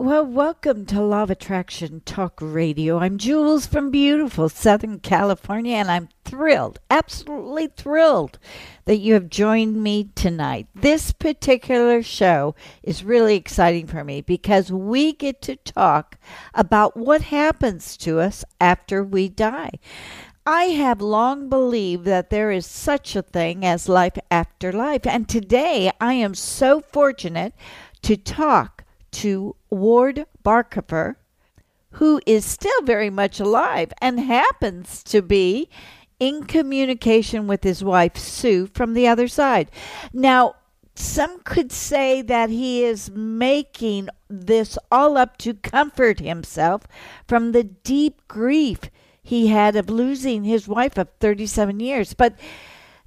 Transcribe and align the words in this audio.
Well, 0.00 0.24
welcome 0.24 0.86
to 0.86 1.02
Law 1.02 1.24
of 1.24 1.30
Attraction 1.30 2.02
Talk 2.04 2.38
Radio. 2.40 2.98
I'm 2.98 3.18
Jules 3.18 3.66
from 3.66 3.90
beautiful 3.90 4.48
Southern 4.48 5.00
California, 5.00 5.74
and 5.74 5.90
I'm 5.90 6.08
thrilled, 6.24 6.78
absolutely 6.88 7.66
thrilled, 7.66 8.38
that 8.84 8.98
you 8.98 9.14
have 9.14 9.28
joined 9.28 9.82
me 9.82 10.10
tonight. 10.14 10.68
This 10.72 11.10
particular 11.10 12.00
show 12.04 12.54
is 12.84 13.02
really 13.02 13.34
exciting 13.34 13.88
for 13.88 14.04
me 14.04 14.20
because 14.20 14.70
we 14.70 15.14
get 15.14 15.42
to 15.42 15.56
talk 15.56 16.16
about 16.54 16.96
what 16.96 17.22
happens 17.22 17.96
to 17.96 18.20
us 18.20 18.44
after 18.60 19.02
we 19.02 19.28
die. 19.28 19.80
I 20.46 20.66
have 20.66 21.00
long 21.00 21.48
believed 21.48 22.04
that 22.04 22.30
there 22.30 22.52
is 22.52 22.66
such 22.66 23.16
a 23.16 23.22
thing 23.22 23.66
as 23.66 23.88
life 23.88 24.16
after 24.30 24.70
life, 24.70 25.08
and 25.08 25.28
today 25.28 25.90
I 26.00 26.12
am 26.12 26.36
so 26.36 26.82
fortunate 26.82 27.52
to 28.02 28.16
talk 28.16 28.77
to 29.12 29.56
Ward 29.70 30.26
Barcafer, 30.44 31.16
who 31.92 32.20
is 32.26 32.44
still 32.44 32.82
very 32.82 33.10
much 33.10 33.40
alive 33.40 33.92
and 34.00 34.20
happens 34.20 35.02
to 35.04 35.22
be 35.22 35.68
in 36.20 36.44
communication 36.44 37.46
with 37.46 37.62
his 37.62 37.82
wife 37.82 38.16
Sue 38.16 38.66
from 38.66 38.94
the 38.94 39.06
other 39.06 39.28
side. 39.28 39.70
Now, 40.12 40.56
some 40.94 41.40
could 41.44 41.70
say 41.70 42.22
that 42.22 42.50
he 42.50 42.82
is 42.84 43.10
making 43.10 44.08
this 44.28 44.76
all 44.90 45.16
up 45.16 45.38
to 45.38 45.54
comfort 45.54 46.18
himself 46.18 46.82
from 47.26 47.52
the 47.52 47.62
deep 47.62 48.26
grief 48.26 48.80
he 49.22 49.48
had 49.48 49.76
of 49.76 49.88
losing 49.88 50.44
his 50.44 50.66
wife 50.66 50.98
of 50.98 51.08
37 51.20 51.80
years. 51.80 52.14
But 52.14 52.34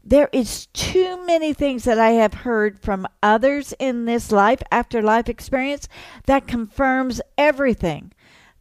there 0.03 0.30
is 0.31 0.66
too 0.67 1.23
many 1.25 1.53
things 1.53 1.83
that 1.83 1.99
I 1.99 2.11
have 2.11 2.33
heard 2.33 2.80
from 2.80 3.07
others 3.21 3.73
in 3.80 4.05
this 4.05 4.31
life 4.31 4.61
after 4.71 5.02
life 5.02 5.30
experience 5.30 5.88
that 6.25 6.47
confirms 6.47 7.21
everything 7.38 8.11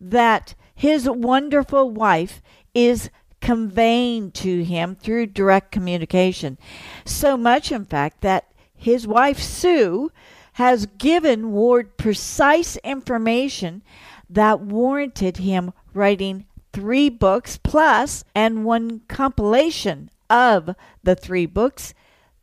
that 0.00 0.54
his 0.74 1.08
wonderful 1.08 1.90
wife 1.90 2.42
is 2.74 3.10
conveying 3.40 4.30
to 4.32 4.62
him 4.64 4.94
through 4.94 5.26
direct 5.26 5.72
communication. 5.72 6.58
So 7.04 7.36
much, 7.36 7.72
in 7.72 7.84
fact, 7.84 8.20
that 8.20 8.52
his 8.76 9.06
wife, 9.06 9.38
Sue, 9.38 10.10
has 10.54 10.86
given 10.86 11.52
Ward 11.52 11.96
precise 11.96 12.76
information 12.78 13.82
that 14.28 14.60
warranted 14.60 15.38
him 15.38 15.72
writing 15.94 16.46
three 16.72 17.08
books 17.08 17.58
plus 17.62 18.24
and 18.34 18.64
one 18.64 19.00
compilation 19.08 20.10
of 20.30 20.74
the 21.02 21.14
three 21.14 21.46
books 21.46 21.92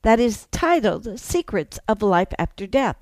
that 0.03 0.19
is 0.19 0.47
titled 0.51 1.19
Secrets 1.19 1.79
of 1.87 2.01
Life 2.01 2.33
After 2.37 2.67
Death. 2.67 2.97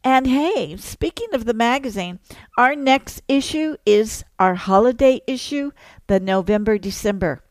And 0.04 0.28
hey, 0.28 0.76
speaking 0.78 1.30
of 1.34 1.46
the 1.46 1.54
magazine, 1.54 2.20
our 2.58 2.76
next 2.76 3.22
issue 3.30 3.78
is 3.86 4.26
our 4.38 4.56
holiday 4.56 5.22
issue, 5.28 5.72
the 6.08 6.20
November 6.20 6.78
December. 6.78 7.42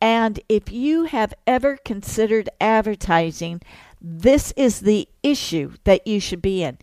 And 0.00 0.38
if 0.48 0.70
you 0.70 1.04
have 1.04 1.32
ever 1.46 1.78
considered 1.78 2.50
advertising, 2.60 3.62
this 4.00 4.52
is 4.56 4.80
the 4.80 5.08
issue 5.22 5.72
that 5.84 6.06
you 6.06 6.20
should 6.20 6.42
be 6.42 6.62
in. 6.62 6.78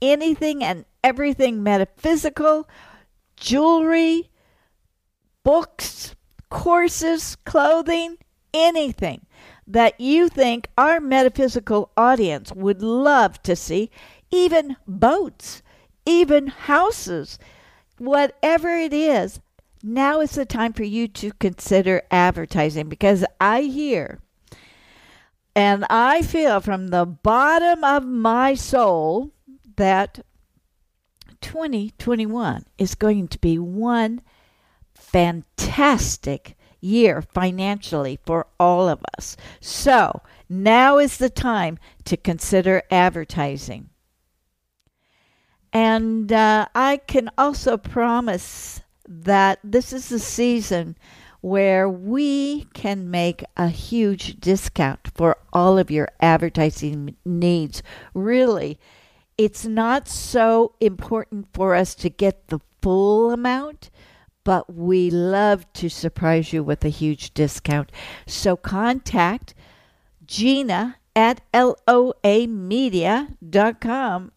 Anything 0.00 0.64
and 0.64 0.84
everything 1.04 1.62
metaphysical, 1.62 2.68
jewelry, 3.36 4.30
books, 5.44 6.14
courses, 6.50 7.36
clothing, 7.44 8.16
anything 8.52 9.26
that 9.66 10.00
you 10.00 10.28
think 10.28 10.68
our 10.78 11.00
metaphysical 11.00 11.90
audience 11.96 12.52
would 12.52 12.82
love 12.82 13.42
to 13.42 13.56
see, 13.56 13.90
even 14.30 14.76
boats, 14.86 15.62
even 16.04 16.46
houses, 16.46 17.38
whatever 17.98 18.70
it 18.70 18.92
is, 18.92 19.40
now 19.82 20.20
is 20.20 20.32
the 20.32 20.44
time 20.44 20.72
for 20.72 20.84
you 20.84 21.06
to 21.08 21.32
consider 21.32 22.02
advertising 22.10 22.88
because 22.88 23.24
I 23.40 23.62
hear 23.62 24.20
and 25.54 25.86
I 25.88 26.20
feel 26.20 26.60
from 26.60 26.88
the 26.88 27.06
bottom 27.06 27.82
of 27.82 28.04
my 28.04 28.54
soul 28.54 29.30
that 29.76 30.25
2021 31.40 32.64
is 32.78 32.94
going 32.94 33.28
to 33.28 33.38
be 33.38 33.58
one 33.58 34.20
fantastic 34.94 36.56
year 36.80 37.22
financially 37.22 38.18
for 38.24 38.46
all 38.58 38.88
of 38.88 39.00
us. 39.16 39.36
So 39.60 40.22
now 40.48 40.98
is 40.98 41.18
the 41.18 41.30
time 41.30 41.78
to 42.04 42.16
consider 42.16 42.82
advertising. 42.90 43.90
And 45.72 46.32
uh, 46.32 46.68
I 46.74 46.98
can 46.98 47.30
also 47.36 47.76
promise 47.76 48.80
that 49.08 49.58
this 49.62 49.92
is 49.92 50.10
a 50.10 50.18
season 50.18 50.96
where 51.40 51.88
we 51.88 52.64
can 52.74 53.10
make 53.10 53.44
a 53.56 53.68
huge 53.68 54.40
discount 54.40 55.10
for 55.14 55.36
all 55.52 55.78
of 55.78 55.90
your 55.90 56.08
advertising 56.20 57.16
needs. 57.24 57.82
Really, 58.14 58.78
it's 59.38 59.64
not 59.66 60.08
so 60.08 60.74
important 60.80 61.46
for 61.52 61.74
us 61.74 61.94
to 61.96 62.08
get 62.08 62.48
the 62.48 62.60
full 62.80 63.30
amount, 63.30 63.90
but 64.44 64.72
we 64.72 65.10
love 65.10 65.70
to 65.74 65.88
surprise 65.88 66.52
you 66.52 66.62
with 66.62 66.84
a 66.84 66.88
huge 66.88 67.34
discount. 67.34 67.90
So 68.26 68.56
contact 68.56 69.54
Gina 70.26 70.96
at 71.14 71.40
loamedia.com 71.52 72.32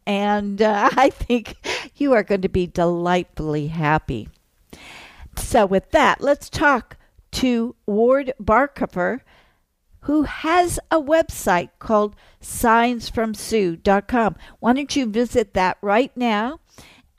and 0.05 0.61
uh, 0.61 0.89
I 0.95 1.09
think 1.09 1.55
you 1.95 2.13
are 2.13 2.23
going 2.23 2.41
to 2.41 2.49
be 2.49 2.67
delightfully 2.67 3.67
happy. 3.67 4.29
So 5.35 5.65
with 5.65 5.91
that, 5.91 6.21
let's 6.21 6.49
talk 6.49 6.97
to 7.31 7.75
Ward 7.85 8.33
Barcafer 8.41 9.21
who 10.01 10.23
has 10.23 10.79
a 10.91 11.01
website 11.01 11.69
called 11.79 12.15
signsfromsue.com. 12.41 14.35
Why 14.59 14.73
don't 14.73 14.95
you 14.95 15.05
visit 15.05 15.53
that 15.53 15.77
right 15.81 16.15
now 16.15 16.59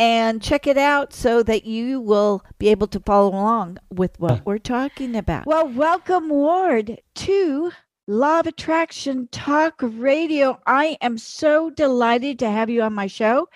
and 0.00 0.40
check 0.40 0.66
it 0.66 0.78
out 0.78 1.12
so 1.12 1.42
that 1.42 1.66
you 1.66 2.00
will 2.00 2.42
be 2.58 2.68
able 2.68 2.86
to 2.86 3.00
follow 3.00 3.28
along 3.28 3.76
with 3.90 4.18
what 4.18 4.44
we're 4.46 4.56
talking 4.56 5.14
about. 5.14 5.44
Well, 5.44 5.68
welcome, 5.68 6.30
Ward, 6.30 6.98
to 7.16 7.70
Law 8.06 8.40
of 8.40 8.46
Attraction 8.46 9.28
Talk 9.30 9.74
Radio. 9.78 10.58
I 10.66 10.96
am 11.02 11.18
so 11.18 11.68
delighted 11.68 12.38
to 12.38 12.50
have 12.50 12.70
you 12.70 12.80
on 12.80 12.94
my 12.94 13.08
show. 13.08 13.46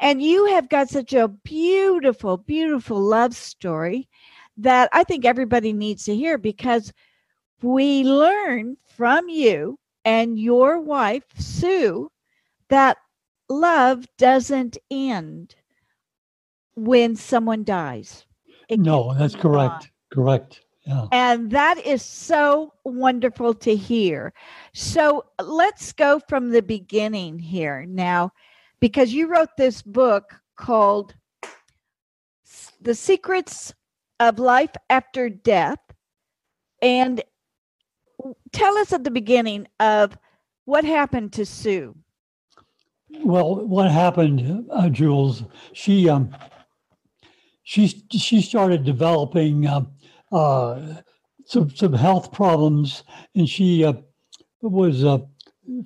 And 0.00 0.22
you 0.22 0.46
have 0.46 0.68
got 0.68 0.88
such 0.88 1.14
a 1.14 1.26
beautiful, 1.26 2.36
beautiful 2.36 3.00
love 3.00 3.34
story 3.34 4.08
that 4.56 4.88
I 4.92 5.02
think 5.02 5.24
everybody 5.24 5.72
needs 5.72 6.04
to 6.04 6.14
hear 6.14 6.38
because 6.38 6.92
we 7.62 8.04
learn 8.04 8.76
from 8.96 9.28
you 9.28 9.78
and 10.04 10.38
your 10.38 10.80
wife, 10.80 11.24
Sue, 11.38 12.10
that 12.68 12.98
love 13.48 14.06
doesn't 14.16 14.78
end 14.90 15.54
when 16.74 17.16
someone 17.16 17.64
dies. 17.64 18.24
It 18.68 18.80
no, 18.80 19.14
that's 19.14 19.34
correct. 19.34 19.84
On. 19.84 19.88
Correct. 20.12 20.60
Yeah. 20.86 21.06
And 21.12 21.50
that 21.50 21.84
is 21.84 22.02
so 22.02 22.72
wonderful 22.84 23.52
to 23.54 23.74
hear. 23.74 24.32
So 24.72 25.24
let's 25.42 25.92
go 25.92 26.20
from 26.28 26.50
the 26.50 26.62
beginning 26.62 27.38
here 27.38 27.84
now, 27.86 28.32
because 28.80 29.12
you 29.12 29.26
wrote 29.26 29.50
this 29.58 29.82
book 29.82 30.34
called 30.56 31.14
The 32.80 32.94
Secrets 32.94 33.74
of 34.20 34.38
Life 34.38 34.72
After 34.88 35.28
Death. 35.28 35.80
And 36.80 37.22
tell 38.52 38.76
us 38.78 38.92
at 38.92 39.04
the 39.04 39.10
beginning 39.10 39.66
of 39.80 40.16
what 40.64 40.84
happened 40.84 41.32
to 41.34 41.46
Sue. 41.46 41.94
Well, 43.24 43.66
what 43.66 43.90
happened, 43.90 44.66
uh, 44.70 44.88
Jules? 44.90 45.42
She 45.72 46.08
um, 46.08 46.34
she 47.62 47.88
she 48.10 48.42
started 48.42 48.84
developing 48.84 49.66
uh, 49.66 49.84
uh, 50.30 50.96
some 51.46 51.70
some 51.70 51.94
health 51.94 52.32
problems, 52.32 53.04
and 53.34 53.48
she 53.48 53.84
uh, 53.84 53.94
was 54.60 55.04
uh, 55.04 55.18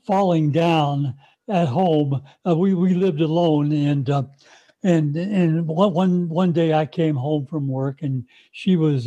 falling 0.04 0.50
down 0.50 1.14
at 1.48 1.68
home. 1.68 2.22
Uh, 2.46 2.56
we 2.56 2.74
we 2.74 2.94
lived 2.94 3.20
alone, 3.20 3.70
and 3.70 4.08
and 4.82 5.16
and 5.16 5.66
one 5.68 6.28
one 6.28 6.52
day 6.52 6.74
I 6.74 6.86
came 6.86 7.14
home 7.14 7.46
from 7.46 7.68
work, 7.68 8.02
and 8.02 8.24
she 8.50 8.74
was 8.74 9.06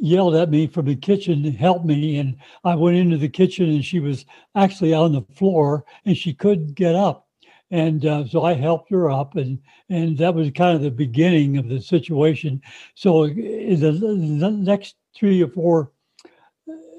yelled 0.00 0.34
at 0.34 0.50
me 0.50 0.66
from 0.66 0.86
the 0.86 0.96
kitchen 0.96 1.44
help 1.52 1.84
me. 1.84 2.18
And 2.18 2.36
I 2.64 2.74
went 2.74 2.96
into 2.96 3.16
the 3.16 3.28
kitchen 3.28 3.70
and 3.70 3.84
she 3.84 4.00
was 4.00 4.24
actually 4.54 4.94
on 4.94 5.12
the 5.12 5.22
floor 5.34 5.84
and 6.04 6.16
she 6.16 6.34
couldn't 6.34 6.74
get 6.74 6.94
up. 6.94 7.28
And 7.70 8.04
uh, 8.06 8.26
so 8.26 8.44
I 8.44 8.54
helped 8.54 8.90
her 8.90 9.10
up, 9.10 9.34
and 9.34 9.58
and 9.88 10.16
that 10.18 10.34
was 10.34 10.50
kind 10.50 10.76
of 10.76 10.82
the 10.82 10.90
beginning 10.90 11.56
of 11.56 11.68
the 11.68 11.80
situation. 11.80 12.60
So 12.94 13.24
in 13.24 13.80
the, 13.80 13.90
the 13.90 14.50
next 14.50 14.94
three 15.16 15.42
or 15.42 15.48
four 15.48 15.90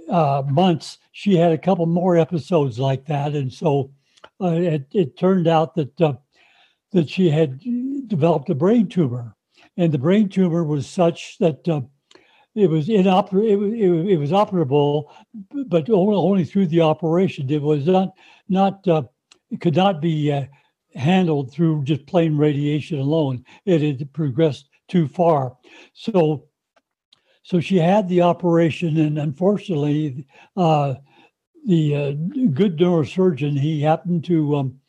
uh, 0.10 0.44
months, 0.48 0.98
she 1.12 1.36
had 1.36 1.52
a 1.52 1.58
couple 1.58 1.86
more 1.86 2.18
episodes 2.18 2.78
like 2.78 3.06
that, 3.06 3.34
and 3.34 3.54
so 3.54 3.92
uh, 4.42 4.48
it, 4.48 4.88
it 4.92 5.18
turned 5.18 5.48
out 5.48 5.76
that 5.76 6.02
uh, 6.02 6.14
that 6.92 7.10
she 7.10 7.30
had 7.30 7.62
developed 8.08 8.50
a 8.50 8.56
brain 8.56 8.88
tumor, 8.88 9.36
and 9.78 9.92
the 9.94 10.00
brain 10.00 10.28
tumor 10.28 10.64
was 10.64 10.88
such 10.88 11.38
that 11.38 11.66
uh, 11.70 11.82
it 12.56 12.70
was 12.70 12.88
inoper 12.88 13.44
it, 13.44 13.60
it, 13.80 14.12
it 14.14 14.18
was 14.18 14.32
operable, 14.32 15.12
but 15.68 15.90
only, 15.90 16.16
only 16.16 16.46
through 16.46 16.68
the 16.68 16.82
operation. 16.82 17.50
It 17.50 17.62
was 17.62 17.86
not 17.86 18.14
not 18.50 18.88
uh, 18.88 19.04
it 19.52 19.62
could 19.62 19.76
not 19.76 20.02
be 20.02 20.32
uh, 20.32 20.46
handled 20.96 21.52
through 21.52 21.84
just 21.84 22.06
plain 22.08 22.38
radiation 22.38 23.00
alone. 23.00 23.44
It 23.66 23.82
had 23.82 24.14
progressed 24.14 24.70
too 24.88 25.08
far. 25.08 25.58
So 25.94 26.46
so 27.44 27.60
she 27.60 27.78
had 27.78 28.10
the 28.10 28.22
operation, 28.22 28.98
and 28.98 29.20
unfortunately, 29.20 30.26
uh, 30.58 30.96
the 31.68 31.96
uh, 31.96 32.12
good 32.54 32.78
neurosurgeon 32.78 33.60
he 33.60 33.82
happened 33.82 34.24
to 34.26 34.56
um, 34.56 34.80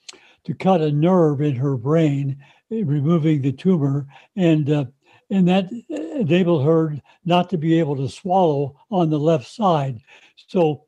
to 0.44 0.54
cut 0.54 0.80
a 0.80 0.92
nerve 0.92 1.42
in 1.42 1.56
her 1.56 1.76
brain, 1.76 2.38
removing 2.70 3.42
the 3.42 3.52
tumor, 3.52 4.06
and 4.36 4.70
uh, 4.70 4.84
and 5.30 5.48
that 5.48 5.70
enabled 5.90 6.64
her 6.64 6.96
not 7.24 7.50
to 7.50 7.58
be 7.58 7.78
able 7.78 7.96
to 7.96 8.08
swallow 8.08 8.78
on 8.90 9.10
the 9.10 9.18
left 9.18 9.46
side. 9.46 10.00
So 10.48 10.86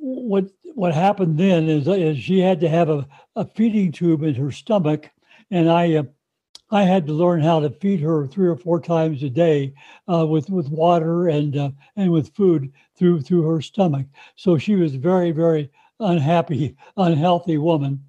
what 0.00 0.46
what 0.74 0.94
happened 0.94 1.38
then 1.38 1.68
is, 1.68 1.88
is 1.88 2.18
she 2.18 2.38
had 2.38 2.60
to 2.60 2.68
have 2.68 2.88
a, 2.88 3.06
a 3.34 3.44
feeding 3.44 3.90
tube 3.90 4.22
in 4.22 4.34
her 4.34 4.52
stomach, 4.52 5.10
and 5.50 5.70
I 5.70 5.96
uh, 5.96 6.02
I 6.70 6.82
had 6.82 7.06
to 7.06 7.14
learn 7.14 7.40
how 7.40 7.60
to 7.60 7.70
feed 7.70 8.00
her 8.00 8.26
three 8.26 8.46
or 8.46 8.56
four 8.56 8.80
times 8.80 9.22
a 9.22 9.30
day 9.30 9.74
uh, 10.12 10.26
with 10.26 10.50
with 10.50 10.68
water 10.68 11.28
and 11.28 11.56
uh, 11.56 11.70
and 11.96 12.12
with 12.12 12.34
food 12.34 12.72
through 12.96 13.22
through 13.22 13.48
her 13.48 13.62
stomach. 13.62 14.06
So 14.36 14.58
she 14.58 14.74
was 14.74 14.94
very 14.94 15.32
very 15.32 15.70
unhappy, 16.00 16.76
unhealthy 16.96 17.58
woman. 17.58 18.04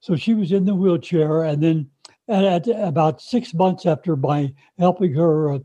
So 0.00 0.16
she 0.16 0.34
was 0.34 0.52
in 0.52 0.64
the 0.64 0.74
wheelchair, 0.74 1.44
and 1.44 1.62
then 1.62 1.90
and 2.28 2.46
at 2.46 2.68
about 2.68 3.22
six 3.22 3.54
months 3.54 3.86
after 3.86 4.14
my 4.16 4.52
helping 4.78 5.14
her 5.14 5.54
uh, 5.54 5.58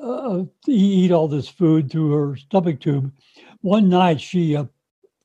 uh, 0.00 0.44
eat 0.66 1.10
all 1.10 1.28
this 1.28 1.48
food 1.48 1.90
through 1.90 2.12
her 2.12 2.36
stomach 2.36 2.80
tube, 2.80 3.12
one 3.60 3.88
night 3.88 4.20
she 4.20 4.56
uh, 4.56 4.64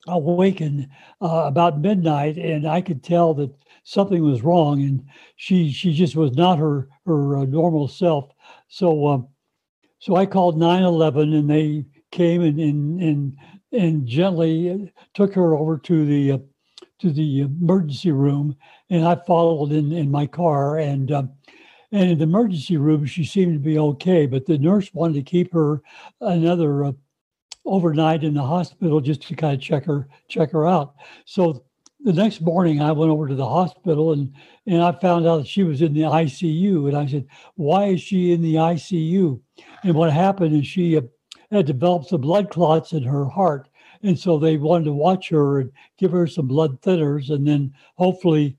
awakened 0.08 0.88
uh, 1.22 1.44
about 1.46 1.80
midnight, 1.80 2.36
and 2.36 2.66
I 2.66 2.80
could 2.80 3.02
tell 3.02 3.34
that 3.34 3.54
something 3.84 4.22
was 4.22 4.42
wrong, 4.42 4.82
and 4.82 5.04
she 5.36 5.70
she 5.70 5.92
just 5.92 6.16
was 6.16 6.32
not 6.32 6.58
her 6.58 6.88
her 7.06 7.38
uh, 7.38 7.44
normal 7.44 7.88
self. 7.88 8.32
So 8.68 9.06
um, 9.06 9.28
so 10.00 10.16
I 10.16 10.26
called 10.26 10.58
911, 10.58 11.32
and 11.32 11.48
they 11.48 11.84
came 12.10 12.42
and 12.42 12.58
and 12.58 13.00
and, 13.00 13.36
and 13.72 14.06
gently 14.06 14.92
took 15.14 15.34
her 15.34 15.54
over 15.54 15.78
to 15.78 16.04
the 16.04 16.32
uh, 16.32 16.38
to 17.00 17.10
the 17.12 17.40
emergency 17.42 18.12
room, 18.12 18.56
and 18.94 19.04
I 19.06 19.16
followed 19.16 19.72
in 19.72 19.92
in 19.92 20.10
my 20.10 20.26
car. 20.26 20.78
And 20.78 21.10
um, 21.10 21.32
and 21.92 22.10
in 22.10 22.18
the 22.18 22.24
emergency 22.24 22.76
room, 22.76 23.04
she 23.06 23.24
seemed 23.24 23.54
to 23.54 23.58
be 23.58 23.78
okay, 23.78 24.26
but 24.26 24.46
the 24.46 24.58
nurse 24.58 24.92
wanted 24.94 25.14
to 25.14 25.22
keep 25.22 25.52
her 25.52 25.82
another 26.20 26.84
uh, 26.84 26.92
overnight 27.64 28.24
in 28.24 28.34
the 28.34 28.42
hospital 28.42 29.00
just 29.00 29.22
to 29.28 29.34
kind 29.34 29.54
of 29.54 29.60
check 29.60 29.84
her 29.84 30.08
check 30.28 30.52
her 30.52 30.66
out. 30.66 30.94
So 31.24 31.64
the 32.00 32.12
next 32.12 32.40
morning, 32.40 32.80
I 32.80 32.92
went 32.92 33.10
over 33.10 33.26
to 33.26 33.34
the 33.34 33.48
hospital 33.48 34.12
and 34.12 34.32
and 34.66 34.82
I 34.82 34.92
found 34.92 35.26
out 35.26 35.38
that 35.38 35.48
she 35.48 35.64
was 35.64 35.82
in 35.82 35.92
the 35.92 36.02
ICU. 36.02 36.88
And 36.88 36.96
I 36.96 37.06
said, 37.06 37.26
"Why 37.56 37.86
is 37.86 38.00
she 38.00 38.32
in 38.32 38.42
the 38.42 38.54
ICU?" 38.54 39.40
And 39.82 39.94
what 39.94 40.12
happened 40.12 40.54
is 40.54 40.66
she 40.66 40.96
uh, 40.96 41.02
had 41.50 41.66
developed 41.66 42.08
some 42.08 42.20
blood 42.20 42.50
clots 42.50 42.92
in 42.92 43.02
her 43.02 43.26
heart 43.26 43.68
and 44.04 44.18
so 44.18 44.38
they 44.38 44.58
wanted 44.58 44.84
to 44.84 44.92
watch 44.92 45.30
her 45.30 45.60
and 45.60 45.72
give 45.98 46.12
her 46.12 46.26
some 46.26 46.46
blood 46.46 46.80
thinners, 46.82 47.30
and 47.30 47.48
then 47.48 47.72
hopefully, 47.96 48.58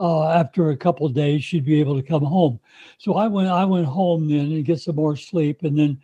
uh, 0.00 0.28
after 0.28 0.70
a 0.70 0.76
couple 0.76 1.06
of 1.06 1.14
days, 1.14 1.44
she'd 1.44 1.64
be 1.64 1.80
able 1.80 1.96
to 1.96 2.06
come 2.06 2.22
home. 2.22 2.60
So 2.98 3.14
I 3.14 3.26
went, 3.26 3.48
I 3.48 3.64
went 3.64 3.86
home 3.86 4.28
then 4.28 4.52
and 4.52 4.64
get 4.64 4.80
some 4.80 4.96
more 4.96 5.16
sleep, 5.16 5.62
and 5.62 5.78
then 5.78 6.00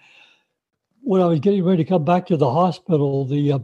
when 1.00 1.20
I 1.20 1.26
was 1.26 1.40
getting 1.40 1.64
ready 1.64 1.84
to 1.84 1.88
come 1.88 2.04
back 2.04 2.26
to 2.26 2.36
the 2.36 2.50
hospital, 2.50 3.24
the 3.24 3.52
uh, 3.52 3.58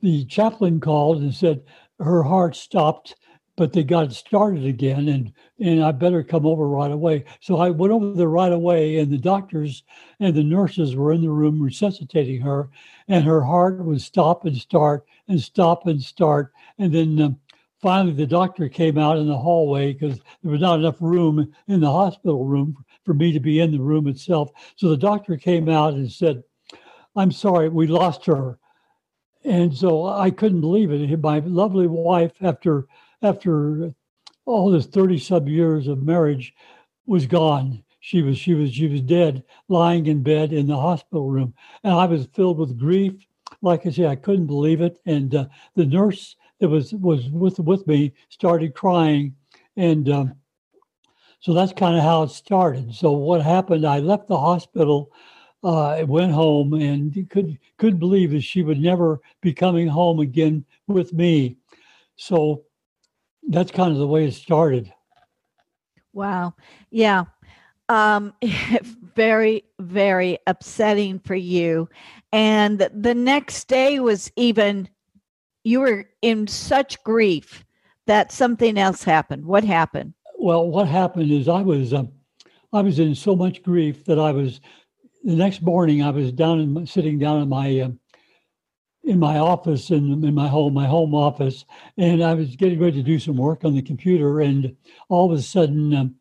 the 0.00 0.24
chaplain 0.24 0.80
called 0.80 1.22
and 1.22 1.32
said 1.32 1.62
her 2.00 2.24
heart 2.24 2.56
stopped 2.56 3.14
but 3.56 3.72
they 3.72 3.84
got 3.84 4.06
it 4.06 4.12
started 4.12 4.64
again 4.64 5.08
and 5.08 5.32
and 5.60 5.84
I 5.84 5.92
better 5.92 6.24
come 6.24 6.46
over 6.46 6.68
right 6.68 6.90
away. 6.90 7.24
So 7.40 7.58
I 7.58 7.70
went 7.70 7.92
over 7.92 8.14
there 8.14 8.28
right 8.28 8.52
away 8.52 8.98
and 8.98 9.12
the 9.12 9.18
doctors 9.18 9.84
and 10.18 10.34
the 10.34 10.42
nurses 10.42 10.96
were 10.96 11.12
in 11.12 11.20
the 11.20 11.30
room 11.30 11.62
resuscitating 11.62 12.40
her 12.40 12.70
and 13.08 13.24
her 13.24 13.42
heart 13.42 13.84
would 13.84 14.00
stop 14.00 14.44
and 14.44 14.56
start 14.56 15.06
and 15.28 15.40
stop 15.40 15.86
and 15.86 16.02
start 16.02 16.52
and 16.78 16.92
then 16.92 17.20
um, 17.20 17.38
finally 17.82 18.14
the 18.14 18.26
doctor 18.26 18.68
came 18.68 18.96
out 18.96 19.18
in 19.18 19.26
the 19.26 19.36
hallway 19.36 19.92
because 19.92 20.18
there 20.42 20.52
was 20.52 20.60
not 20.60 20.78
enough 20.78 20.96
room 21.00 21.52
in 21.66 21.80
the 21.80 21.90
hospital 21.90 22.44
room 22.44 22.76
for 23.04 23.12
me 23.12 23.32
to 23.32 23.40
be 23.40 23.58
in 23.60 23.72
the 23.72 23.80
room 23.80 24.06
itself. 24.06 24.50
So 24.76 24.88
the 24.88 24.96
doctor 24.96 25.36
came 25.36 25.68
out 25.68 25.94
and 25.94 26.10
said, 26.10 26.44
"I'm 27.16 27.32
sorry, 27.32 27.68
we 27.68 27.88
lost 27.88 28.24
her." 28.26 28.58
And 29.44 29.76
so 29.76 30.06
I 30.06 30.30
couldn't 30.30 30.60
believe 30.60 30.92
it. 30.92 31.20
My 31.20 31.40
lovely 31.40 31.88
wife, 31.88 32.32
after 32.40 32.86
after 33.20 33.92
all 34.46 34.70
this 34.70 34.86
30 34.86 35.18
some 35.18 35.48
years 35.48 35.88
of 35.88 36.02
marriage 36.02 36.54
was 37.06 37.26
gone. 37.26 37.82
she 38.00 38.22
was 38.22 38.38
she 38.38 38.54
was 38.54 38.72
she 38.72 38.86
was 38.86 39.00
dead, 39.00 39.44
lying 39.68 40.06
in 40.06 40.22
bed 40.22 40.52
in 40.52 40.66
the 40.66 40.76
hospital 40.76 41.28
room, 41.28 41.54
and 41.82 41.92
I 41.94 42.06
was 42.06 42.26
filled 42.32 42.58
with 42.58 42.78
grief. 42.78 43.14
Like 43.60 43.86
I 43.86 43.90
said, 43.90 44.06
I 44.06 44.16
couldn't 44.16 44.46
believe 44.46 44.80
it, 44.80 45.00
and 45.06 45.34
uh, 45.34 45.46
the 45.74 45.86
nurse 45.86 46.36
that 46.62 46.68
was 46.68 46.94
was 46.94 47.28
with 47.28 47.58
with 47.58 47.86
me 47.88 48.12
started 48.28 48.72
crying, 48.72 49.34
and 49.76 50.08
um, 50.08 50.34
so 51.40 51.52
that's 51.52 51.72
kind 51.72 51.96
of 51.96 52.04
how 52.04 52.22
it 52.22 52.30
started. 52.30 52.94
So 52.94 53.10
what 53.10 53.42
happened? 53.42 53.84
I 53.84 53.98
left 53.98 54.28
the 54.28 54.38
hospital. 54.38 55.12
Uh, 55.64 56.04
went 56.08 56.32
home 56.32 56.72
and 56.74 57.28
could 57.30 57.58
couldn't 57.78 58.00
believe 58.00 58.32
that 58.32 58.42
she 58.42 58.62
would 58.62 58.80
never 58.80 59.20
be 59.40 59.52
coming 59.52 59.86
home 59.86 60.18
again 60.18 60.64
with 60.88 61.12
me. 61.12 61.56
So 62.16 62.64
that's 63.48 63.70
kind 63.70 63.92
of 63.92 63.98
the 63.98 64.06
way 64.06 64.26
it 64.26 64.34
started. 64.34 64.92
Wow. 66.12 66.54
Yeah 66.90 67.24
um, 67.92 68.32
very, 69.14 69.64
very 69.80 70.38
upsetting 70.46 71.18
for 71.20 71.34
you. 71.34 71.88
And 72.32 72.88
the 72.94 73.14
next 73.14 73.68
day 73.68 74.00
was 74.00 74.32
even, 74.36 74.88
you 75.64 75.80
were 75.80 76.06
in 76.22 76.46
such 76.46 77.02
grief 77.04 77.64
that 78.06 78.32
something 78.32 78.78
else 78.78 79.04
happened. 79.04 79.44
What 79.44 79.64
happened? 79.64 80.14
Well, 80.38 80.68
what 80.68 80.88
happened 80.88 81.30
is 81.30 81.48
I 81.48 81.62
was, 81.62 81.94
um, 81.94 82.10
I 82.72 82.80
was 82.80 82.98
in 82.98 83.14
so 83.14 83.36
much 83.36 83.62
grief 83.62 84.04
that 84.06 84.18
I 84.18 84.32
was, 84.32 84.60
the 85.22 85.36
next 85.36 85.62
morning 85.62 86.02
I 86.02 86.10
was 86.10 86.32
down 86.32 86.60
in, 86.60 86.86
sitting 86.86 87.18
down 87.18 87.42
in 87.42 87.48
my, 87.48 87.80
uh, 87.80 87.90
in 89.04 89.18
my 89.18 89.38
office 89.38 89.90
in, 89.90 90.24
in 90.24 90.34
my 90.34 90.48
home, 90.48 90.74
my 90.74 90.86
home 90.86 91.14
office, 91.14 91.64
and 91.96 92.22
I 92.22 92.34
was 92.34 92.56
getting 92.56 92.80
ready 92.80 92.96
to 92.96 93.02
do 93.02 93.18
some 93.18 93.36
work 93.36 93.64
on 93.64 93.74
the 93.74 93.82
computer, 93.82 94.40
and 94.40 94.76
all 95.08 95.30
of 95.30 95.38
a 95.38 95.42
sudden, 95.42 95.94
um, 95.94 96.14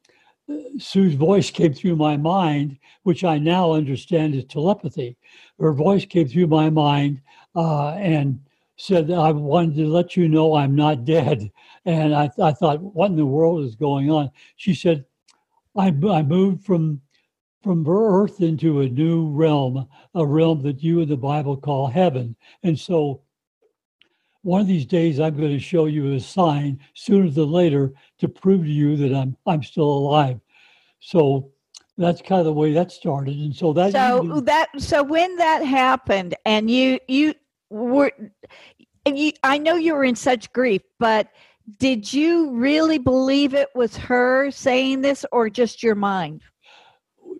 Sue's 0.78 1.14
voice 1.16 1.50
came 1.52 1.74
through 1.74 1.96
my 1.96 2.18
mind, 2.18 2.78
which 3.04 3.24
I 3.24 3.38
now 3.38 3.74
understand 3.74 4.36
is 4.36 4.46
telepathy. 4.46 5.18
Her 5.60 5.74
voice 5.74 6.06
came 6.06 6.28
through 6.28 6.48
my 6.48 6.70
mind 6.70 7.22
uh, 7.56 7.92
and 7.92 8.40
said, 8.82 9.12
I 9.12 9.32
wanted 9.32 9.76
to 9.76 9.88
let 9.88 10.18
you 10.18 10.28
know 10.28 10.56
I'm 10.56 10.76
not 10.76 11.06
dead. 11.06 11.52
And 11.86 12.16
I, 12.16 12.30
I 12.42 12.52
thought, 12.52 12.82
what 12.82 13.12
in 13.12 13.16
the 13.16 13.26
world 13.26 13.64
is 13.64 13.76
going 13.76 14.10
on? 14.10 14.32
She 14.56 14.74
said, 14.74 15.06
I, 15.78 15.88
I 15.88 16.24
moved 16.24 16.66
from 16.66 17.02
from 17.64 17.88
earth 17.88 18.42
into 18.42 18.82
a 18.82 18.90
new 18.90 19.30
realm, 19.30 19.88
a 20.16 20.26
realm 20.26 20.64
that 20.64 20.82
you 20.82 21.00
in 21.02 21.10
the 21.10 21.16
Bible 21.16 21.56
call 21.56 21.86
heaven. 21.86 22.36
And 22.64 22.78
so 22.78 23.22
one 24.42 24.62
of 24.62 24.68
these 24.68 24.88
days 24.88 25.20
I'm 25.20 25.38
going 25.38 25.52
to 25.52 25.60
show 25.60 25.86
you 25.86 26.14
a 26.14 26.20
sign 26.20 26.80
sooner 26.96 27.30
than 27.30 27.52
later 27.52 27.94
to 28.18 28.28
prove 28.28 28.64
to 28.64 28.72
you 28.72 28.98
that 28.98 29.16
I'm 29.16 29.38
I'm 29.46 29.62
still 29.62 29.90
alive. 29.90 30.40
So 31.00 31.52
that's 32.00 32.22
kind 32.22 32.40
of 32.40 32.46
the 32.46 32.54
way 32.54 32.74
that 32.74 32.92
started. 32.92 33.38
And 33.38 33.56
so 33.56 33.74
that 33.74 33.92
So 33.92 34.42
that 34.42 34.70
so 34.78 35.04
when 35.04 35.36
that 35.36 35.64
happened 35.64 36.36
and 36.46 36.70
you 36.70 37.00
you 37.08 37.36
were 37.72 38.12
you 39.06 39.32
I 39.44 39.58
know 39.58 39.76
you 39.76 39.96
were 39.96 40.04
in 40.04 40.16
such 40.16 40.52
grief, 40.54 40.82
but 41.00 41.30
did 41.80 42.12
you 42.12 42.52
really 42.52 42.98
believe 42.98 43.54
it 43.54 43.70
was 43.74 43.96
her 43.98 44.52
saying 44.52 45.02
this 45.02 45.26
or 45.32 45.50
just 45.50 45.82
your 45.82 45.96
mind? 45.96 46.42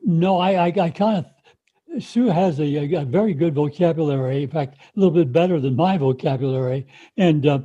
No, 0.04 0.40
I 0.40 0.68
I, 0.68 0.74
I 0.80 0.90
kind 0.90 1.26
of 1.26 1.26
Sue 2.00 2.28
has 2.28 2.60
a, 2.60 2.64
a, 2.64 3.04
very 3.04 3.34
good 3.34 3.54
vocabulary. 3.54 4.44
In 4.44 4.50
fact, 4.50 4.78
a 4.80 5.00
little 5.00 5.14
bit 5.14 5.34
better 5.34 5.60
than 5.60 5.76
my 5.76 5.98
vocabulary, 5.98 6.88
and 7.18 7.46
uh, 7.46 7.60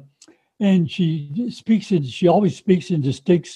and 0.59 0.91
she 0.91 1.49
speaks 1.51 1.93
in. 1.93 2.03
She 2.03 2.27
always 2.27 2.57
speaks 2.57 2.91
in 2.91 3.01
distinct 3.01 3.49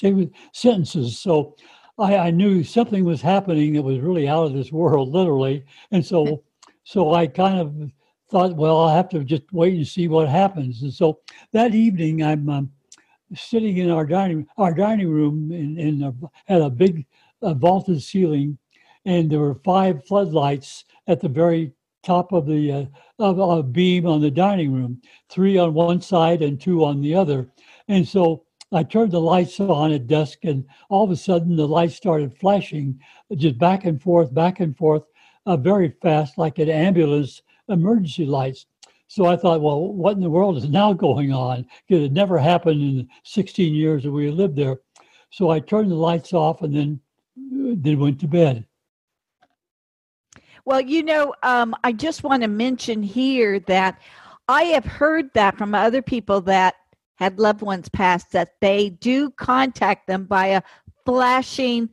sentences. 0.52 1.18
So 1.18 1.56
I, 1.98 2.16
I, 2.16 2.30
knew 2.30 2.62
something 2.62 3.04
was 3.04 3.20
happening 3.20 3.74
that 3.74 3.82
was 3.82 3.98
really 3.98 4.28
out 4.28 4.46
of 4.46 4.52
this 4.52 4.70
world, 4.70 5.10
literally. 5.10 5.64
And 5.90 6.04
so, 6.04 6.44
so 6.84 7.14
I 7.14 7.26
kind 7.26 7.58
of 7.58 7.90
thought, 8.30 8.56
well, 8.56 8.80
I'll 8.80 8.96
have 8.96 9.08
to 9.10 9.24
just 9.24 9.42
wait 9.52 9.74
and 9.74 9.86
see 9.86 10.08
what 10.08 10.28
happens. 10.28 10.82
And 10.82 10.92
so 10.92 11.20
that 11.52 11.74
evening, 11.74 12.22
I'm 12.22 12.48
um, 12.48 12.72
sitting 13.34 13.78
in 13.78 13.90
our 13.90 14.06
dining 14.06 14.46
our 14.56 14.74
dining 14.74 15.08
room 15.08 15.52
in, 15.52 15.78
in 15.78 16.02
a, 16.02 16.14
had 16.46 16.62
a 16.62 16.70
big 16.70 17.06
uh, 17.42 17.54
vaulted 17.54 18.02
ceiling 18.02 18.58
and 19.04 19.30
there 19.30 19.38
were 19.38 19.54
five 19.64 20.04
floodlights 20.04 20.84
at 21.06 21.20
the 21.20 21.28
very 21.28 21.72
top 22.02 22.32
of 22.32 22.46
the 22.46 22.72
uh, 22.72 22.84
of 23.18 23.38
a 23.38 23.62
beam 23.62 24.06
on 24.06 24.20
the 24.20 24.30
dining 24.30 24.72
room, 24.72 25.00
three 25.28 25.58
on 25.58 25.74
one 25.74 26.00
side 26.00 26.42
and 26.42 26.60
two 26.60 26.84
on 26.84 27.00
the 27.00 27.14
other. 27.14 27.50
And 27.88 28.06
so 28.06 28.44
I 28.72 28.82
turned 28.82 29.12
the 29.12 29.20
lights 29.20 29.58
on 29.60 29.92
at 29.92 30.06
dusk, 30.06 30.38
and 30.44 30.64
all 30.88 31.04
of 31.04 31.10
a 31.10 31.16
sudden 31.16 31.56
the 31.56 31.68
lights 31.68 31.96
started 31.96 32.36
flashing, 32.38 33.00
just 33.36 33.58
back 33.58 33.84
and 33.84 34.00
forth, 34.00 34.32
back 34.32 34.60
and 34.60 34.76
forth, 34.76 35.02
uh, 35.44 35.56
very 35.56 35.92
fast, 36.00 36.38
like 36.38 36.58
an 36.58 36.70
ambulance 36.70 37.42
emergency 37.70 38.26
lights. 38.26 38.66
So 39.08 39.26
I 39.26 39.36
thought, 39.36 39.60
well, 39.60 39.92
what 39.92 40.14
in 40.14 40.20
the 40.20 40.30
world 40.30 40.56
is 40.56 40.68
now 40.68 40.92
going 40.92 41.32
on? 41.32 41.66
Because 41.88 42.04
it 42.04 42.12
never 42.12 42.38
happened 42.38 42.80
in 42.80 42.96
the 42.98 43.08
16 43.24 43.74
years 43.74 44.04
that 44.04 44.12
we 44.12 44.30
lived 44.30 44.56
there. 44.56 44.78
So 45.30 45.50
I 45.50 45.60
turned 45.60 45.90
the 45.90 45.96
lights 45.96 46.32
off 46.32 46.62
and 46.62 46.74
then 46.74 47.00
then 47.36 47.98
went 47.98 48.20
to 48.20 48.28
bed. 48.28 48.66
Well, 50.64 50.80
you 50.80 51.02
know, 51.02 51.34
um, 51.42 51.74
I 51.82 51.92
just 51.92 52.22
want 52.22 52.42
to 52.42 52.48
mention 52.48 53.02
here 53.02 53.58
that 53.60 53.98
I 54.48 54.64
have 54.64 54.84
heard 54.84 55.32
that 55.34 55.56
from 55.56 55.74
other 55.74 56.02
people 56.02 56.40
that 56.42 56.74
had 57.16 57.38
loved 57.38 57.62
ones 57.62 57.88
pass 57.88 58.24
that 58.26 58.54
they 58.60 58.90
do 58.90 59.30
contact 59.30 60.06
them 60.06 60.24
by 60.24 60.46
a 60.46 60.62
flashing 61.04 61.90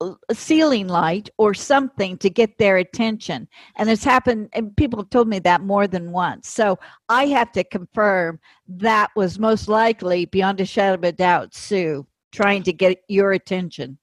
uh, 0.00 0.14
ceiling 0.32 0.88
light 0.88 1.30
or 1.38 1.54
something 1.54 2.18
to 2.18 2.30
get 2.30 2.58
their 2.58 2.76
attention. 2.76 3.48
And 3.76 3.88
it's 3.88 4.04
happened, 4.04 4.50
and 4.52 4.76
people 4.76 4.98
have 5.00 5.10
told 5.10 5.28
me 5.28 5.38
that 5.40 5.62
more 5.62 5.86
than 5.86 6.12
once. 6.12 6.48
So 6.48 6.78
I 7.08 7.26
have 7.26 7.52
to 7.52 7.64
confirm 7.64 8.38
that 8.68 9.10
was 9.16 9.38
most 9.38 9.68
likely, 9.68 10.26
beyond 10.26 10.60
a 10.60 10.66
shadow 10.66 10.94
of 10.94 11.04
a 11.04 11.12
doubt, 11.12 11.54
Sue 11.54 12.06
trying 12.32 12.62
to 12.64 12.72
get 12.72 12.98
your 13.08 13.32
attention. 13.32 13.98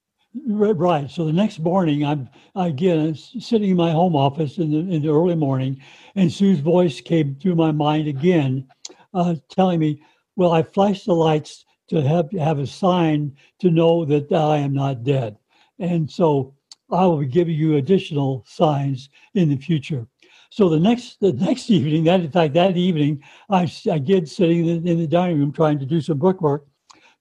Right. 0.46 1.08
So 1.08 1.24
the 1.24 1.32
next 1.32 1.60
morning, 1.60 2.04
I'm 2.04 2.28
again 2.56 3.14
sitting 3.14 3.70
in 3.70 3.76
my 3.76 3.92
home 3.92 4.16
office 4.16 4.58
in 4.58 4.72
the 4.72 4.78
in 4.78 5.02
the 5.02 5.14
early 5.14 5.36
morning, 5.36 5.80
and 6.16 6.32
Sue's 6.32 6.58
voice 6.58 7.00
came 7.00 7.36
through 7.36 7.54
my 7.54 7.70
mind 7.70 8.08
again, 8.08 8.66
uh, 9.12 9.36
telling 9.48 9.78
me, 9.78 10.02
"Well, 10.34 10.50
I 10.50 10.64
flashed 10.64 11.06
the 11.06 11.14
lights 11.14 11.64
to 11.88 12.02
have 12.02 12.32
have 12.32 12.58
a 12.58 12.66
sign 12.66 13.36
to 13.60 13.70
know 13.70 14.04
that 14.06 14.32
I 14.32 14.58
am 14.58 14.72
not 14.72 15.04
dead, 15.04 15.36
and 15.78 16.10
so 16.10 16.54
I 16.90 17.04
will 17.06 17.18
be 17.18 17.26
giving 17.26 17.54
you 17.54 17.76
additional 17.76 18.44
signs 18.46 19.08
in 19.34 19.48
the 19.48 19.56
future." 19.56 20.06
So 20.50 20.68
the 20.68 20.80
next 20.80 21.20
the 21.20 21.32
next 21.32 21.70
evening, 21.78 22.04
that 22.04 22.20
in 22.20 22.30
fact 22.30 22.54
that 22.54 22.76
evening, 22.76 23.22
I 23.50 23.70
I 23.90 23.94
again 23.94 24.26
sitting 24.26 24.66
in 24.66 24.84
the, 24.84 24.90
in 24.90 24.98
the 24.98 25.06
dining 25.06 25.38
room 25.38 25.52
trying 25.52 25.78
to 25.78 25.86
do 25.86 26.00
some 26.00 26.18
bookwork 26.18 26.66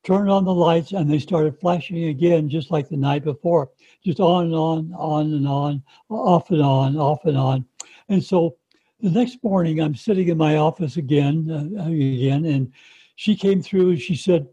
turned 0.04 0.30
on 0.30 0.44
the 0.44 0.54
lights 0.54 0.92
and 0.92 1.10
they 1.10 1.20
started 1.20 1.60
flashing 1.60 2.06
again 2.06 2.50
just 2.50 2.72
like 2.72 2.90
the 2.90 2.98
night 2.98 3.24
before 3.24 3.72
just 4.06 4.20
on 4.20 4.46
and 4.46 4.56
on 4.56 4.94
on 4.96 5.34
and 5.34 5.48
on 5.48 5.82
off 6.10 6.52
and 6.52 6.62
on 6.62 6.98
off 6.98 7.24
and 7.26 7.38
on 7.38 7.66
and 8.10 8.24
so 8.24 8.56
the 9.00 9.10
next 9.10 9.42
morning 9.44 9.80
i'm 9.80 9.96
sitting 9.96 10.28
in 10.28 10.38
my 10.38 10.58
office 10.58 10.98
again 10.98 11.50
uh, 11.50 11.86
again 11.86 12.46
and 12.46 12.72
she 13.16 13.36
came 13.36 13.62
through 13.62 13.92
and 13.92 14.02
she 14.02 14.16
said 14.16 14.48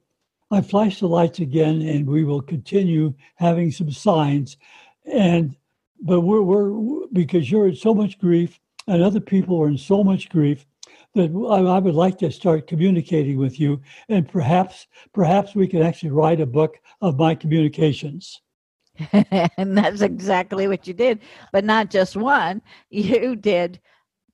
i 0.51 0.61
flashed 0.61 1.01
the 1.01 1.09
lights 1.09 1.39
again 1.39 1.83
and 1.83 2.07
we 2.07 2.25
will 2.25 2.43
continue 2.43 3.15
having 3.37 3.71
some 3.71 3.91
signs 3.91 4.57
and 5.07 5.57
but 6.03 6.23
we're, 6.23 6.41
we're 6.41 7.07
because 7.13 7.51
you're 7.51 7.69
in 7.69 7.77
so 7.77 7.95
much 7.95 8.19
grief 8.19 8.59
and 8.87 9.03
other 9.03 9.21
people 9.21 9.61
are 9.61 9.69
in 9.69 9.79
so 9.79 10.03
much 10.03 10.29
grief 10.31 10.67
that 11.15 11.31
I 11.31 11.79
would 11.79 11.95
like 11.95 12.19
to 12.19 12.31
start 12.31 12.67
communicating 12.67 13.37
with 13.37 13.59
you, 13.59 13.81
and 14.09 14.29
perhaps 14.29 14.87
perhaps 15.13 15.55
we 15.55 15.67
can 15.67 15.83
actually 15.83 16.11
write 16.11 16.41
a 16.41 16.47
book 16.47 16.79
of 17.01 17.19
my 17.19 17.35
communications. 17.35 18.41
and 19.13 19.77
that's 19.77 20.03
exactly 20.03 20.69
what 20.69 20.87
you 20.87 20.95
did, 20.95 21.21
but 21.53 21.65
not 21.65 21.91
just 21.91 22.17
one. 22.17 22.63
You 22.91 23.35
did 23.35 23.81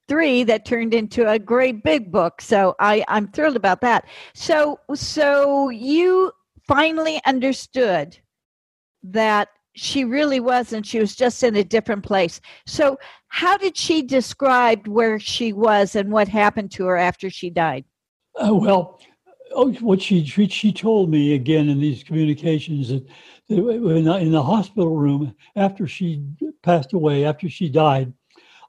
three 0.08 0.44
that 0.44 0.64
turned 0.64 0.94
into 0.94 1.28
a 1.28 1.38
great 1.38 1.82
big 1.82 2.12
book. 2.12 2.40
So 2.40 2.74
I, 2.78 3.04
I'm 3.08 3.28
thrilled 3.28 3.56
about 3.56 3.80
that. 3.80 4.06
So 4.34 4.80
so 4.94 5.68
you 5.70 6.32
finally 6.66 7.20
understood 7.26 8.18
that 9.02 9.48
she 9.74 10.04
really 10.04 10.40
wasn't. 10.40 10.86
She 10.86 10.98
was 10.98 11.14
just 11.14 11.42
in 11.42 11.54
a 11.56 11.64
different 11.64 12.02
place. 12.02 12.40
So, 12.66 12.98
how 13.28 13.56
did 13.56 13.76
she 13.76 14.02
describe 14.02 14.88
where 14.88 15.20
she 15.20 15.52
was 15.52 15.94
and 15.94 16.10
what 16.10 16.28
happened 16.28 16.72
to 16.72 16.86
her 16.86 16.96
after 16.96 17.28
she 17.28 17.50
died? 17.50 17.84
Uh, 18.34 18.54
well, 18.54 19.00
oh, 19.52 19.72
what 19.74 20.00
she 20.00 20.24
she 20.24 20.72
told 20.72 21.10
me 21.10 21.34
again 21.34 21.68
in 21.68 21.78
these 21.78 22.02
communications 22.02 22.88
that 22.88 23.06
the, 23.48 23.68
in 23.68 24.32
the 24.32 24.42
hospital 24.42 24.96
room 24.96 25.34
after 25.54 25.86
she 25.86 26.24
passed 26.62 26.94
away, 26.94 27.24
after 27.24 27.48
she 27.48 27.68
died, 27.68 28.12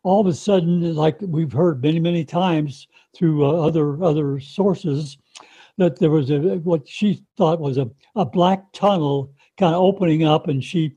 all 0.03 0.21
of 0.21 0.27
a 0.27 0.33
sudden, 0.33 0.95
like 0.95 1.17
we've 1.21 1.51
heard 1.51 1.81
many 1.81 1.99
many 1.99 2.23
times 2.23 2.87
through 3.15 3.45
uh, 3.45 3.65
other 3.65 4.03
other 4.03 4.39
sources, 4.39 5.17
that 5.77 5.99
there 5.99 6.11
was 6.11 6.29
a 6.29 6.39
what 6.59 6.87
she 6.87 7.23
thought 7.37 7.59
was 7.59 7.77
a, 7.77 7.89
a 8.15 8.25
black 8.25 8.71
tunnel 8.73 9.33
kind 9.57 9.73
of 9.73 9.81
opening 9.81 10.23
up, 10.23 10.47
and 10.47 10.63
she 10.63 10.95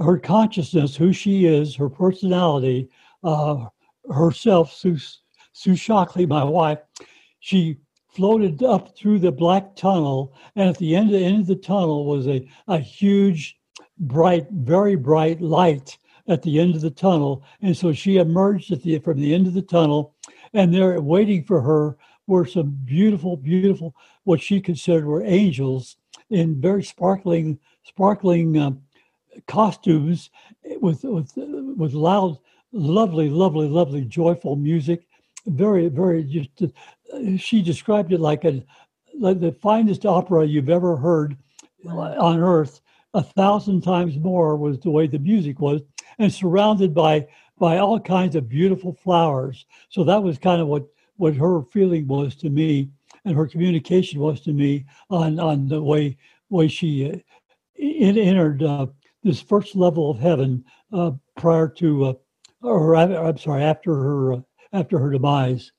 her 0.00 0.18
consciousness, 0.18 0.96
who 0.96 1.12
she 1.12 1.46
is, 1.46 1.74
her 1.74 1.88
personality, 1.88 2.88
uh, 3.24 3.66
herself, 4.10 4.72
Sue, 4.72 4.98
Sue 5.52 5.76
Shockley, 5.76 6.26
my 6.26 6.44
wife, 6.44 6.78
she 7.40 7.78
floated 8.08 8.62
up 8.62 8.96
through 8.96 9.18
the 9.18 9.32
black 9.32 9.74
tunnel, 9.76 10.34
and 10.56 10.68
at 10.68 10.78
the 10.78 10.94
end, 10.94 11.10
the 11.10 11.18
end 11.18 11.40
of 11.40 11.46
the 11.46 11.56
tunnel 11.56 12.06
was 12.06 12.26
a, 12.26 12.48
a 12.68 12.78
huge, 12.78 13.58
bright, 13.98 14.46
very 14.50 14.96
bright 14.96 15.40
light 15.40 15.98
at 16.28 16.42
the 16.42 16.60
end 16.60 16.74
of 16.74 16.82
the 16.82 16.90
tunnel. 16.90 17.42
And 17.62 17.76
so 17.76 17.92
she 17.92 18.18
emerged 18.18 18.70
at 18.70 18.82
the 18.82 18.98
from 18.98 19.18
the 19.18 19.34
end 19.34 19.46
of 19.46 19.54
the 19.54 19.62
tunnel, 19.62 20.14
and 20.52 20.72
there 20.72 21.00
waiting 21.00 21.44
for 21.44 21.60
her 21.60 21.96
were 22.26 22.46
some 22.46 22.78
beautiful, 22.84 23.36
beautiful, 23.36 23.96
what 24.24 24.40
she 24.40 24.60
considered 24.60 25.06
were 25.06 25.24
angels 25.24 25.96
in 26.30 26.60
very 26.60 26.84
sparkling, 26.84 27.58
sparkling 27.84 28.58
um, 28.58 28.82
costumes 29.46 30.30
with 30.80 31.02
with 31.04 31.32
with 31.36 31.94
loud, 31.94 32.38
lovely, 32.72 33.30
lovely, 33.30 33.68
lovely, 33.68 34.04
joyful 34.04 34.56
music. 34.56 35.06
Very, 35.46 35.88
very. 35.88 36.22
Just 36.24 36.62
uh, 36.62 37.36
she 37.38 37.62
described 37.62 38.12
it 38.12 38.20
like 38.20 38.44
a 38.44 38.62
like 39.18 39.40
the 39.40 39.52
finest 39.52 40.04
opera 40.04 40.44
you've 40.44 40.68
ever 40.68 40.96
heard 40.96 41.36
on 41.86 42.40
earth. 42.40 42.80
A 43.14 43.22
thousand 43.22 43.80
times 43.80 44.18
more 44.18 44.54
was 44.56 44.78
the 44.80 44.90
way 44.90 45.06
the 45.06 45.18
music 45.18 45.60
was, 45.60 45.80
and 46.18 46.32
surrounded 46.32 46.94
by 46.94 47.26
by 47.58 47.78
all 47.78 47.98
kinds 47.98 48.36
of 48.36 48.48
beautiful 48.48 48.92
flowers. 48.92 49.66
So 49.88 50.04
that 50.04 50.22
was 50.22 50.38
kind 50.38 50.60
of 50.60 50.68
what 50.68 50.86
what 51.16 51.34
her 51.34 51.62
feeling 51.62 52.06
was 52.06 52.36
to 52.36 52.50
me, 52.50 52.90
and 53.24 53.36
her 53.36 53.46
communication 53.46 54.20
was 54.20 54.40
to 54.42 54.52
me 54.52 54.86
on 55.10 55.38
on 55.40 55.68
the 55.68 55.82
way 55.82 56.16
way 56.50 56.68
she 56.68 57.10
uh, 57.10 57.16
entered 57.78 58.62
uh, 58.62 58.86
this 59.22 59.40
first 59.40 59.76
level 59.76 60.10
of 60.10 60.18
heaven 60.18 60.64
uh, 60.92 61.12
prior 61.36 61.68
to, 61.68 62.04
uh, 62.04 62.12
or 62.62 62.96
I'm 62.96 63.38
sorry, 63.38 63.62
after 63.62 63.94
her 63.94 64.32
uh, 64.34 64.40
after 64.72 64.98
her 64.98 65.10
demise. 65.10 65.72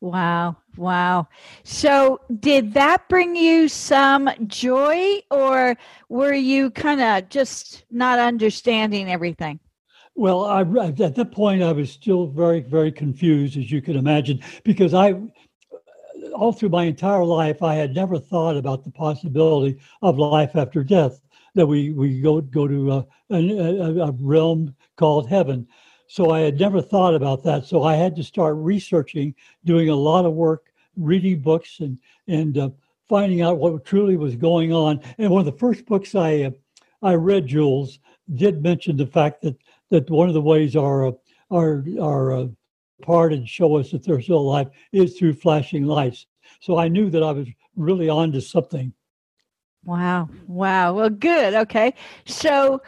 Wow, 0.00 0.56
wow. 0.76 1.28
So, 1.62 2.20
did 2.40 2.74
that 2.74 3.08
bring 3.08 3.36
you 3.36 3.68
some 3.68 4.28
joy, 4.48 5.20
or 5.30 5.76
were 6.08 6.34
you 6.34 6.70
kind 6.70 7.00
of 7.00 7.28
just 7.28 7.84
not 7.88 8.18
understanding 8.18 9.08
everything? 9.08 9.60
Well, 10.14 10.44
I, 10.44 10.60
at 10.60 10.96
that 11.16 11.32
point, 11.32 11.62
I 11.62 11.72
was 11.72 11.90
still 11.90 12.26
very, 12.26 12.60
very 12.60 12.92
confused, 12.92 13.56
as 13.56 13.70
you 13.72 13.80
can 13.80 13.96
imagine, 13.96 14.40
because 14.62 14.92
I, 14.92 15.14
all 16.34 16.52
through 16.52 16.68
my 16.68 16.84
entire 16.84 17.24
life, 17.24 17.62
I 17.62 17.74
had 17.74 17.94
never 17.94 18.18
thought 18.18 18.56
about 18.56 18.84
the 18.84 18.90
possibility 18.90 19.78
of 20.02 20.18
life 20.18 20.54
after 20.54 20.84
death 20.84 21.20
that 21.54 21.66
we 21.66 21.92
we 21.92 22.20
go 22.20 22.40
go 22.40 22.66
to 22.66 22.92
a, 22.92 23.06
a, 23.30 24.08
a 24.08 24.12
realm 24.12 24.74
called 24.96 25.28
heaven. 25.28 25.66
So 26.06 26.30
I 26.30 26.40
had 26.40 26.60
never 26.60 26.82
thought 26.82 27.14
about 27.14 27.42
that. 27.44 27.64
So 27.64 27.82
I 27.82 27.94
had 27.94 28.14
to 28.16 28.22
start 28.22 28.56
researching, 28.56 29.34
doing 29.64 29.88
a 29.88 29.94
lot 29.94 30.26
of 30.26 30.34
work, 30.34 30.72
reading 30.96 31.40
books, 31.40 31.80
and 31.80 31.98
and 32.28 32.58
uh, 32.58 32.70
finding 33.08 33.40
out 33.40 33.58
what 33.58 33.84
truly 33.84 34.16
was 34.16 34.36
going 34.36 34.72
on. 34.72 35.00
And 35.18 35.30
one 35.30 35.40
of 35.40 35.52
the 35.52 35.58
first 35.58 35.86
books 35.86 36.14
I 36.14 36.42
uh, 36.42 36.50
I 37.02 37.14
read, 37.14 37.46
Jules, 37.46 37.98
did 38.34 38.62
mention 38.62 38.96
the 38.96 39.06
fact 39.06 39.42
that 39.42 39.56
that 39.92 40.10
one 40.10 40.26
of 40.26 40.34
the 40.34 40.40
ways 40.40 40.74
our 40.74 41.14
our 41.50 41.84
our 42.00 42.32
uh, 42.32 42.46
part 43.02 43.32
and 43.32 43.46
show 43.46 43.76
us 43.76 43.90
that 43.90 44.02
they're 44.02 44.22
still 44.22 44.38
alive 44.38 44.70
is 44.90 45.18
through 45.18 45.34
flashing 45.34 45.84
lights. 45.84 46.26
So 46.60 46.78
I 46.78 46.88
knew 46.88 47.10
that 47.10 47.22
I 47.22 47.30
was 47.30 47.46
really 47.76 48.08
on 48.08 48.32
to 48.32 48.40
something. 48.40 48.92
Wow. 49.84 50.30
Wow. 50.46 50.94
Well, 50.94 51.10
good. 51.10 51.54
Okay. 51.54 51.94
So 52.24 52.80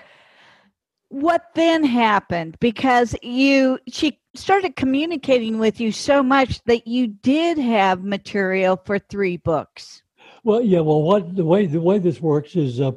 what 1.09 1.43
then 1.55 1.85
happened 1.85 2.57
because 2.59 3.15
you 3.23 3.79
she 3.87 4.19
started 4.35 4.75
communicating 4.75 5.59
with 5.59 5.79
you 5.79 5.93
so 5.93 6.23
much 6.23 6.61
that 6.65 6.89
you 6.89 7.07
did 7.07 7.57
have 7.57 8.03
material 8.03 8.81
for 8.85 8.99
three 8.99 9.37
books 9.37 10.03
well 10.43 10.61
yeah 10.61 10.81
well 10.81 11.03
what 11.03 11.37
the 11.37 11.45
way 11.45 11.67
the 11.67 11.81
way 11.81 11.99
this 11.99 12.21
works 12.21 12.57
is 12.57 12.81
uh 12.81 12.91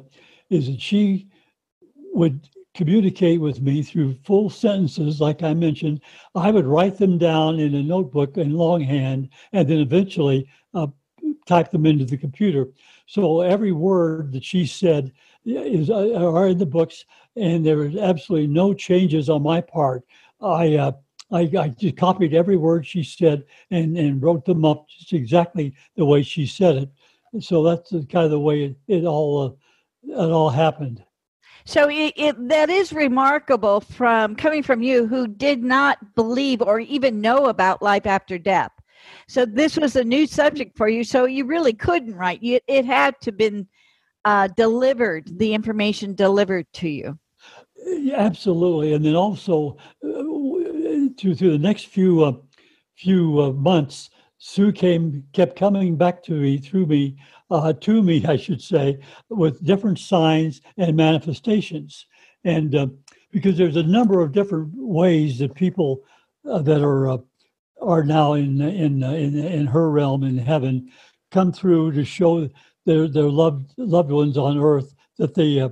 is 0.50 0.66
that 0.66 0.80
she 0.80 1.28
would 2.12 2.48
communicate 2.78 3.40
with 3.40 3.60
me 3.60 3.82
through 3.82 4.16
full 4.24 4.48
sentences 4.48 5.20
like 5.20 5.42
i 5.42 5.52
mentioned 5.52 6.00
i 6.34 6.50
would 6.50 6.66
write 6.66 6.96
them 6.96 7.18
down 7.18 7.58
in 7.58 7.74
a 7.74 7.82
notebook 7.82 8.38
in 8.38 8.52
longhand 8.52 9.28
and 9.52 9.68
then 9.68 9.78
eventually 9.78 10.48
uh, 10.74 10.86
type 11.46 11.70
them 11.70 11.84
into 11.84 12.04
the 12.04 12.16
computer 12.16 12.68
so 13.08 13.40
every 13.40 13.72
word 13.72 14.32
that 14.32 14.44
she 14.44 14.66
said 14.66 15.12
is 15.46 15.90
uh, 15.90 16.12
are 16.14 16.48
in 16.48 16.58
the 16.58 16.66
books, 16.66 17.06
and 17.36 17.64
there 17.64 17.78
was 17.78 17.96
absolutely 17.96 18.48
no 18.48 18.74
changes 18.74 19.30
on 19.30 19.42
my 19.42 19.62
part. 19.62 20.04
I 20.40 20.76
uh, 20.76 20.92
I, 21.30 21.50
I, 21.58 21.68
just 21.68 21.96
copied 21.96 22.34
every 22.34 22.56
word 22.56 22.86
she 22.86 23.02
said 23.02 23.44
and, 23.70 23.96
and 23.98 24.22
wrote 24.22 24.46
them 24.46 24.64
up 24.64 24.88
just 24.88 25.12
exactly 25.12 25.74
the 25.94 26.04
way 26.04 26.22
she 26.22 26.46
said 26.46 26.76
it. 26.76 27.44
So 27.44 27.62
that's 27.62 27.90
the 27.90 28.06
kind 28.06 28.24
of 28.24 28.30
the 28.30 28.40
way 28.40 28.64
it, 28.64 28.76
it 28.88 29.04
all 29.04 29.42
uh, 29.42 30.22
it 30.22 30.30
all 30.30 30.50
happened. 30.50 31.02
So 31.68 31.90
it, 31.90 32.14
it, 32.16 32.48
that 32.48 32.70
is 32.70 32.94
remarkable 32.94 33.82
from 33.82 34.34
coming 34.36 34.62
from 34.62 34.82
you, 34.82 35.06
who 35.06 35.28
did 35.28 35.62
not 35.62 35.98
believe 36.14 36.62
or 36.62 36.80
even 36.80 37.20
know 37.20 37.48
about 37.48 37.82
life 37.82 38.06
after 38.06 38.38
death. 38.38 38.72
So 39.28 39.44
this 39.44 39.76
was 39.76 39.94
a 39.94 40.02
new 40.02 40.26
subject 40.26 40.78
for 40.78 40.88
you. 40.88 41.04
So 41.04 41.26
you 41.26 41.44
really 41.44 41.74
couldn't 41.74 42.14
write. 42.14 42.42
You, 42.42 42.58
it 42.68 42.86
had 42.86 43.20
to 43.20 43.32
been 43.32 43.68
uh, 44.24 44.48
delivered, 44.56 45.38
the 45.38 45.52
information 45.52 46.14
delivered 46.14 46.64
to 46.72 46.88
you. 46.88 47.18
Absolutely, 48.14 48.94
and 48.94 49.04
then 49.04 49.14
also 49.14 49.76
uh, 50.02 50.08
through 51.18 51.34
through 51.34 51.50
the 51.50 51.58
next 51.58 51.88
few 51.88 52.24
uh, 52.24 52.32
few 52.96 53.42
uh, 53.42 53.52
months, 53.52 54.08
Sue 54.38 54.72
came 54.72 55.22
kept 55.34 55.54
coming 55.54 55.96
back 55.96 56.22
to 56.24 56.32
me 56.32 56.56
through 56.56 56.86
me 56.86 57.18
uh, 57.50 57.72
to 57.72 58.02
me, 58.02 58.24
I 58.26 58.36
should 58.36 58.62
say, 58.62 58.98
with 59.28 59.64
different 59.64 59.98
signs 59.98 60.60
and 60.76 60.96
manifestations, 60.96 62.06
and 62.44 62.74
uh, 62.74 62.86
because 63.30 63.56
there's 63.56 63.76
a 63.76 63.82
number 63.82 64.20
of 64.20 64.32
different 64.32 64.70
ways 64.74 65.38
that 65.38 65.54
people 65.54 66.02
uh, 66.48 66.60
that 66.60 66.82
are 66.82 67.20
are 67.80 68.04
now 68.04 68.32
in 68.32 68.60
in 68.60 69.02
in 69.02 69.38
in 69.38 69.66
her 69.66 69.90
realm 69.90 70.24
in 70.24 70.36
heaven 70.38 70.90
come 71.30 71.52
through 71.52 71.92
to 71.92 72.04
show 72.04 72.48
their 72.84 73.08
their 73.08 73.28
loved 73.28 73.72
loved 73.76 74.10
ones 74.10 74.36
on 74.36 74.58
earth 74.58 74.94
that 75.18 75.34
they 75.34 75.60
uh, 75.60 75.68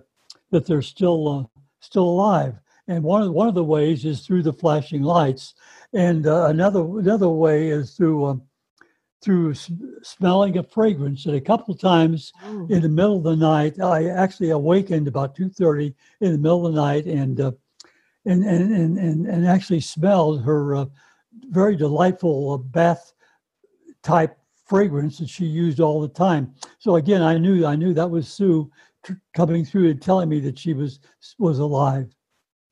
that 0.51 0.67
they're 0.67 0.83
still 0.83 1.29
uh, 1.29 1.61
still 1.81 2.05
alive. 2.05 2.59
And 2.89 3.03
one 3.03 3.23
of 3.23 3.33
one 3.33 3.49
of 3.49 3.55
the 3.55 3.65
ways 3.65 4.05
is 4.05 4.21
through 4.21 4.43
the 4.43 4.53
flashing 4.53 5.03
lights, 5.03 5.55
and 5.93 6.27
uh, 6.27 6.47
another 6.47 6.81
another 6.81 7.29
way 7.29 7.69
is 7.69 7.95
through 7.95 8.27
um, 8.27 8.43
through 9.23 9.55
smelling 10.03 10.59
a 10.59 10.63
fragrance. 10.63 11.27
And 11.27 11.35
a 11.37 11.41
couple 11.41 11.75
of 11.75 11.81
times 11.81 12.33
mm. 12.45 12.71
in 12.71 12.83
the 12.83 12.89
middle 12.89 13.17
of 13.17 13.25
the 13.25 13.37
night, 13.37 13.81
I 13.81 14.09
actually 14.09 14.51
awakened 14.51 15.09
about 15.09 15.35
two 15.35 15.49
thirty 15.49 15.95
in 16.21 16.33
the 16.33 16.39
middle 16.39 16.67
of 16.67 16.75
the 16.75 16.81
night, 16.81 17.07
and 17.07 17.41
uh, 17.41 17.53
and, 18.25 18.45
and 18.45 18.99
and 18.99 19.27
and 19.27 19.47
actually 19.47 19.81
smelled 19.81 20.43
her 20.43 20.77
uh, 20.77 20.87
very 21.51 21.77
delightful 21.77 22.53
uh, 22.53 22.57
bath 22.59 23.13
type 24.03 24.37
fragrance 24.65 25.19
that 25.19 25.29
she 25.29 25.45
used 25.45 25.81
all 25.81 26.01
the 26.01 26.09
time. 26.09 26.55
So 26.79 26.97
again, 26.97 27.23
I 27.23 27.39
knew 27.39 27.67
I 27.67 27.77
knew 27.77 27.95
that 27.95 28.11
was 28.11 28.29
Sue 28.29 28.71
t- 29.05 29.15
coming 29.35 29.65
through 29.65 29.91
and 29.91 30.03
telling 30.03 30.29
me 30.29 30.41
that 30.41 30.59
she 30.59 30.75
was 30.75 31.01
was 31.39 31.59
alive. 31.59 32.15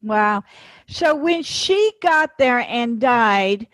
Wow. 0.03 0.45
So 0.87 1.15
when 1.15 1.43
she 1.43 1.93
got 2.03 2.37
there 2.37 2.61
and 2.69 3.01
died, 3.01 3.67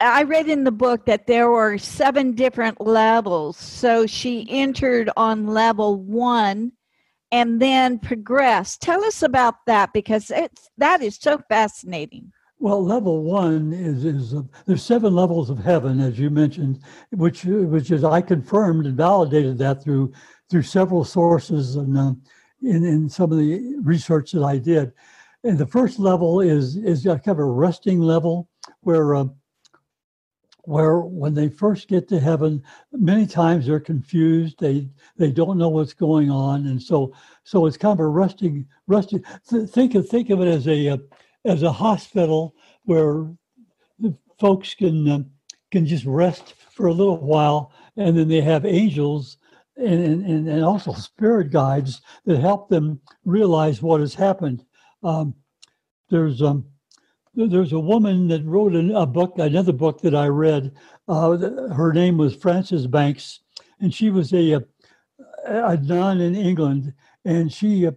I 0.00 0.22
read 0.22 0.48
in 0.48 0.64
the 0.64 0.72
book 0.72 1.06
that 1.06 1.26
there 1.26 1.50
were 1.50 1.78
seven 1.78 2.32
different 2.32 2.80
levels. 2.80 3.56
So 3.56 4.06
she 4.06 4.46
entered 4.48 5.10
on 5.16 5.48
level 5.48 5.96
1 5.96 6.72
and 7.32 7.60
then 7.60 7.98
progressed. 7.98 8.80
Tell 8.80 9.04
us 9.04 9.22
about 9.22 9.56
that 9.66 9.92
because 9.92 10.30
it's 10.30 10.70
that 10.78 11.02
is 11.02 11.16
so 11.16 11.40
fascinating. 11.48 12.30
Well, 12.60 12.84
level 12.84 13.24
one 13.24 13.72
is 13.72 14.04
is 14.04 14.34
uh, 14.34 14.42
there's 14.66 14.84
seven 14.84 15.14
levels 15.14 15.50
of 15.50 15.58
heaven, 15.58 15.98
as 15.98 16.18
you 16.18 16.30
mentioned, 16.30 16.78
which 17.10 17.44
which 17.44 17.90
is 17.90 18.04
I 18.04 18.20
confirmed 18.20 18.86
and 18.86 18.96
validated 18.96 19.58
that 19.58 19.82
through 19.82 20.12
through 20.48 20.62
several 20.62 21.04
sources 21.04 21.74
and 21.74 21.98
uh, 21.98 22.12
in 22.62 22.84
in 22.84 23.08
some 23.08 23.32
of 23.32 23.38
the 23.38 23.76
research 23.82 24.30
that 24.32 24.44
I 24.44 24.58
did. 24.58 24.92
And 25.42 25.58
the 25.58 25.66
first 25.66 25.98
level 25.98 26.40
is 26.40 26.76
is 26.76 27.02
kind 27.02 27.20
of 27.26 27.40
a 27.40 27.44
resting 27.44 28.00
level 28.00 28.48
where 28.82 29.16
uh, 29.16 29.24
where 30.66 31.00
when 31.00 31.34
they 31.34 31.48
first 31.48 31.88
get 31.88 32.08
to 32.08 32.20
heaven, 32.20 32.62
many 32.92 33.26
times 33.26 33.66
they're 33.66 33.80
confused. 33.80 34.58
They 34.58 34.88
they 35.16 35.30
don't 35.30 35.58
know 35.58 35.68
what's 35.68 35.94
going 35.94 36.30
on, 36.30 36.66
and 36.66 36.82
so 36.82 37.14
so 37.44 37.66
it's 37.66 37.76
kind 37.76 37.92
of 37.92 38.00
a 38.00 38.08
resting 38.08 38.66
resting. 38.86 39.24
Think 39.44 39.94
of 39.94 40.08
think 40.08 40.30
of 40.30 40.40
it 40.40 40.48
as 40.48 40.66
a 40.66 40.88
uh, 40.90 40.98
as 41.44 41.62
a 41.62 41.72
hospital 41.72 42.54
where 42.84 43.30
folks 44.38 44.74
can 44.74 45.08
uh, 45.08 45.22
can 45.70 45.86
just 45.86 46.04
rest 46.04 46.54
for 46.70 46.86
a 46.86 46.92
little 46.92 47.18
while, 47.18 47.72
and 47.96 48.16
then 48.16 48.28
they 48.28 48.40
have 48.40 48.64
angels 48.64 49.38
and, 49.76 50.24
and, 50.24 50.48
and 50.48 50.64
also 50.64 50.92
spirit 50.92 51.50
guides 51.50 52.00
that 52.26 52.38
help 52.38 52.68
them 52.68 53.00
realize 53.24 53.82
what 53.82 54.00
has 54.00 54.14
happened. 54.14 54.64
Um, 55.02 55.34
there's 56.10 56.42
um, 56.42 56.66
there's 57.36 57.72
a 57.72 57.80
woman 57.80 58.28
that 58.28 58.44
wrote 58.44 58.74
a 58.74 59.06
book, 59.06 59.38
another 59.38 59.72
book 59.72 60.00
that 60.02 60.14
I 60.14 60.28
read. 60.28 60.72
Uh, 61.08 61.36
her 61.72 61.92
name 61.92 62.16
was 62.16 62.34
Frances 62.34 62.86
Banks, 62.86 63.40
and 63.80 63.92
she 63.92 64.10
was 64.10 64.32
a, 64.32 64.52
a, 64.52 64.62
a 65.46 65.76
nun 65.76 66.20
in 66.20 66.34
England, 66.34 66.94
and 67.24 67.52
she 67.52 67.86
uh, 67.86 67.92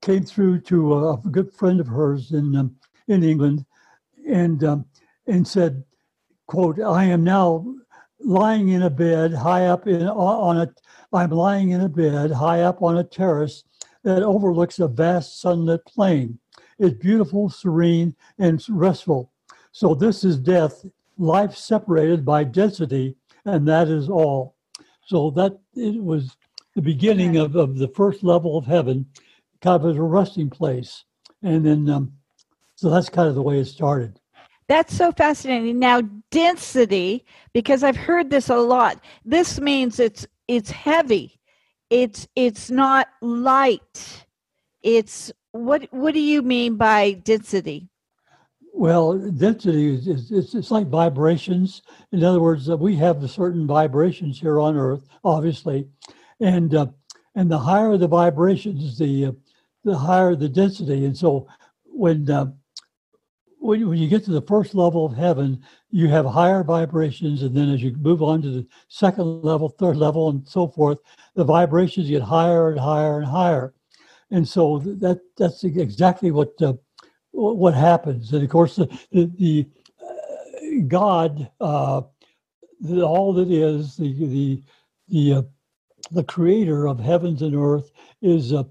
came 0.00 0.24
through 0.24 0.60
to 0.62 1.08
a, 1.10 1.16
good 1.30 1.52
friend 1.52 1.80
of 1.80 1.86
hers 1.86 2.32
in 2.32 2.56
um, 2.56 2.76
in 3.08 3.22
England, 3.22 3.64
and 4.28 4.64
um, 4.64 4.84
and 5.26 5.46
said, 5.46 5.84
"quote 6.46 6.80
I 6.80 7.04
am 7.04 7.22
now 7.22 7.64
lying 8.18 8.68
in 8.70 8.82
a 8.82 8.90
bed 8.90 9.32
high 9.32 9.66
up 9.66 9.86
in 9.86 10.08
on 10.08 10.58
a 10.58 10.74
I'm 11.12 11.30
lying 11.30 11.70
in 11.70 11.82
a 11.82 11.88
bed 11.88 12.32
high 12.32 12.62
up 12.62 12.82
on 12.82 12.98
a 12.98 13.04
terrace 13.04 13.64
that 14.02 14.22
overlooks 14.22 14.80
a 14.80 14.88
vast 14.88 15.40
sunlit 15.40 15.84
plain. 15.86 16.38
It's 16.78 16.96
beautiful, 16.98 17.48
serene, 17.48 18.14
and 18.38 18.64
restful. 18.68 19.32
So 19.72 19.94
this 19.94 20.24
is 20.24 20.38
death, 20.38 20.84
life 21.18 21.54
separated 21.56 22.24
by 22.24 22.44
density, 22.44 23.16
and 23.44 23.66
that 23.68 23.88
is 23.88 24.08
all. 24.08 24.56
So 25.06 25.30
that 25.32 25.58
it 25.74 26.02
was 26.02 26.36
the 26.74 26.82
beginning 26.82 27.36
of, 27.36 27.56
of 27.56 27.78
the 27.78 27.88
first 27.88 28.22
level 28.22 28.56
of 28.56 28.66
heaven, 28.66 29.06
kind 29.60 29.82
of 29.82 29.90
as 29.90 29.96
a 29.96 30.02
resting 30.02 30.50
place. 30.50 31.04
And 31.42 31.64
then, 31.64 31.88
um, 31.88 32.12
so 32.76 32.88
that's 32.90 33.08
kind 33.08 33.28
of 33.28 33.34
the 33.34 33.42
way 33.42 33.58
it 33.58 33.66
started. 33.66 34.20
That's 34.68 34.94
so 34.94 35.12
fascinating. 35.12 35.78
Now, 35.78 36.02
density, 36.30 37.26
because 37.52 37.82
I've 37.82 37.96
heard 37.96 38.30
this 38.30 38.48
a 38.48 38.56
lot. 38.56 39.02
This 39.24 39.60
means 39.60 40.00
it's 40.00 40.26
it's 40.48 40.70
heavy. 40.70 41.40
It's 41.90 42.26
it's 42.36 42.70
not 42.70 43.08
light. 43.20 44.24
It's 44.82 45.32
what 45.52 45.86
what 45.92 46.14
do 46.14 46.20
you 46.20 46.42
mean 46.42 46.76
by 46.76 47.12
density? 47.12 47.88
Well, 48.74 49.18
density 49.18 49.94
is, 49.94 50.08
is 50.08 50.32
it's, 50.32 50.54
it's 50.54 50.70
like 50.70 50.88
vibrations. 50.88 51.82
In 52.10 52.24
other 52.24 52.40
words, 52.40 52.70
uh, 52.70 52.76
we 52.76 52.96
have 52.96 53.30
certain 53.30 53.66
vibrations 53.66 54.40
here 54.40 54.58
on 54.58 54.76
Earth, 54.76 55.06
obviously, 55.24 55.86
and 56.40 56.74
uh, 56.74 56.86
and 57.34 57.50
the 57.50 57.58
higher 57.58 57.96
the 57.98 58.08
vibrations, 58.08 58.98
the 58.98 59.26
uh, 59.26 59.32
the 59.84 59.96
higher 59.96 60.34
the 60.34 60.48
density. 60.48 61.04
And 61.04 61.16
so, 61.16 61.46
when 61.84 62.30
uh, 62.30 62.46
when, 63.58 63.86
when 63.88 63.98
you 63.98 64.08
get 64.08 64.24
to 64.24 64.32
the 64.32 64.42
first 64.42 64.74
level 64.74 65.04
of 65.04 65.14
heaven, 65.14 65.62
you 65.90 66.08
have 66.08 66.24
higher 66.24 66.64
vibrations, 66.64 67.42
and 67.42 67.54
then 67.54 67.68
as 67.68 67.82
you 67.82 67.94
move 67.96 68.22
on 68.22 68.40
to 68.40 68.50
the 68.50 68.66
second 68.88 69.42
level, 69.42 69.68
third 69.68 69.98
level, 69.98 70.30
and 70.30 70.48
so 70.48 70.66
forth, 70.66 70.98
the 71.34 71.44
vibrations 71.44 72.08
get 72.08 72.22
higher 72.22 72.70
and 72.70 72.80
higher 72.80 73.18
and 73.18 73.26
higher. 73.26 73.74
And 74.32 74.48
so 74.48 74.78
that 74.78 75.20
that's 75.36 75.62
exactly 75.62 76.30
what 76.30 76.60
uh, 76.62 76.72
what 77.32 77.74
happens. 77.74 78.32
And 78.32 78.42
of 78.42 78.48
course, 78.48 78.76
the 78.76 78.86
the, 79.12 79.30
the 79.38 79.68
uh, 80.02 80.82
God, 80.88 81.50
uh, 81.60 82.00
the, 82.80 83.02
all 83.02 83.34
that 83.34 83.50
is 83.50 83.96
the 83.96 84.14
the 84.14 84.62
the 85.08 85.32
uh, 85.34 85.42
the 86.12 86.24
Creator 86.24 86.88
of 86.88 86.98
heavens 86.98 87.42
and 87.42 87.54
earth 87.54 87.92
is 88.22 88.54
uh, 88.54 88.64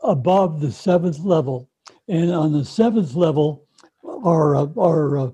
above 0.00 0.60
the 0.60 0.72
seventh 0.72 1.20
level, 1.20 1.68
and 2.08 2.32
on 2.32 2.52
the 2.52 2.64
seventh 2.64 3.14
level 3.14 3.66
are 4.24 4.56
uh, 4.56 4.66
are 4.78 5.30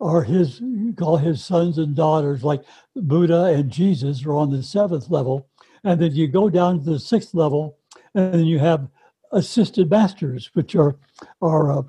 are 0.00 0.22
his 0.24 0.60
call 0.96 1.18
his 1.18 1.44
sons 1.44 1.78
and 1.78 1.94
daughters 1.94 2.42
like 2.42 2.64
Buddha 2.96 3.44
and 3.44 3.70
Jesus 3.70 4.26
are 4.26 4.34
on 4.34 4.50
the 4.50 4.64
seventh 4.64 5.08
level, 5.08 5.48
and 5.84 6.00
then 6.00 6.16
you 6.16 6.26
go 6.26 6.50
down 6.50 6.82
to 6.82 6.90
the 6.90 6.98
sixth 6.98 7.32
level, 7.32 7.78
and 8.16 8.34
then 8.34 8.44
you 8.44 8.58
have 8.58 8.88
ascended 9.32 9.90
masters, 9.90 10.50
which 10.54 10.74
are 10.76 10.96
are 11.40 11.78
uh, 11.78 11.82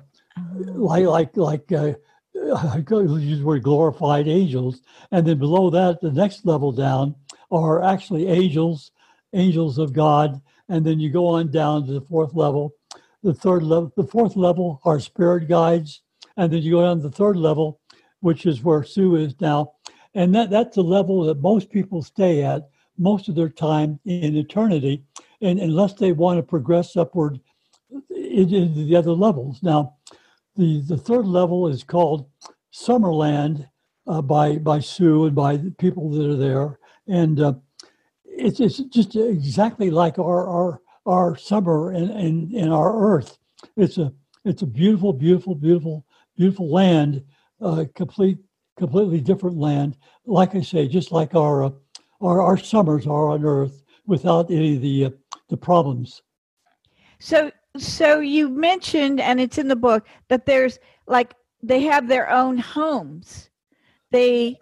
like 0.74 1.04
like 1.04 1.36
like 1.36 1.72
uh, 1.72 1.92
I 2.34 2.82
use 2.88 3.38
the 3.38 3.44
word 3.44 3.62
glorified 3.62 4.28
angels, 4.28 4.80
and 5.10 5.26
then 5.26 5.38
below 5.38 5.70
that, 5.70 6.00
the 6.00 6.10
next 6.10 6.46
level 6.46 6.72
down 6.72 7.14
are 7.50 7.82
actually 7.82 8.28
angels, 8.28 8.90
angels 9.32 9.78
of 9.78 9.92
God, 9.92 10.40
and 10.68 10.84
then 10.84 10.98
you 10.98 11.10
go 11.10 11.26
on 11.26 11.50
down 11.50 11.86
to 11.86 11.92
the 11.92 12.00
fourth 12.00 12.34
level. 12.34 12.74
The 13.22 13.34
third 13.34 13.62
level, 13.62 13.92
the 13.96 14.06
fourth 14.06 14.36
level 14.36 14.80
are 14.84 14.98
spirit 14.98 15.48
guides, 15.48 16.02
and 16.36 16.52
then 16.52 16.62
you 16.62 16.72
go 16.72 16.82
down 16.82 16.98
to 16.98 17.08
the 17.08 17.14
third 17.14 17.36
level, 17.36 17.80
which 18.20 18.46
is 18.46 18.62
where 18.62 18.82
Sue 18.82 19.16
is 19.16 19.40
now. 19.40 19.72
And 20.14 20.34
that, 20.34 20.50
that's 20.50 20.76
the 20.76 20.82
level 20.82 21.24
that 21.24 21.40
most 21.40 21.70
people 21.70 22.02
stay 22.02 22.42
at 22.42 22.68
most 22.98 23.28
of 23.28 23.34
their 23.34 23.48
time 23.48 24.00
in 24.04 24.36
eternity, 24.36 25.04
and 25.42 25.60
unless 25.60 25.94
they 25.94 26.12
want 26.12 26.38
to 26.38 26.42
progress 26.42 26.96
upward 26.96 27.40
into 28.10 28.68
the 28.68 28.96
other 28.96 29.12
levels. 29.12 29.62
Now, 29.62 29.96
the, 30.56 30.80
the 30.86 30.96
third 30.96 31.26
level 31.26 31.68
is 31.68 31.84
called 31.84 32.30
Summerland 32.72 33.68
uh, 34.06 34.22
by 34.22 34.56
by 34.56 34.80
Sue 34.80 35.26
and 35.26 35.34
by 35.34 35.56
the 35.56 35.70
people 35.72 36.10
that 36.10 36.30
are 36.30 36.36
there, 36.36 36.78
and 37.06 37.40
uh, 37.40 37.54
it's 38.24 38.60
it's 38.60 38.78
just 38.78 39.16
exactly 39.16 39.90
like 39.90 40.18
our 40.18 40.48
our 40.48 40.80
our 41.06 41.36
summer 41.36 41.92
in, 41.92 42.10
in, 42.10 42.54
in 42.54 42.68
our 42.70 43.14
Earth. 43.14 43.38
It's 43.76 43.98
a 43.98 44.12
it's 44.44 44.62
a 44.62 44.66
beautiful, 44.66 45.12
beautiful, 45.12 45.54
beautiful 45.54 46.04
beautiful 46.36 46.70
land, 46.70 47.24
uh, 47.60 47.84
complete, 47.94 48.38
completely 48.76 49.20
different 49.20 49.58
land. 49.58 49.96
Like 50.26 50.54
I 50.54 50.60
say, 50.60 50.88
just 50.88 51.12
like 51.12 51.34
our 51.34 51.64
uh, 51.64 51.70
our, 52.20 52.40
our 52.40 52.56
summers 52.56 53.06
are 53.06 53.28
on 53.30 53.44
Earth, 53.44 53.82
without 54.06 54.50
any 54.50 54.76
of 54.76 54.82
the 54.82 55.04
uh, 55.06 55.10
the 55.48 55.56
problems. 55.56 56.22
So, 57.18 57.50
so 57.76 58.20
you 58.20 58.48
mentioned, 58.48 59.20
and 59.20 59.40
it's 59.40 59.58
in 59.58 59.68
the 59.68 59.76
book 59.76 60.06
that 60.28 60.46
there's 60.46 60.78
like 61.06 61.34
they 61.62 61.80
have 61.82 62.08
their 62.08 62.30
own 62.30 62.58
homes. 62.58 63.50
They 64.10 64.58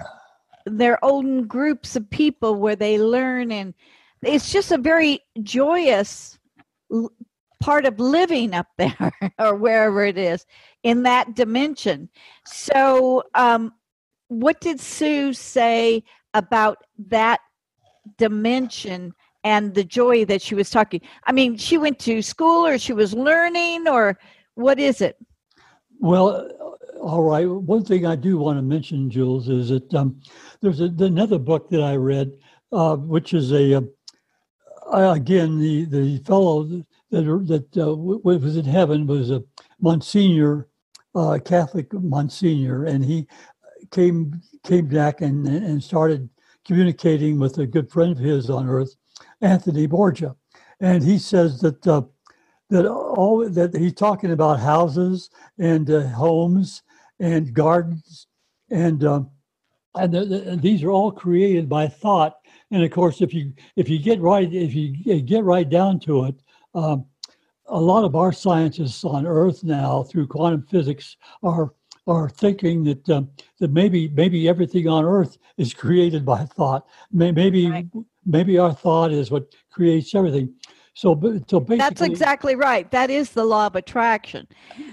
their 0.66 1.02
own 1.04 1.46
groups 1.46 1.96
of 1.96 2.08
people 2.10 2.56
where 2.56 2.76
they 2.76 2.98
learn 2.98 3.50
and 3.50 3.74
it's 4.22 4.52
just 4.52 4.70
a 4.70 4.78
very 4.78 5.20
joyous 5.42 6.38
part 7.60 7.86
of 7.86 7.98
living 7.98 8.54
up 8.54 8.66
there 8.76 9.12
or 9.38 9.54
wherever 9.54 10.04
it 10.04 10.18
is 10.18 10.44
in 10.82 11.02
that 11.04 11.34
dimension. 11.34 12.08
So, 12.44 13.22
um, 13.34 13.72
what 14.28 14.60
did 14.60 14.80
Sue 14.80 15.32
say 15.32 16.04
about 16.34 16.78
that 17.08 17.40
dimension 18.16 19.14
and 19.44 19.74
the 19.74 19.84
joy 19.84 20.24
that 20.26 20.42
she 20.42 20.54
was 20.54 20.70
talking? 20.70 21.00
I 21.24 21.32
mean, 21.32 21.56
she 21.56 21.78
went 21.78 21.98
to 22.00 22.22
school 22.22 22.66
or 22.66 22.78
she 22.78 22.92
was 22.92 23.14
learning, 23.14 23.88
or 23.88 24.18
what 24.54 24.78
is 24.78 25.00
it? 25.00 25.16
Well, 25.98 26.50
all 27.00 27.22
right. 27.22 27.48
One 27.48 27.84
thing 27.84 28.06
I 28.06 28.16
do 28.16 28.38
want 28.38 28.58
to 28.58 28.62
mention, 28.62 29.10
Jules, 29.10 29.48
is 29.48 29.68
that 29.70 29.94
um, 29.94 30.20
there's 30.60 30.80
a, 30.80 30.92
another 30.98 31.38
book 31.38 31.68
that 31.70 31.82
I 31.82 31.96
read, 31.96 32.32
uh, 32.72 32.96
which 32.96 33.34
is 33.34 33.52
a, 33.52 33.76
uh, 34.92 35.12
again, 35.14 35.58
the, 35.58 35.84
the 35.84 36.18
fellow 36.24 36.64
that, 36.64 36.84
that 37.10 37.76
uh, 37.76 37.94
was 37.94 38.56
in 38.56 38.64
heaven 38.64 39.06
was 39.06 39.30
a 39.30 39.42
Monsignor 39.80 40.68
uh, 41.14 41.38
Catholic 41.44 41.92
Monsignor, 41.92 42.84
and 42.84 43.04
he 43.04 43.26
came 43.90 44.40
came 44.64 44.86
back 44.86 45.20
and 45.20 45.46
and 45.46 45.82
started 45.82 46.28
communicating 46.66 47.38
with 47.38 47.58
a 47.58 47.66
good 47.66 47.90
friend 47.90 48.12
of 48.12 48.18
his 48.18 48.50
on 48.50 48.68
Earth, 48.68 48.94
Anthony 49.40 49.86
Borgia, 49.86 50.36
and 50.80 51.02
he 51.02 51.18
says 51.18 51.60
that 51.60 51.86
uh, 51.86 52.02
that 52.70 52.86
all 52.86 53.48
that 53.48 53.74
he's 53.74 53.94
talking 53.94 54.32
about 54.32 54.60
houses 54.60 55.30
and 55.58 55.90
uh, 55.90 56.06
homes 56.08 56.82
and 57.18 57.52
gardens 57.52 58.26
and 58.70 59.04
um, 59.04 59.30
and, 59.96 60.14
the, 60.14 60.24
the, 60.24 60.56
these 60.56 60.82
are 60.82 60.90
all 60.90 61.10
created 61.10 61.68
by 61.68 61.88
thought. 61.88 62.36
And 62.70 62.82
of 62.82 62.90
course, 62.90 63.20
if 63.20 63.34
you 63.34 63.52
if 63.76 63.88
you 63.88 63.98
get 63.98 64.20
right 64.20 64.52
if 64.52 64.74
you 64.74 65.20
get 65.22 65.44
right 65.44 65.68
down 65.68 65.98
to 66.00 66.26
it, 66.26 66.36
um, 66.74 67.06
a 67.66 67.80
lot 67.80 68.04
of 68.04 68.14
our 68.14 68.32
scientists 68.32 69.04
on 69.04 69.26
Earth 69.26 69.64
now, 69.64 70.02
through 70.02 70.28
quantum 70.28 70.62
physics, 70.62 71.16
are 71.42 71.72
are 72.06 72.28
thinking 72.28 72.84
that 72.84 73.08
um, 73.10 73.30
that 73.58 73.72
maybe 73.72 74.08
maybe 74.08 74.48
everything 74.48 74.88
on 74.88 75.04
Earth 75.04 75.38
is 75.56 75.74
created 75.74 76.24
by 76.24 76.44
thought. 76.44 76.86
Maybe 77.10 77.68
right. 77.68 77.86
Maybe 78.24 78.58
our 78.58 78.72
thought 78.72 79.12
is 79.12 79.30
what 79.30 79.54
creates 79.70 80.14
everything. 80.14 80.54
So, 80.94 81.14
so 81.46 81.60
basically, 81.60 81.76
that's 81.76 82.00
exactly 82.02 82.56
right. 82.56 82.90
That 82.90 83.10
is 83.10 83.30
the 83.30 83.44
law 83.44 83.66
of 83.66 83.76
attraction. 83.76 84.46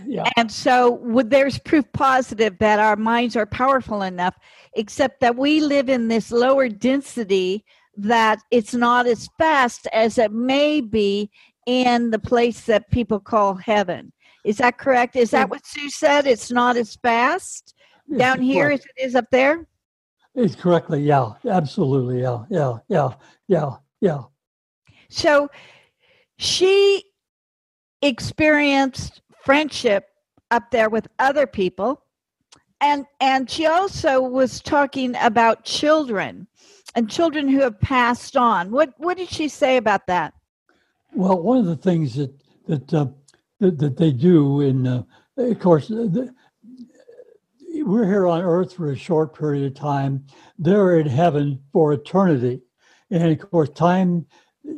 Yeah. 0.06 0.24
And 0.38 0.50
so, 0.52 0.92
would 0.92 1.30
there's 1.30 1.60
proof 1.60 1.86
positive 1.92 2.58
that 2.60 2.80
our 2.80 2.96
minds 2.96 3.36
are 3.36 3.46
powerful 3.46 4.04
enough, 4.04 4.36
except 4.74 5.20
that 5.22 5.36
we 5.36 5.60
live 5.60 5.90
in 5.90 6.08
this 6.08 6.32
lower 6.32 6.70
density 6.70 7.66
that 7.98 8.40
it's 8.52 8.76
not 8.76 9.08
as 9.08 9.28
fast 9.38 9.88
as 9.92 10.18
it 10.18 10.32
may 10.32 10.82
be 10.82 11.32
in 11.66 12.12
the 12.12 12.20
place 12.20 12.62
that 12.62 12.90
people 12.92 13.20
call 13.20 13.56
heaven. 13.56 14.14
Is 14.46 14.58
that 14.58 14.78
correct? 14.78 15.16
Is 15.16 15.32
that 15.32 15.50
what 15.50 15.66
Sue 15.66 15.90
said? 15.90 16.26
It's 16.26 16.52
not 16.52 16.78
as 16.78 16.96
fast 17.04 17.74
down 18.16 18.40
here 18.42 18.70
as 18.70 18.80
it 18.80 19.04
is 19.04 19.16
up 19.16 19.26
there? 19.32 19.68
It's 20.38 20.56
correctly, 20.56 21.02
yeah, 21.02 21.32
absolutely, 21.50 22.22
yeah, 22.22 22.46
yeah, 22.50 22.78
yeah, 22.88 23.10
yeah, 23.48 23.72
yeah. 24.00 24.22
So 25.10 25.50
she 26.38 27.04
experienced 28.04 29.24
friendship 29.44 30.06
up 30.52 30.70
there 30.70 30.90
with 30.90 31.08
other 31.18 31.48
people 31.48 32.04
and 32.82 33.06
and 33.20 33.50
she 33.50 33.66
also 33.66 34.22
was 34.22 34.62
talking 34.62 35.16
about 35.22 35.66
children 35.66 36.48
and 36.94 37.10
children 37.10 37.48
who 37.48 37.60
have 37.60 37.80
passed 37.80 38.38
on 38.38 38.70
what 38.70 38.94
what 38.98 39.18
did 39.18 39.30
she 39.30 39.48
say 39.48 39.78
about 39.78 40.06
that 40.06 40.34
well 41.14 41.42
one 41.42 41.58
of 41.58 41.66
the 41.66 41.76
things 41.76 42.16
that 42.16 42.32
that 42.68 42.94
uh, 42.94 43.08
that, 43.60 43.80
that, 43.80 43.98
they 43.98 44.12
do 44.12 44.62
in 44.62 44.86
uh, 44.86 45.04
of 45.38 45.60
course 45.60 45.88
the, 45.88 46.32
we're 47.88 48.06
here 48.06 48.28
on 48.28 48.42
earth 48.42 48.74
for 48.74 48.92
a 48.92 48.98
short 48.98 49.38
period 49.38 49.66
of 49.66 49.74
time 49.74 50.26
they're 50.60 51.00
in 51.00 51.08
heaven 51.08 51.62
for 51.72 51.94
eternity. 51.94 52.62
And 53.10 53.32
of 53.32 53.50
course 53.50 53.70
time 53.70 54.26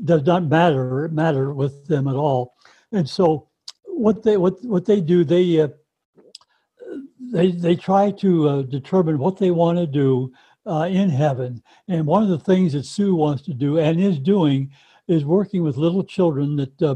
does 0.06 0.24
not 0.24 0.43
matter 0.43 1.10
matter 1.10 1.54
with 1.54 1.88
them 1.88 2.08
at 2.08 2.15
all. 2.15 2.56
And 2.91 3.10
so 3.10 3.48
what 3.86 4.24
they 4.24 4.38
what 4.38 4.63
what 4.63 4.86
they 4.86 5.02
do 5.02 5.24
they 5.24 5.62
uh, 5.62 5.69
they 7.19 7.52
they 7.52 7.76
try 7.76 8.12
to 8.12 8.50
uh, 8.50 8.62
determine 8.63 9.17
what 9.17 9.38
they 9.38 9.52
want 9.52 9.80
to 9.80 9.88
do 9.88 10.32
uh, 10.67 10.88
in 10.89 11.10
heaven. 11.10 11.63
And 11.88 12.06
one 12.06 12.22
of 12.22 12.30
the 12.30 12.39
things 12.39 12.74
that 12.74 12.86
sue 12.86 13.15
wants 13.15 13.41
to 13.43 13.54
do 13.54 13.80
and 13.80 14.00
is 14.00 14.19
doing 14.19 14.72
is 15.08 15.26
working 15.26 15.63
with 15.63 15.78
little 15.78 16.04
children 16.04 16.56
that 16.58 16.82
uh, 16.82 16.95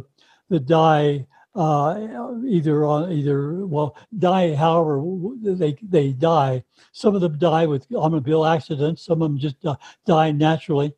that 0.49 0.67
die 0.67 1.25
uh, 1.55 2.35
either 2.47 2.85
on 2.85 3.11
either 3.11 3.65
well 3.65 3.95
die 4.17 4.55
however 4.55 5.03
they 5.41 5.75
they 5.81 6.11
die. 6.11 6.63
Some 6.91 7.15
of 7.15 7.21
them 7.21 7.37
die 7.37 7.65
with 7.65 7.91
automobile 7.93 8.45
accidents. 8.45 9.05
Some 9.05 9.21
of 9.21 9.29
them 9.29 9.37
just 9.37 9.63
uh, 9.65 9.75
die 10.05 10.31
naturally. 10.31 10.93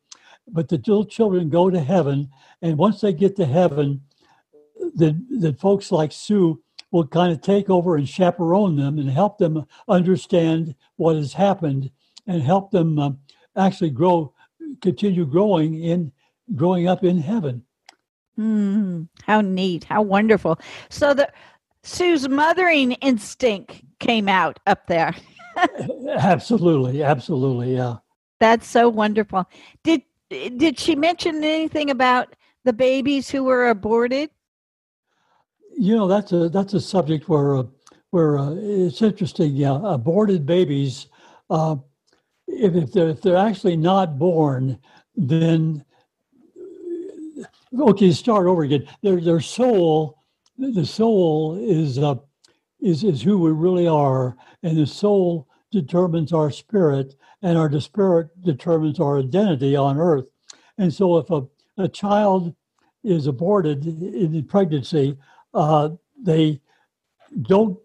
But 0.48 0.68
the 0.68 0.76
little 0.76 1.04
children 1.04 1.50
go 1.50 1.70
to 1.70 1.80
heaven, 1.80 2.30
and 2.62 2.78
once 2.78 3.00
they 3.00 3.12
get 3.12 3.36
to 3.36 3.46
heaven, 3.46 4.02
the 4.94 5.20
the 5.30 5.52
folks 5.54 5.92
like 5.92 6.12
Sue 6.12 6.62
will 6.90 7.06
kind 7.06 7.32
of 7.32 7.42
take 7.42 7.68
over 7.68 7.96
and 7.96 8.08
chaperone 8.08 8.76
them 8.76 8.98
and 8.98 9.10
help 9.10 9.38
them 9.38 9.66
understand 9.88 10.74
what 10.96 11.16
has 11.16 11.32
happened 11.32 11.90
and 12.26 12.42
help 12.42 12.70
them 12.70 12.98
uh, 12.98 13.10
actually 13.56 13.90
grow, 13.90 14.32
continue 14.80 15.26
growing 15.26 15.82
in 15.82 16.12
growing 16.54 16.86
up 16.86 17.04
in 17.04 17.18
heaven. 17.18 17.65
Mm, 18.38 19.08
how 19.24 19.40
neat! 19.40 19.84
How 19.84 20.02
wonderful! 20.02 20.58
So 20.90 21.14
the 21.14 21.30
Sue's 21.82 22.28
mothering 22.28 22.92
instinct 22.92 23.82
came 23.98 24.28
out 24.28 24.58
up 24.66 24.86
there. 24.88 25.14
absolutely, 26.18 27.02
absolutely, 27.02 27.74
yeah. 27.74 27.96
That's 28.40 28.66
so 28.66 28.88
wonderful. 28.88 29.46
Did 29.84 30.02
did 30.28 30.78
she 30.78 30.96
mention 30.96 31.42
anything 31.42 31.90
about 31.90 32.34
the 32.64 32.72
babies 32.72 33.30
who 33.30 33.44
were 33.44 33.68
aborted? 33.68 34.30
You 35.78 35.96
know, 35.96 36.08
that's 36.08 36.32
a 36.32 36.48
that's 36.48 36.74
a 36.74 36.80
subject 36.80 37.28
where 37.28 37.56
uh, 37.56 37.64
where 38.10 38.38
uh, 38.38 38.54
it's 38.56 39.00
interesting. 39.00 39.54
Yeah, 39.54 39.80
aborted 39.82 40.44
babies, 40.44 41.06
uh, 41.48 41.76
if 42.46 42.74
if 42.74 42.92
they're, 42.92 43.08
if 43.08 43.22
they're 43.22 43.36
actually 43.36 43.76
not 43.76 44.18
born, 44.18 44.78
then 45.14 45.84
okay, 47.80 48.12
start 48.12 48.46
over 48.46 48.62
again. 48.62 48.86
Their 49.02 49.20
their 49.20 49.40
soul, 49.40 50.22
the 50.58 50.86
soul 50.86 51.56
is 51.60 51.98
uh, 51.98 52.16
is 52.80 53.04
is 53.04 53.22
who 53.22 53.38
we 53.38 53.50
really 53.50 53.86
are, 53.86 54.36
and 54.62 54.76
the 54.76 54.86
soul 54.86 55.48
determines 55.70 56.32
our 56.32 56.50
spirit, 56.50 57.14
and 57.42 57.58
our 57.58 57.80
spirit 57.80 58.28
determines 58.42 59.00
our 59.00 59.18
identity 59.18 59.76
on 59.76 59.98
earth. 59.98 60.26
And 60.78 60.92
so, 60.92 61.18
if 61.18 61.30
a, 61.30 61.46
a 61.78 61.88
child 61.88 62.54
is 63.04 63.26
aborted 63.26 63.86
in 63.86 64.44
pregnancy, 64.44 65.16
uh, 65.54 65.90
they 66.22 66.60
don't. 67.42 67.78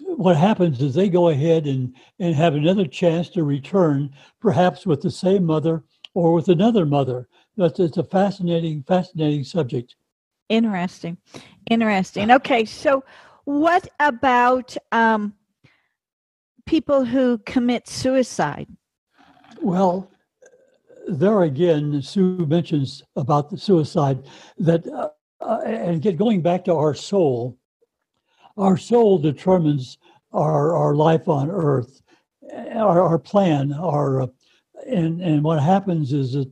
What 0.00 0.36
happens 0.36 0.82
is 0.82 0.94
they 0.94 1.08
go 1.08 1.28
ahead 1.28 1.66
and, 1.66 1.94
and 2.18 2.34
have 2.34 2.54
another 2.54 2.86
chance 2.86 3.30
to 3.30 3.44
return, 3.44 4.10
perhaps 4.40 4.84
with 4.84 5.00
the 5.00 5.10
same 5.10 5.44
mother 5.44 5.84
or 6.14 6.34
with 6.34 6.48
another 6.48 6.84
mother. 6.84 7.28
That's 7.56 7.78
it's 7.80 7.98
a 7.98 8.04
fascinating, 8.04 8.82
fascinating 8.82 9.44
subject. 9.44 9.96
Interesting, 10.48 11.18
interesting. 11.70 12.30
Okay, 12.30 12.64
so 12.64 13.04
what 13.44 13.88
about 14.00 14.76
um, 14.90 15.34
people 16.66 17.04
who 17.04 17.38
commit 17.38 17.88
suicide? 17.88 18.68
Well, 19.60 20.10
there 21.08 21.42
again, 21.42 22.00
Sue 22.02 22.46
mentions 22.46 23.02
about 23.16 23.50
the 23.50 23.58
suicide 23.58 24.26
that, 24.58 24.86
uh, 24.86 25.10
uh, 25.40 25.60
and 25.64 26.00
get 26.00 26.16
going 26.16 26.42
back 26.42 26.64
to 26.66 26.74
our 26.74 26.94
soul. 26.94 27.58
Our 28.56 28.76
soul 28.76 29.18
determines 29.18 29.98
our 30.32 30.76
our 30.76 30.94
life 30.94 31.28
on 31.28 31.50
earth, 31.50 32.02
our, 32.74 33.00
our 33.00 33.18
plan, 33.18 33.72
our 33.72 34.22
uh, 34.22 34.26
and 34.86 35.20
and 35.20 35.42
what 35.42 35.62
happens 35.62 36.12
is 36.12 36.32
that 36.32 36.50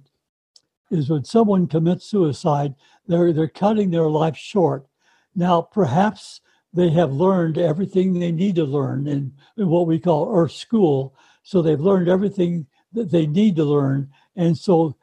is 0.91 1.09
when 1.09 1.25
someone 1.25 1.67
commits 1.67 2.07
suicide, 2.07 2.75
they're 3.07 3.33
they're 3.33 3.49
cutting 3.49 3.91
their 3.91 4.09
life 4.09 4.37
short. 4.37 4.87
Now, 5.35 5.63
perhaps 5.63 6.41
they 6.73 6.91
have 6.91 7.13
learned 7.13 7.59
everything 7.59 8.13
they 8.13 8.33
need 8.33 8.57
to 8.57 8.65
learn 8.65 9.07
in, 9.07 9.33
in 9.57 9.69
what 9.69 9.87
we 9.87 9.99
call 9.99 10.35
Earth 10.35 10.53
School. 10.53 11.15
So 11.43 11.63
they've 11.63 11.81
learned 11.81 12.09
everything 12.09 12.67
that 12.93 13.11
they 13.11 13.27
need 13.27 13.57
to 13.57 13.65
learn, 13.65 14.11
and 14.37 14.57
so 14.57 14.97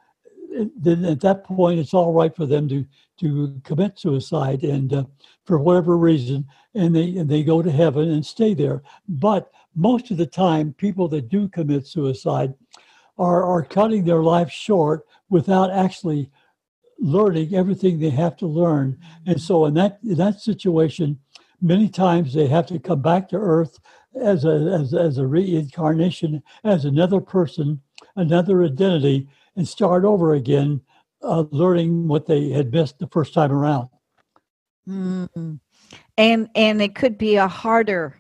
then 0.76 1.06
at 1.06 1.22
that 1.22 1.44
point, 1.44 1.80
it's 1.80 1.94
all 1.94 2.14
right 2.14 2.36
for 2.36 2.46
them 2.46 2.68
to 2.70 2.86
to 3.20 3.60
commit 3.64 3.98
suicide, 3.98 4.64
and 4.64 4.94
uh, 4.94 5.04
for 5.46 5.58
whatever 5.58 5.98
reason, 5.98 6.46
and 6.76 6.96
they 6.96 7.18
and 7.18 7.30
they 7.30 7.44
go 7.44 7.62
to 7.62 7.72
heaven 7.72 8.12
and 8.12 8.26
stay 8.26 8.54
there. 8.54 8.84
But 9.08 9.52
most 9.76 10.12
of 10.12 10.18
the 10.18 10.26
time, 10.26 10.74
people 10.74 11.08
that 11.10 11.30
do 11.30 11.48
commit 11.48 11.88
suicide 11.88 12.54
are 13.18 13.44
are 13.44 13.64
cutting 13.64 14.04
their 14.04 14.24
life 14.24 14.52
short 14.52 15.06
without 15.30 15.72
actually 15.72 16.30
learning 17.00 17.54
everything 17.54 18.00
they 18.00 18.10
have 18.10 18.36
to 18.38 18.48
learn. 18.48 18.98
And 19.26 19.42
so 19.42 19.66
in 19.66 19.74
that 19.76 20.00
in 20.04 20.16
that 20.16 20.40
situation, 20.40 21.20
many 21.62 21.90
times 21.90 22.34
they 22.34 22.48
have 22.48 22.66
to 22.68 22.80
come 22.80 23.02
back 23.02 23.30
to 23.30 23.38
earth 23.38 23.80
as 24.20 24.46
a 24.46 24.80
as, 24.80 24.94
as 24.94 25.18
a 25.18 25.28
reincarnation, 25.28 26.44
as 26.64 26.86
another 26.86 27.22
person, 27.22 27.82
another 28.16 28.64
identity, 28.64 29.28
and 29.56 29.68
start 29.68 30.06
over 30.06 30.34
again, 30.34 30.82
uh, 31.22 31.46
learning 31.52 32.08
what 32.08 32.26
they 32.26 32.50
had 32.50 32.72
missed 32.72 33.00
the 33.00 33.08
first 33.08 33.34
time 33.34 33.52
around. 33.52 33.90
Mm-hmm. 34.88 35.56
And 36.18 36.50
and 36.56 36.82
it 36.82 36.96
could 36.96 37.18
be 37.18 37.36
a 37.36 37.48
harder 37.48 38.18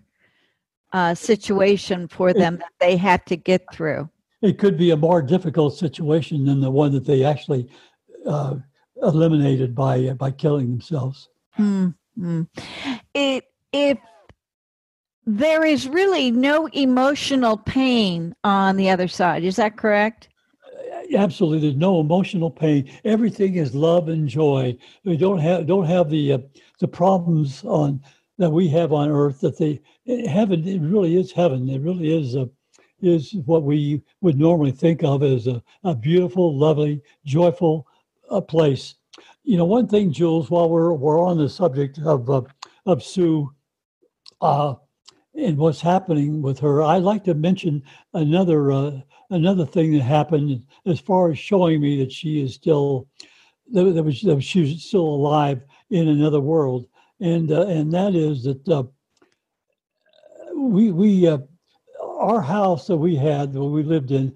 uh, 0.93 1.15
situation 1.15 2.07
for 2.07 2.33
them 2.33 2.57
that 2.57 2.71
they 2.79 2.95
have 2.95 3.25
to 3.25 3.35
get 3.35 3.65
through 3.73 4.09
it 4.41 4.57
could 4.59 4.77
be 4.77 4.91
a 4.91 4.97
more 4.97 5.21
difficult 5.21 5.75
situation 5.75 6.45
than 6.45 6.59
the 6.59 6.71
one 6.71 6.91
that 6.91 7.05
they 7.05 7.23
actually 7.23 7.69
uh, 8.25 8.55
eliminated 9.01 9.75
by 9.75 10.07
uh, 10.07 10.13
by 10.13 10.31
killing 10.31 10.69
themselves. 10.69 11.29
Mm-hmm. 11.57 12.43
It, 13.13 13.45
if 13.73 13.97
there 15.25 15.65
is 15.65 15.87
really 15.87 16.31
no 16.31 16.67
emotional 16.67 17.57
pain 17.57 18.35
on 18.43 18.77
the 18.77 18.89
other 18.89 19.07
side, 19.07 19.43
is 19.43 19.55
that 19.57 19.77
correct? 19.77 20.29
Uh, 20.65 21.17
absolutely, 21.17 21.59
there's 21.59 21.75
no 21.75 21.99
emotional 21.99 22.51
pain. 22.51 22.89
Everything 23.05 23.55
is 23.55 23.75
love 23.75 24.07
and 24.07 24.27
joy. 24.27 24.77
We 25.03 25.17
don't 25.17 25.39
have 25.39 25.65
don't 25.67 25.85
have 25.85 26.09
the 26.09 26.33
uh, 26.33 26.39
the 26.79 26.87
problems 26.87 27.63
on 27.65 28.01
that 28.37 28.51
we 28.51 28.67
have 28.69 28.93
on 28.93 29.09
earth. 29.09 29.41
That 29.41 29.57
they 29.57 29.81
heaven 30.27 30.67
it 30.67 30.81
really 30.81 31.17
is 31.17 31.31
heaven. 31.31 31.69
It 31.69 31.81
really 31.81 32.15
is 32.15 32.35
a 32.35 32.49
is 33.01 33.33
what 33.45 33.63
we 33.63 34.01
would 34.21 34.37
normally 34.37 34.71
think 34.71 35.03
of 35.03 35.23
as 35.23 35.47
a, 35.47 35.61
a 35.83 35.95
beautiful, 35.95 36.57
lovely, 36.57 37.01
joyful 37.25 37.87
uh, 38.29 38.41
place. 38.41 38.95
You 39.43 39.57
know, 39.57 39.65
one 39.65 39.87
thing, 39.87 40.11
Jules, 40.11 40.49
while 40.49 40.69
we're, 40.69 40.93
we're 40.93 41.23
on 41.23 41.37
the 41.37 41.49
subject 41.49 41.99
of, 41.99 42.29
uh, 42.29 42.41
of 42.85 43.03
Sue 43.03 43.53
uh, 44.41 44.75
and 45.35 45.57
what's 45.57 45.81
happening 45.81 46.41
with 46.41 46.59
her, 46.59 46.81
I'd 46.83 47.03
like 47.03 47.23
to 47.25 47.33
mention 47.33 47.83
another, 48.13 48.71
uh, 48.71 48.99
another 49.29 49.65
thing 49.65 49.93
that 49.93 50.03
happened 50.03 50.65
as 50.85 50.99
far 50.99 51.31
as 51.31 51.39
showing 51.39 51.81
me 51.81 52.03
that 52.03 52.11
she 52.11 52.41
is 52.41 52.55
still, 52.55 53.07
that, 53.71 53.83
that, 53.83 54.03
was, 54.03 54.21
that 54.21 54.41
she 54.41 54.61
was 54.61 54.83
still 54.83 55.01
alive 55.01 55.61
in 55.91 56.07
another 56.07 56.41
world. 56.41 56.87
And, 57.19 57.51
uh, 57.51 57.67
and 57.67 57.91
that 57.93 58.15
is 58.15 58.43
that 58.43 58.67
uh, 58.67 58.83
we, 60.55 60.91
we 60.91 61.27
our 62.27 62.41
house 62.41 62.87
that 62.87 62.97
we 62.97 63.15
had, 63.15 63.53
that 63.53 63.63
we 63.63 63.83
lived 63.83 64.11
in, 64.11 64.35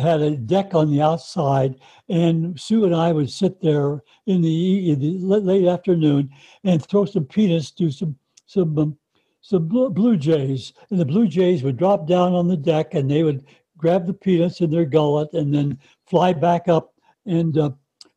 had 0.00 0.20
a 0.20 0.36
deck 0.36 0.74
on 0.74 0.90
the 0.90 1.00
outside, 1.00 1.76
and 2.08 2.58
Sue 2.60 2.84
and 2.84 2.94
I 2.94 3.12
would 3.12 3.30
sit 3.30 3.60
there 3.60 4.02
in 4.26 4.42
the, 4.42 4.90
in 4.90 4.98
the 4.98 5.18
late 5.20 5.66
afternoon 5.66 6.30
and 6.64 6.84
throw 6.84 7.04
some 7.04 7.24
peanuts 7.24 7.70
to 7.72 7.90
some 7.90 8.16
some 8.46 8.78
um, 8.78 8.98
some 9.40 9.68
blue 9.68 10.16
jays, 10.16 10.72
and 10.90 10.98
the 10.98 11.04
blue 11.04 11.28
jays 11.28 11.62
would 11.62 11.76
drop 11.76 12.06
down 12.06 12.34
on 12.34 12.48
the 12.48 12.56
deck, 12.56 12.94
and 12.94 13.10
they 13.10 13.22
would 13.22 13.44
grab 13.76 14.06
the 14.06 14.12
peanuts 14.12 14.60
in 14.60 14.70
their 14.70 14.84
gullet 14.84 15.32
and 15.32 15.54
then 15.54 15.78
fly 16.06 16.32
back 16.32 16.66
up 16.66 16.92
and 17.24 17.56
uh, 17.56 17.70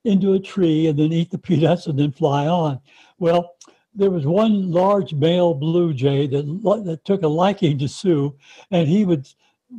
into 0.03 0.33
a 0.33 0.39
tree 0.39 0.87
and 0.87 0.97
then 0.97 1.13
eat 1.13 1.29
the 1.29 1.37
peanuts 1.49 1.85
and 1.85 1.99
then 1.99 2.11
fly 2.11 2.47
on. 2.47 2.79
Well, 3.19 3.55
there 3.93 4.11
was 4.11 4.25
one 4.25 4.71
large 4.71 5.13
male 5.13 5.53
blue 5.53 5.93
jay 5.93 6.27
that, 6.27 6.45
that 6.85 7.05
took 7.05 7.23
a 7.23 7.27
liking 7.27 7.77
to 7.79 7.87
Sue, 7.87 8.35
and 8.71 8.87
he 8.87 9.05
would 9.05 9.27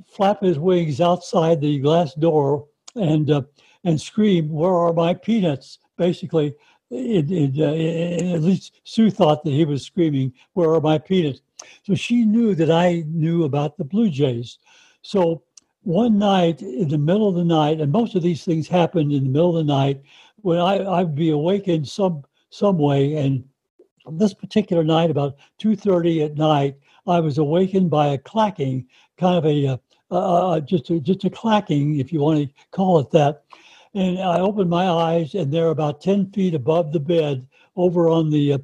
flap 0.07 0.43
his 0.43 0.59
wings 0.59 1.01
outside 1.01 1.61
the 1.61 1.79
glass 1.79 2.15
door 2.15 2.67
and 2.95 3.31
uh, 3.31 3.43
and 3.85 4.01
scream, 4.01 4.51
"Where 4.51 4.75
are 4.75 4.93
my 4.93 5.15
peanuts?" 5.15 5.79
Basically, 5.97 6.55
it, 6.91 7.31
it, 7.31 7.59
uh, 7.59 8.35
at 8.35 8.43
least 8.43 8.81
Sue 8.85 9.11
thought 9.11 9.45
that 9.45 9.51
he 9.51 9.65
was 9.65 9.85
screaming, 9.85 10.33
"Where 10.53 10.75
are 10.75 10.81
my 10.81 10.99
peanuts?" 10.99 11.41
So 11.85 11.95
she 11.95 12.25
knew 12.25 12.55
that 12.55 12.71
I 12.71 13.05
knew 13.07 13.45
about 13.45 13.77
the 13.77 13.85
blue 13.85 14.11
jays. 14.11 14.59
So 15.03 15.43
one 15.83 16.19
night 16.19 16.63
in 16.63 16.89
the 16.89 16.99
middle 16.99 17.29
of 17.29 17.35
the 17.35 17.45
night, 17.45 17.81
and 17.81 17.91
most 17.91 18.15
of 18.15 18.23
these 18.23 18.45
things 18.45 18.69
happened 18.69 19.13
in 19.13 19.25
the 19.25 19.31
middle 19.31 19.57
of 19.57 19.67
the 19.67 19.73
night, 19.73 20.03
when 20.37 20.59
I, 20.59 20.85
I'd 20.99 21.15
be 21.15 21.31
awakened 21.31 21.89
some 21.89 22.23
some 22.51 22.79
way, 22.79 23.17
and 23.17 23.45
this 24.11 24.35
particular 24.35 24.85
night, 24.85 25.11
about 25.11 25.37
two 25.59 25.77
thirty 25.77 26.23
at 26.23 26.37
night, 26.37 26.77
I 27.07 27.21
was 27.21 27.39
awakened 27.39 27.91
by 27.91 28.09
a 28.09 28.19
clacking, 28.19 28.87
kind 29.19 29.37
of 29.37 29.47
a 29.47 29.67
uh, 29.69 29.77
uh, 30.11 30.61
just 30.61 30.91
a, 30.91 31.01
just 31.01 31.25
a 31.25 31.31
clacking, 31.31 31.99
if 31.99 32.13
you 32.13 32.21
want 32.21 32.41
to 32.41 32.55
call 32.71 32.99
it 32.99 33.11
that. 33.13 33.45
And 33.95 34.19
I 34.19 34.41
opened 34.41 34.71
my 34.71 34.89
eyes, 34.89 35.35
and 35.35 35.53
they're 35.53 35.69
about 35.69 36.01
ten 36.01 36.31
feet 36.33 36.55
above 36.55 36.93
the 36.93 37.01
bed, 37.01 37.47
over 37.77 38.09
on 38.09 38.31
the 38.31 38.55
uh, 38.55 38.59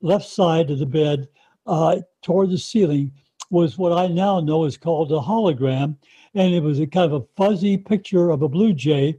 left 0.00 0.26
side 0.26 0.70
of 0.70 0.78
the 0.78 0.86
bed, 0.86 1.28
uh, 1.66 2.00
toward 2.22 2.50
the 2.50 2.58
ceiling, 2.58 3.12
was 3.50 3.78
what 3.78 3.92
I 3.92 4.06
now 4.08 4.40
know 4.40 4.64
is 4.64 4.76
called 4.76 5.12
a 5.12 5.20
hologram, 5.20 5.96
and 6.34 6.54
it 6.54 6.62
was 6.62 6.80
a 6.80 6.86
kind 6.86 7.12
of 7.12 7.22
a 7.22 7.26
fuzzy 7.36 7.76
picture 7.76 8.30
of 8.30 8.42
a 8.42 8.48
blue 8.48 8.72
jay 8.72 9.18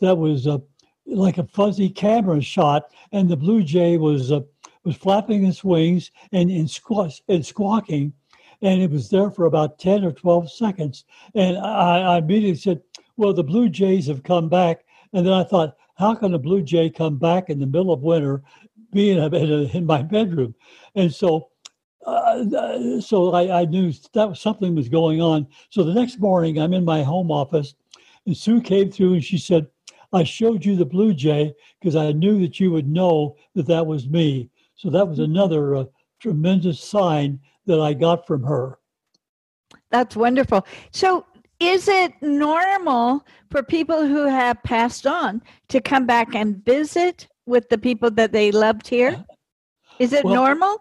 that 0.00 0.16
was 0.16 0.46
uh, 0.46 0.58
like 1.06 1.38
a 1.38 1.46
fuzzy 1.46 1.88
camera 1.88 2.40
shot, 2.40 2.90
and 3.12 3.28
the 3.28 3.36
blue 3.36 3.62
jay 3.62 3.96
was 3.98 4.32
uh, 4.32 4.40
was 4.84 4.96
flapping 4.96 5.44
its 5.46 5.62
wings 5.64 6.10
and 6.32 6.50
and, 6.50 6.68
squaw- 6.68 7.20
and 7.28 7.44
squawking, 7.44 8.12
and 8.62 8.82
it 8.82 8.90
was 8.90 9.10
there 9.10 9.30
for 9.30 9.46
about 9.46 9.78
ten 9.78 10.04
or 10.04 10.12
twelve 10.12 10.50
seconds. 10.50 11.04
And 11.34 11.58
I, 11.58 12.14
I 12.14 12.18
immediately 12.18 12.56
said, 12.56 12.82
"Well, 13.16 13.32
the 13.32 13.44
blue 13.44 13.68
jays 13.68 14.06
have 14.06 14.22
come 14.22 14.48
back." 14.48 14.84
And 15.12 15.26
then 15.26 15.32
I 15.32 15.44
thought, 15.44 15.76
"How 15.94 16.14
can 16.14 16.34
a 16.34 16.38
blue 16.38 16.62
jay 16.62 16.90
come 16.90 17.18
back 17.18 17.50
in 17.50 17.58
the 17.58 17.66
middle 17.66 17.92
of 17.92 18.02
winter, 18.02 18.42
being 18.92 19.18
in, 19.18 19.34
in, 19.34 19.70
in 19.70 19.86
my 19.86 20.02
bedroom?" 20.02 20.54
And 20.94 21.12
so 21.12 21.48
uh, 22.06 23.00
so 23.00 23.32
I, 23.32 23.60
I, 23.60 23.64
knew 23.64 23.92
that 24.12 24.36
something 24.36 24.74
was 24.74 24.88
going 24.88 25.20
on. 25.20 25.46
So 25.70 25.84
the 25.84 25.94
next 25.94 26.18
morning, 26.18 26.58
I'm 26.58 26.72
in 26.72 26.84
my 26.84 27.02
home 27.02 27.30
office, 27.30 27.74
and 28.26 28.36
Sue 28.36 28.60
came 28.60 28.90
through 28.90 29.14
and 29.14 29.24
she 29.24 29.38
said, 29.38 29.68
"I 30.12 30.24
showed 30.24 30.64
you 30.64 30.74
the 30.74 30.84
blue 30.84 31.14
jay 31.14 31.54
because 31.80 31.94
I 31.94 32.12
knew 32.12 32.40
that 32.40 32.58
you 32.58 32.72
would 32.72 32.88
know 32.88 33.36
that 33.54 33.66
that 33.66 33.86
was 33.86 34.08
me." 34.08 34.50
So 34.82 34.90
that 34.90 35.06
was 35.06 35.20
another 35.20 35.76
uh, 35.76 35.84
tremendous 36.18 36.82
sign 36.82 37.38
that 37.66 37.80
I 37.80 37.94
got 37.94 38.26
from 38.26 38.42
her. 38.42 38.80
That's 39.92 40.16
wonderful. 40.16 40.66
So 40.90 41.24
is 41.60 41.86
it 41.86 42.12
normal 42.20 43.24
for 43.48 43.62
people 43.62 44.04
who 44.04 44.26
have 44.26 44.60
passed 44.64 45.06
on 45.06 45.40
to 45.68 45.80
come 45.80 46.04
back 46.04 46.34
and 46.34 46.64
visit 46.64 47.28
with 47.46 47.68
the 47.68 47.78
people 47.78 48.10
that 48.10 48.32
they 48.32 48.50
loved 48.50 48.88
here? 48.88 49.24
Is 50.00 50.12
it 50.12 50.24
well, 50.24 50.34
normal? 50.34 50.78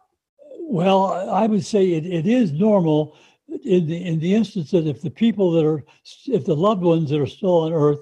Well, 0.61 1.29
I 1.29 1.45
would 1.45 1.63
say 1.63 1.91
it, 1.91 2.07
it 2.07 2.25
is 2.25 2.51
normal 2.51 3.15
in 3.63 3.85
the 3.85 4.03
in 4.03 4.19
the 4.19 4.33
instance 4.33 4.71
that 4.71 4.87
if 4.87 5.03
the 5.03 5.11
people 5.11 5.51
that 5.51 5.65
are 5.65 5.83
if 6.25 6.45
the 6.45 6.55
loved 6.55 6.81
ones 6.81 7.11
that 7.11 7.21
are 7.21 7.27
still 7.27 7.65
on 7.65 7.73
earth 7.73 7.99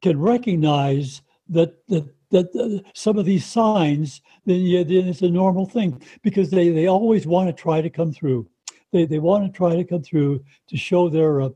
can 0.00 0.18
recognize 0.18 1.20
that 1.50 1.86
that 1.88 2.08
that 2.30 2.54
uh, 2.56 2.88
some 2.94 3.18
of 3.18 3.24
these 3.24 3.44
signs 3.44 4.20
then, 4.48 4.60
yeah, 4.60 4.82
then 4.82 5.08
it's 5.08 5.20
a 5.20 5.28
normal 5.28 5.66
thing 5.66 6.02
because 6.22 6.48
they 6.48 6.70
they 6.70 6.86
always 6.86 7.26
want 7.26 7.48
to 7.48 7.62
try 7.62 7.82
to 7.82 7.90
come 7.90 8.12
through. 8.12 8.48
They 8.92 9.04
they 9.04 9.18
want 9.18 9.44
to 9.44 9.54
try 9.54 9.76
to 9.76 9.84
come 9.84 10.02
through 10.02 10.42
to 10.68 10.76
show 10.76 11.10
their 11.10 11.42
uh, 11.42 11.50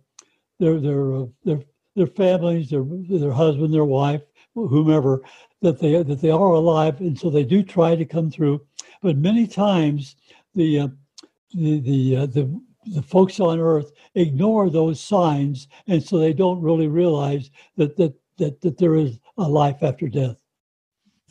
their 0.60 0.78
their 0.78 1.14
uh, 1.14 1.26
their 1.42 1.60
their 1.96 2.06
families 2.06 2.68
their 2.68 2.84
their 2.84 3.32
husband 3.32 3.72
their 3.72 3.86
wife 3.86 4.20
whomever 4.54 5.22
that 5.62 5.80
they 5.80 6.02
that 6.02 6.20
they 6.20 6.30
are 6.30 6.52
alive 6.52 7.00
and 7.00 7.18
so 7.18 7.30
they 7.30 7.44
do 7.44 7.62
try 7.62 7.96
to 7.96 8.04
come 8.04 8.30
through. 8.30 8.60
But 9.00 9.16
many 9.16 9.46
times 9.46 10.16
the 10.54 10.80
uh, 10.80 10.88
the 11.54 11.80
the, 11.80 12.16
uh, 12.16 12.26
the 12.26 12.60
the 12.86 13.02
folks 13.02 13.40
on 13.40 13.58
earth 13.58 13.92
ignore 14.16 14.68
those 14.68 15.00
signs 15.00 15.68
and 15.86 16.02
so 16.02 16.18
they 16.18 16.34
don't 16.34 16.60
really 16.60 16.88
realize 16.88 17.50
that 17.76 17.96
that 17.96 18.12
that, 18.36 18.60
that 18.60 18.76
there 18.76 18.96
is 18.96 19.18
a 19.38 19.48
life 19.48 19.82
after 19.82 20.10
death. 20.10 20.36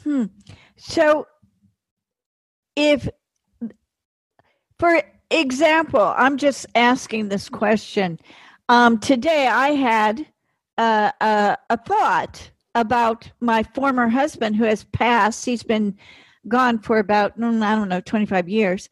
Hmm. 0.04 0.26
So 0.78 1.28
if 2.75 3.07
for 4.79 5.01
example 5.29 6.13
i'm 6.17 6.38
just 6.38 6.65
asking 6.75 7.29
this 7.29 7.49
question 7.49 8.19
um, 8.69 8.99
today 8.99 9.47
i 9.47 9.69
had 9.69 10.25
uh, 10.77 11.12
a, 11.21 11.57
a 11.69 11.77
thought 11.77 12.51
about 12.73 13.29
my 13.39 13.63
former 13.63 14.07
husband 14.07 14.55
who 14.55 14.63
has 14.63 14.84
passed 14.86 15.45
he's 15.45 15.63
been 15.63 15.97
gone 16.47 16.79
for 16.79 16.99
about 16.99 17.38
mm, 17.39 17.63
I 17.63 17.75
don't 17.75 17.89
know 17.89 18.01
25 18.01 18.49
years. 18.49 18.89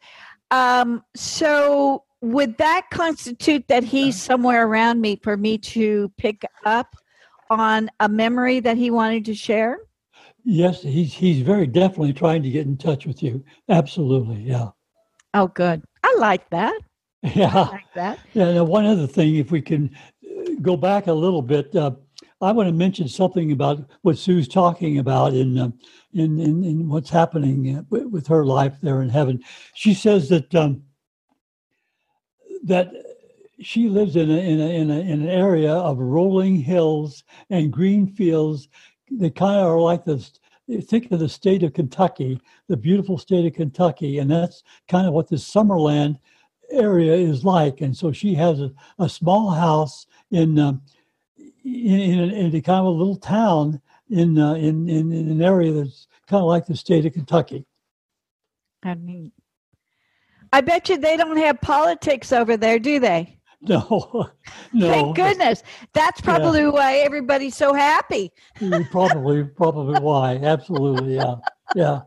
Um, 0.50 1.04
so 1.14 2.04
would 2.20 2.58
that 2.58 2.86
constitute 2.90 3.66
that 3.68 3.84
he's 3.84 4.20
somewhere 4.20 4.66
around 4.66 5.00
me 5.00 5.16
for 5.22 5.36
me 5.36 5.58
to 5.58 6.12
pick 6.16 6.44
up 6.64 6.94
on 7.48 7.90
a 8.00 8.08
memory 8.08 8.60
that 8.60 8.76
he 8.76 8.90
wanted 8.90 9.24
to 9.26 9.34
share? 9.34 9.78
Yes, 10.44 10.82
he's 10.82 11.12
he's 11.12 11.42
very 11.42 11.66
definitely 11.66 12.12
trying 12.12 12.42
to 12.42 12.50
get 12.50 12.66
in 12.66 12.76
touch 12.76 13.06
with 13.06 13.22
you. 13.22 13.44
Absolutely, 13.68 14.42
yeah. 14.42 14.70
Oh, 15.34 15.48
good. 15.48 15.82
I 16.02 16.16
like 16.18 16.48
that. 16.50 16.80
Yeah, 17.22 17.54
I 17.54 17.70
like 17.70 17.94
that. 17.94 18.18
Yeah. 18.32 18.52
Now, 18.52 18.64
one 18.64 18.86
other 18.86 19.06
thing, 19.06 19.36
if 19.36 19.50
we 19.50 19.60
can 19.60 19.94
uh, 20.24 20.52
go 20.62 20.76
back 20.76 21.06
a 21.06 21.12
little 21.12 21.42
bit, 21.42 21.74
uh, 21.76 21.92
I 22.40 22.52
want 22.52 22.68
to 22.68 22.72
mention 22.72 23.08
something 23.08 23.52
about 23.52 23.86
what 24.02 24.16
Sue's 24.16 24.48
talking 24.48 24.98
about 24.98 25.34
in 25.34 25.58
uh, 25.58 25.70
in, 26.14 26.40
in, 26.40 26.64
in 26.64 26.88
what's 26.88 27.10
happening 27.10 27.76
uh, 27.76 27.82
with, 27.90 28.06
with, 28.06 28.26
her 28.28 28.44
life 28.46 28.78
there 28.80 29.02
in 29.02 29.10
heaven. 29.10 29.42
She 29.74 29.92
says 29.92 30.30
that 30.30 30.54
um, 30.54 30.82
that 32.64 32.92
she 33.60 33.88
lives 33.88 34.16
in 34.16 34.30
a, 34.30 34.38
in, 34.38 34.60
a, 34.60 34.68
in, 34.70 34.90
a, 34.90 35.00
in 35.00 35.22
an 35.22 35.28
area 35.28 35.72
of 35.72 35.98
rolling 35.98 36.56
hills 36.56 37.24
and 37.50 37.72
green 37.72 38.06
fields. 38.06 38.68
They 39.10 39.30
kind 39.30 39.60
of 39.60 39.66
are 39.66 39.80
like 39.80 40.04
this. 40.04 40.32
Think 40.82 41.10
of 41.10 41.18
the 41.18 41.28
state 41.28 41.62
of 41.62 41.72
Kentucky, 41.72 42.40
the 42.68 42.76
beautiful 42.76 43.18
state 43.18 43.44
of 43.46 43.54
Kentucky, 43.54 44.18
and 44.18 44.30
that's 44.30 44.62
kind 44.88 45.06
of 45.06 45.12
what 45.12 45.28
this 45.28 45.48
Summerland 45.48 46.18
area 46.70 47.14
is 47.14 47.44
like. 47.44 47.80
And 47.80 47.96
so 47.96 48.12
she 48.12 48.34
has 48.34 48.60
a, 48.60 48.70
a 48.98 49.08
small 49.08 49.50
house 49.50 50.06
in. 50.30 50.58
Um, 50.58 50.82
in, 51.64 52.00
in, 52.00 52.30
in 52.30 52.54
a 52.54 52.60
kind 52.60 52.80
of 52.80 52.86
a 52.86 52.90
little 52.90 53.16
town 53.16 53.80
in, 54.08 54.38
uh, 54.38 54.54
in, 54.54 54.88
in, 54.88 55.12
in 55.12 55.30
an 55.30 55.42
area 55.42 55.72
that's 55.72 56.06
kind 56.26 56.40
of 56.40 56.48
like 56.48 56.66
the 56.66 56.76
state 56.76 57.06
of 57.06 57.12
Kentucky. 57.12 57.66
I 58.82 58.94
mean, 58.94 59.32
I 60.52 60.62
bet 60.62 60.88
you 60.88 60.96
they 60.96 61.16
don't 61.16 61.36
have 61.36 61.60
politics 61.60 62.32
over 62.32 62.56
there, 62.56 62.78
do 62.78 62.98
they? 62.98 63.38
No, 63.68 64.30
no. 64.72 64.88
Thank 64.88 65.16
goodness. 65.16 65.62
That's 65.92 66.20
probably 66.22 66.60
yeah. 66.60 66.70
why 66.70 66.96
everybody's 66.98 67.56
so 67.56 67.74
happy. 67.74 68.32
Mm, 68.58 68.90
probably, 68.90 69.44
probably 69.44 70.00
why. 70.00 70.36
Absolutely, 70.36 71.16
yeah, 71.16 71.34
yeah. 71.74 72.00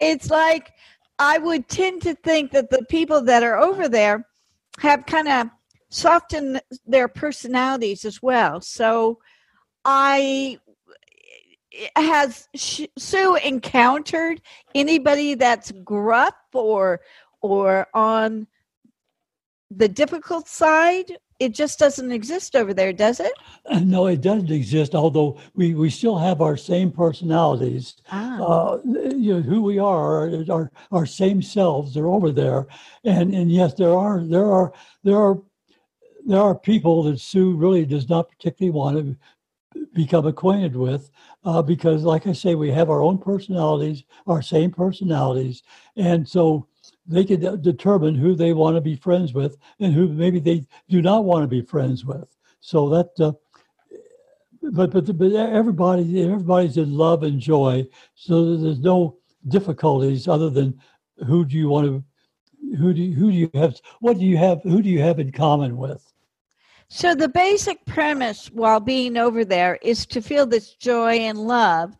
It's 0.00 0.30
like 0.30 0.70
I 1.18 1.38
would 1.38 1.68
tend 1.68 2.02
to 2.02 2.14
think 2.14 2.52
that 2.52 2.70
the 2.70 2.84
people 2.88 3.20
that 3.22 3.42
are 3.42 3.58
over 3.58 3.88
there 3.88 4.28
have 4.78 5.06
kind 5.06 5.26
of 5.26 5.48
softened 5.88 6.62
their 6.86 7.08
personalities 7.08 8.04
as 8.04 8.22
well. 8.22 8.60
So 8.60 9.18
I 9.84 10.60
has 11.96 12.48
Sue 12.54 13.36
encountered 13.36 14.40
anybody 14.74 15.34
that's 15.34 15.72
gruff 15.84 16.34
or 16.54 17.00
or 17.42 17.86
on 17.94 18.46
the 19.76 19.88
difficult 19.88 20.48
side? 20.48 21.18
It 21.38 21.52
just 21.52 21.78
doesn't 21.78 22.12
exist 22.12 22.56
over 22.56 22.72
there, 22.72 22.94
does 22.94 23.20
it? 23.20 23.32
Uh, 23.66 23.80
no, 23.80 24.06
it 24.06 24.22
doesn't 24.22 24.50
exist. 24.50 24.94
Although 24.94 25.38
we, 25.54 25.74
we 25.74 25.90
still 25.90 26.16
have 26.16 26.40
our 26.40 26.56
same 26.56 26.90
personalities. 26.90 27.96
Ah. 28.10 28.40
Uh, 28.40 28.78
you 28.84 29.34
know, 29.34 29.42
who 29.42 29.60
we 29.60 29.78
are, 29.78 30.30
our 30.50 30.72
our 30.92 31.04
same 31.04 31.42
selves. 31.42 31.92
They're 31.92 32.06
over 32.06 32.32
there, 32.32 32.66
and 33.04 33.34
and 33.34 33.52
yes, 33.52 33.74
there 33.74 33.94
are 33.94 34.24
there 34.24 34.50
are 34.50 34.72
there 35.04 35.18
are 35.18 35.38
there 36.24 36.40
are 36.40 36.54
people 36.54 37.02
that 37.04 37.20
Sue 37.20 37.54
really 37.54 37.84
does 37.84 38.08
not 38.08 38.30
particularly 38.30 38.70
want 38.70 38.96
to 38.96 39.16
become 39.94 40.26
acquainted 40.26 40.74
with 40.74 41.10
uh, 41.44 41.62
because, 41.62 42.02
like 42.02 42.26
I 42.26 42.32
say, 42.32 42.54
we 42.54 42.70
have 42.70 42.90
our 42.90 43.02
own 43.02 43.18
personalities, 43.18 44.04
our 44.26 44.42
same 44.42 44.70
personalities, 44.70 45.62
and 45.96 46.26
so 46.26 46.66
they 47.08 47.24
can 47.24 47.60
determine 47.62 48.14
who 48.14 48.34
they 48.34 48.52
want 48.52 48.76
to 48.76 48.80
be 48.80 48.96
friends 48.96 49.32
with 49.32 49.56
and 49.80 49.92
who 49.92 50.08
maybe 50.08 50.40
they 50.40 50.66
do 50.88 51.02
not 51.02 51.24
want 51.24 51.42
to 51.42 51.48
be 51.48 51.62
friends 51.62 52.04
with. 52.04 52.28
So 52.60 52.88
that 52.90 53.10
uh, 53.20 53.32
but 54.72 54.90
but 54.90 55.16
but 55.16 55.32
everybody 55.32 56.22
everybody's 56.22 56.76
in 56.76 56.96
love 56.96 57.22
and 57.22 57.40
joy, 57.40 57.86
so 58.14 58.56
there's 58.56 58.80
no 58.80 59.18
difficulties 59.48 60.26
other 60.26 60.50
than 60.50 60.80
who 61.26 61.44
do 61.44 61.56
you 61.56 61.68
want 61.68 61.86
to 61.86 62.04
who 62.76 62.92
do 62.92 63.12
who 63.12 63.30
do 63.30 63.36
you 63.36 63.50
have 63.54 63.80
what 64.00 64.18
do 64.18 64.24
you 64.24 64.36
have 64.36 64.62
who 64.62 64.82
do 64.82 64.88
you 64.88 65.00
have 65.00 65.20
in 65.20 65.30
common 65.30 65.76
with? 65.76 66.12
So 66.88 67.14
the 67.14 67.28
basic 67.28 67.84
premise 67.84 68.48
while 68.52 68.80
being 68.80 69.16
over 69.16 69.44
there 69.44 69.78
is 69.82 70.06
to 70.06 70.22
feel 70.22 70.46
this 70.46 70.74
joy 70.74 71.14
and 71.16 71.38
love 71.38 71.96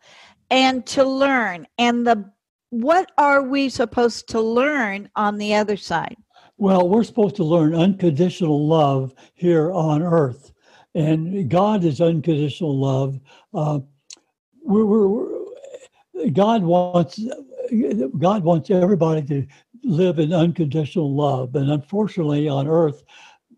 and 0.49 0.85
to 0.87 1.03
learn. 1.03 1.67
And 1.77 2.07
the 2.07 2.31
what 2.69 3.11
are 3.17 3.43
we 3.43 3.69
supposed 3.69 4.27
to 4.29 4.41
learn 4.41 5.09
on 5.15 5.37
the 5.37 5.53
other 5.53 5.77
side 5.77 6.17
well 6.57 6.87
we're 6.87 7.03
supposed 7.03 7.35
to 7.35 7.43
learn 7.43 7.73
unconditional 7.73 8.67
love 8.67 9.13
here 9.33 9.71
on 9.71 10.01
earth 10.01 10.51
and 10.95 11.49
god 11.49 11.83
is 11.83 12.01
unconditional 12.01 12.77
love 12.77 13.19
uh, 13.53 13.79
we're, 14.63 14.85
we're, 14.85 16.29
god 16.31 16.63
wants 16.63 17.19
god 18.19 18.43
wants 18.43 18.69
everybody 18.69 19.21
to 19.21 19.45
live 19.87 20.19
in 20.19 20.33
unconditional 20.33 21.15
love. 21.15 21.55
And 21.55 21.71
unfortunately, 21.71 22.47
on 22.47 22.67
Earth, 22.67 23.03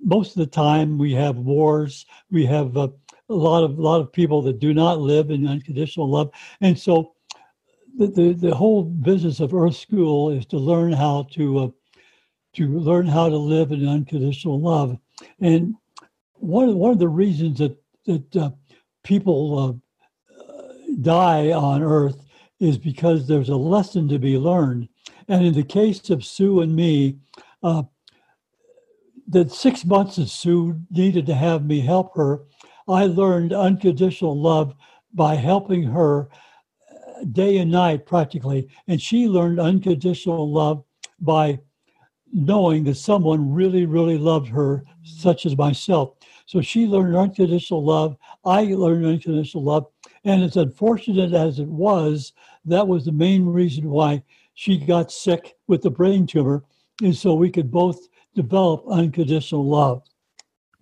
most 0.01 0.32
of 0.32 0.38
the 0.38 0.47
time 0.47 0.97
we 0.97 1.14
have 1.14 1.38
wars. 1.38 2.05
We 2.32 2.45
have 2.45 2.78
uh, 2.78 2.89
a 3.30 3.34
lot 3.34 3.64
of 3.64 3.78
a 3.78 3.82
lot 3.82 3.99
of 3.99 4.14
people 4.14 4.41
that 4.43 4.60
do 4.60 4.74
not 4.74 4.99
live 4.99 5.30
in 5.30 5.45
unconditional 5.45 6.10
love, 6.10 6.32
and 6.62 6.80
so 6.80 7.14
the 8.00 8.08
the, 8.08 8.34
the 8.34 8.56
whole 8.56 8.84
business 8.84 9.39
of 9.39 9.54
Earth 9.54 9.76
School 9.76 10.32
is 10.32 10.45
to 10.47 10.58
learn 10.58 10.93
how 10.93 11.28
to 11.34 11.60
uh, 11.60 11.68
to 12.54 12.68
learn 12.80 13.06
how 13.06 13.30
to 13.30 13.38
live 13.38 13.72
in 13.72 13.88
unconditional 13.88 14.60
love. 14.60 14.97
And 15.41 15.76
one 16.34 16.70
of, 16.70 16.76
one 16.76 16.91
of 16.91 17.00
the 17.00 17.10
reasons 17.10 17.60
that 17.60 17.78
that 18.06 18.36
uh, 18.36 18.52
people 19.04 19.80
uh, 20.39 20.43
die 21.02 21.52
on 21.52 21.84
Earth 21.84 22.26
is 22.60 22.78
because 22.78 23.28
there's 23.28 23.50
a 23.50 23.56
lesson 23.56 24.08
to 24.08 24.18
be 24.18 24.38
learned. 24.38 24.88
And 25.28 25.45
in 25.45 25.54
the 25.54 25.64
case 25.64 26.10
of 26.10 26.26
Sue 26.26 26.62
and 26.62 26.76
me, 26.76 27.18
uh, 27.62 27.84
the 29.28 29.47
six 29.47 29.86
months 29.86 30.16
that 30.16 30.28
Sue 30.28 30.80
needed 30.89 31.26
to 31.28 31.36
have 31.36 31.66
me 31.66 31.82
help 31.82 32.16
her, 32.16 32.45
I 32.88 33.06
learned 33.06 33.54
unconditional 33.54 34.39
love 34.41 34.74
by 35.14 35.36
helping 35.36 35.84
her 35.84 36.30
day 37.32 37.57
and 37.57 37.72
night 37.72 38.05
practically. 38.05 38.70
And 38.88 39.01
she 39.01 39.28
learned 39.28 39.59
unconditional 39.59 40.51
love 40.51 40.84
by 41.20 41.59
knowing 42.32 42.84
that 42.84 42.95
someone 42.95 43.53
really, 43.53 43.86
really 43.86 44.17
loved 44.17 44.47
her, 44.47 44.84
such 45.03 45.45
as 45.45 45.57
myself. 45.57 46.15
So 46.45 46.61
she 46.61 46.86
learned 46.88 47.15
unconditional 47.15 47.84
love. 47.84 48.17
I 48.45 48.63
learned 48.63 49.05
unconditional 49.05 49.63
love. 49.63 49.88
And 50.24 50.43
as 50.43 50.57
unfortunate 50.57 51.34
as 51.34 51.59
it 51.59 51.67
was, 51.67 52.34
that 52.65 52.88
was 52.88 53.05
the 53.05 53.11
main 53.11 53.45
reason 53.45 53.89
why 53.89 54.24
she 54.53 54.78
got 54.78 55.11
sick 55.11 55.55
with 55.67 55.82
the 55.82 55.89
brain 55.89 56.28
tumor, 56.28 56.65
and 57.01 57.15
so 57.15 57.34
we 57.34 57.49
could 57.49 57.72
both 57.72 58.09
develop 58.36 58.84
unconditional 58.89 59.65
love. 59.65 60.03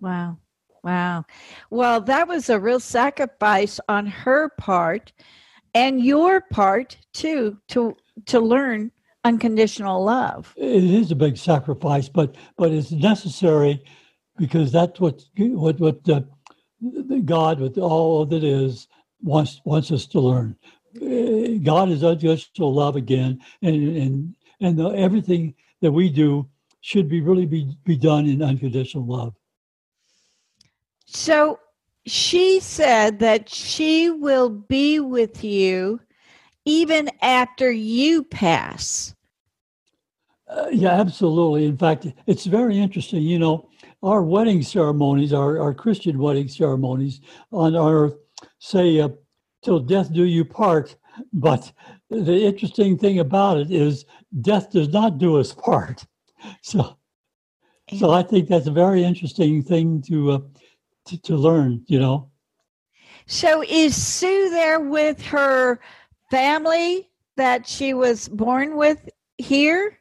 Wow. 0.00 0.38
Wow. 0.82 1.24
Well, 1.70 2.00
that 2.00 2.26
was 2.26 2.50
a 2.50 2.58
real 2.58 2.80
sacrifice 2.80 3.78
on 3.88 4.06
her 4.06 4.48
part 4.48 5.12
and 5.78 6.04
your 6.04 6.40
part 6.40 6.96
too 7.12 7.56
to 7.68 7.96
to 8.26 8.40
learn 8.40 8.90
unconditional 9.24 10.04
love. 10.04 10.52
It 10.56 10.84
is 10.84 11.10
a 11.12 11.16
big 11.16 11.36
sacrifice, 11.36 12.08
but 12.08 12.34
but 12.56 12.72
it's 12.72 12.90
necessary 12.90 13.82
because 14.36 14.72
that's 14.72 14.98
what 14.98 15.22
what 15.36 15.78
what 15.78 16.08
uh, 16.08 16.22
God 17.24 17.60
with 17.60 17.78
all 17.78 18.26
that 18.26 18.42
is 18.42 18.88
wants 19.22 19.60
wants 19.64 19.92
us 19.92 20.06
to 20.08 20.20
learn. 20.20 20.56
God 21.62 21.90
is 21.90 22.02
unconditional 22.02 22.74
love 22.74 22.96
again, 22.96 23.40
and 23.62 23.96
and 23.96 24.34
and 24.60 24.78
the, 24.78 24.88
everything 24.90 25.54
that 25.80 25.92
we 25.92 26.10
do 26.10 26.48
should 26.80 27.08
be 27.08 27.20
really 27.20 27.46
be 27.46 27.76
be 27.84 27.96
done 27.96 28.26
in 28.26 28.42
unconditional 28.42 29.06
love. 29.06 29.34
So 31.06 31.60
she 32.10 32.60
said 32.60 33.18
that 33.20 33.48
she 33.48 34.10
will 34.10 34.50
be 34.50 35.00
with 35.00 35.44
you 35.44 36.00
even 36.64 37.08
after 37.22 37.70
you 37.70 38.24
pass. 38.24 39.14
Uh, 40.48 40.68
yeah, 40.70 40.92
absolutely. 40.92 41.66
In 41.66 41.76
fact, 41.76 42.06
it's 42.26 42.46
very 42.46 42.78
interesting. 42.78 43.22
You 43.22 43.38
know, 43.38 43.68
our 44.02 44.22
wedding 44.22 44.62
ceremonies, 44.62 45.32
our, 45.32 45.60
our 45.60 45.74
Christian 45.74 46.18
wedding 46.18 46.48
ceremonies 46.48 47.20
on 47.52 47.76
earth 47.76 48.16
say, 48.58 49.00
uh, 49.00 49.10
till 49.62 49.80
death 49.80 50.12
do 50.12 50.24
you 50.24 50.44
part. 50.44 50.96
But 51.32 51.72
the 52.10 52.44
interesting 52.44 52.96
thing 52.96 53.18
about 53.18 53.58
it 53.58 53.70
is 53.70 54.04
death 54.40 54.70
does 54.70 54.88
not 54.88 55.18
do 55.18 55.38
us 55.38 55.52
part. 55.52 56.06
So, 56.62 56.96
so 57.98 58.12
I 58.12 58.22
think 58.22 58.48
that's 58.48 58.68
a 58.68 58.70
very 58.70 59.02
interesting 59.02 59.60
thing 59.60 60.00
to, 60.02 60.30
uh, 60.30 60.38
to, 61.08 61.20
to 61.22 61.36
learn, 61.36 61.84
you 61.86 61.98
know. 61.98 62.30
So 63.26 63.62
is 63.62 64.00
Sue 64.00 64.50
there 64.50 64.80
with 64.80 65.20
her 65.26 65.80
family 66.30 67.10
that 67.36 67.66
she 67.66 67.94
was 67.94 68.28
born 68.28 68.76
with 68.76 69.08
here? 69.36 69.98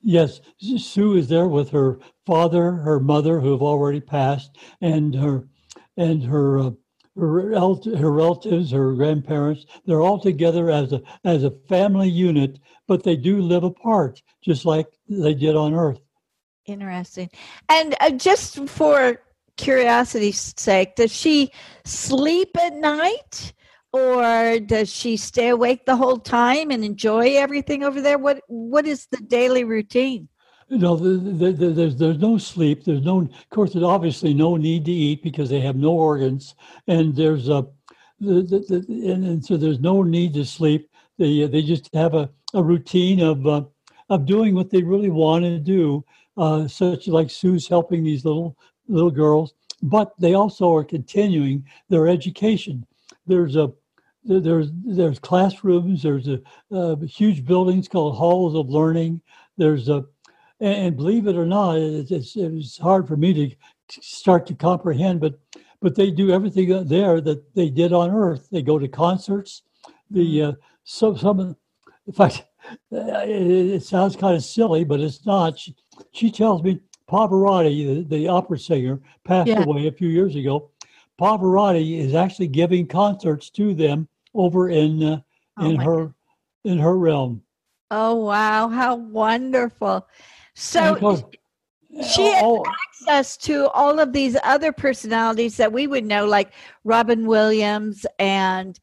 Yes, 0.00 0.40
Sue 0.58 1.16
is 1.16 1.28
there 1.28 1.48
with 1.48 1.70
her 1.70 1.98
father, 2.24 2.72
her 2.72 3.00
mother, 3.00 3.40
who 3.40 3.52
have 3.52 3.62
already 3.62 4.00
passed, 4.00 4.56
and 4.80 5.14
her 5.14 5.48
and 5.96 6.22
her 6.22 6.58
uh, 6.58 6.70
her, 7.18 7.50
her 7.96 8.12
relatives, 8.12 8.70
her 8.70 8.94
grandparents, 8.94 9.66
they're 9.86 10.00
all 10.00 10.20
together 10.20 10.70
as 10.70 10.92
a 10.92 11.02
as 11.24 11.44
a 11.44 11.50
family 11.68 12.08
unit, 12.08 12.60
but 12.86 13.02
they 13.02 13.16
do 13.16 13.40
live 13.40 13.64
apart, 13.64 14.22
just 14.42 14.64
like 14.64 14.86
they 15.08 15.34
did 15.34 15.56
on 15.56 15.74
Earth. 15.74 16.00
Interesting. 16.66 17.30
And 17.68 17.96
uh, 18.00 18.10
just 18.10 18.68
for 18.68 19.20
curiosity's 19.58 20.54
sake, 20.56 20.96
does 20.96 21.12
she 21.12 21.50
sleep 21.84 22.56
at 22.56 22.74
night? 22.74 23.52
or 23.90 24.60
does 24.60 24.92
she 24.92 25.16
stay 25.16 25.48
awake 25.48 25.86
the 25.86 25.96
whole 25.96 26.18
time 26.18 26.70
and 26.70 26.84
enjoy 26.84 27.36
everything 27.36 27.82
over 27.82 28.02
there 28.02 28.18
what 28.18 28.42
what 28.46 28.86
is 28.86 29.06
the 29.10 29.16
daily 29.16 29.64
routine 29.64 30.28
no, 30.70 30.96
the, 30.96 31.18
the, 31.18 31.52
the, 31.52 31.70
there's 31.70 31.96
there's 31.96 32.18
no 32.18 32.36
sleep. 32.36 32.84
There's 32.84 33.02
no, 33.02 33.22
of 33.22 33.50
course, 33.50 33.72
there's 33.72 33.84
obviously 33.84 34.34
no 34.34 34.56
need 34.56 34.84
to 34.84 34.92
eat 34.92 35.22
because 35.22 35.48
they 35.48 35.60
have 35.60 35.76
no 35.76 35.92
organs, 35.92 36.54
and 36.86 37.16
there's 37.16 37.48
a, 37.48 37.66
the, 38.20 38.42
the, 38.42 39.10
and, 39.10 39.24
and 39.24 39.44
so 39.44 39.56
there's 39.56 39.80
no 39.80 40.02
need 40.02 40.34
to 40.34 40.44
sleep. 40.44 40.90
They 41.16 41.46
they 41.46 41.62
just 41.62 41.88
have 41.94 42.12
a, 42.14 42.28
a 42.52 42.62
routine 42.62 43.20
of 43.20 43.46
uh, 43.46 43.62
of 44.10 44.26
doing 44.26 44.54
what 44.54 44.68
they 44.68 44.82
really 44.82 45.08
want 45.08 45.44
to 45.44 45.58
do, 45.58 46.04
uh, 46.36 46.68
such 46.68 47.08
like 47.08 47.30
Sue's 47.30 47.66
helping 47.66 48.04
these 48.04 48.26
little 48.26 48.54
little 48.88 49.10
girls, 49.10 49.54
but 49.82 50.12
they 50.18 50.34
also 50.34 50.74
are 50.74 50.84
continuing 50.84 51.64
their 51.88 52.08
education. 52.08 52.86
There's 53.26 53.56
a 53.56 53.72
there's 54.24 54.70
there's 54.84 55.18
classrooms. 55.18 56.02
There's 56.02 56.28
a, 56.28 56.40
uh, 56.70 56.96
huge 56.96 57.44
buildings 57.44 57.88
called 57.88 58.16
halls 58.16 58.54
of 58.54 58.68
learning. 58.68 59.20
There's 59.56 59.88
a 59.88 60.04
and, 60.60 60.96
believe 60.96 61.28
it 61.28 61.36
or 61.36 61.46
not, 61.46 61.78
it, 61.78 62.10
it's 62.10 62.36
it's 62.36 62.78
hard 62.78 63.06
for 63.06 63.16
me 63.16 63.32
to 63.32 64.00
start 64.02 64.46
to 64.46 64.54
comprehend, 64.54 65.20
but 65.20 65.38
but 65.80 65.94
they 65.94 66.10
do 66.10 66.32
everything 66.32 66.86
there 66.86 67.20
that 67.20 67.54
they 67.54 67.70
did 67.70 67.92
on 67.92 68.10
Earth. 68.10 68.48
They 68.50 68.62
go 68.62 68.78
to 68.78 68.88
concerts. 68.88 69.62
The 70.10 70.38
mm-hmm. 70.38 70.50
uh, 70.50 70.54
so 70.84 71.14
some 71.14 71.56
in 72.06 72.12
fact, 72.12 72.44
it, 72.90 73.74
it 73.74 73.82
sounds 73.84 74.16
kind 74.16 74.34
of 74.34 74.42
silly, 74.42 74.84
but 74.84 75.00
it's 75.00 75.24
not. 75.24 75.58
She, 75.58 75.76
she 76.12 76.30
tells 76.30 76.62
me 76.62 76.80
Pavarotti, 77.08 78.08
the, 78.08 78.16
the 78.16 78.28
opera 78.28 78.58
singer, 78.58 79.00
passed 79.24 79.48
yeah. 79.48 79.62
away 79.62 79.86
a 79.86 79.92
few 79.92 80.08
years 80.08 80.36
ago. 80.36 80.70
Pavarotti 81.20 81.98
is 81.98 82.14
actually 82.14 82.48
giving 82.48 82.86
concerts 82.86 83.50
to 83.50 83.74
them 83.74 84.08
over 84.34 84.70
in 84.70 85.02
uh, 85.02 85.20
oh 85.58 85.70
in 85.70 85.76
her 85.76 86.04
God. 86.06 86.14
in 86.64 86.78
her 86.78 86.96
realm. 86.96 87.42
Oh 87.90 88.14
wow, 88.14 88.68
how 88.68 88.96
wonderful. 88.96 90.06
So 90.54 91.24
she 92.06 92.32
has 92.32 92.42
oh. 92.44 92.64
access 92.66 93.36
to 93.38 93.68
all 93.70 93.98
of 93.98 94.12
these 94.12 94.36
other 94.44 94.72
personalities 94.72 95.56
that 95.56 95.72
we 95.72 95.86
would 95.86 96.04
know, 96.04 96.26
like 96.26 96.52
Robin 96.84 97.26
Williams, 97.26 98.04
and 98.18 98.78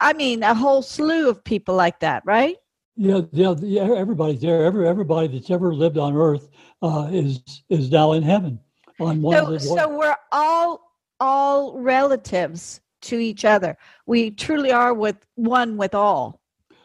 I 0.00 0.12
mean 0.12 0.42
a 0.42 0.54
whole 0.54 0.82
slew 0.82 1.28
of 1.28 1.44
people 1.44 1.74
like 1.74 2.00
that, 2.00 2.22
right? 2.26 2.56
Yeah, 2.96 3.22
yeah, 3.32 3.54
yeah 3.60 3.82
everybody's 3.82 4.40
there. 4.40 4.64
Every 4.64 4.86
everybody 4.86 5.28
that's 5.28 5.50
ever 5.50 5.74
lived 5.74 5.98
on 5.98 6.14
Earth 6.16 6.48
uh, 6.82 7.08
is 7.10 7.40
is 7.68 7.90
now 7.90 8.12
in 8.12 8.22
heaven. 8.22 8.58
On 9.00 9.22
one 9.22 9.58
so, 9.60 9.76
so 9.76 9.98
we're 9.98 10.16
all 10.30 10.92
all 11.18 11.78
relatives 11.78 12.80
to 13.02 13.18
each 13.18 13.44
other. 13.44 13.76
We 14.06 14.30
truly 14.30 14.72
are 14.72 14.94
with 14.94 15.16
one 15.34 15.76
with 15.76 15.94
all. 15.94 16.40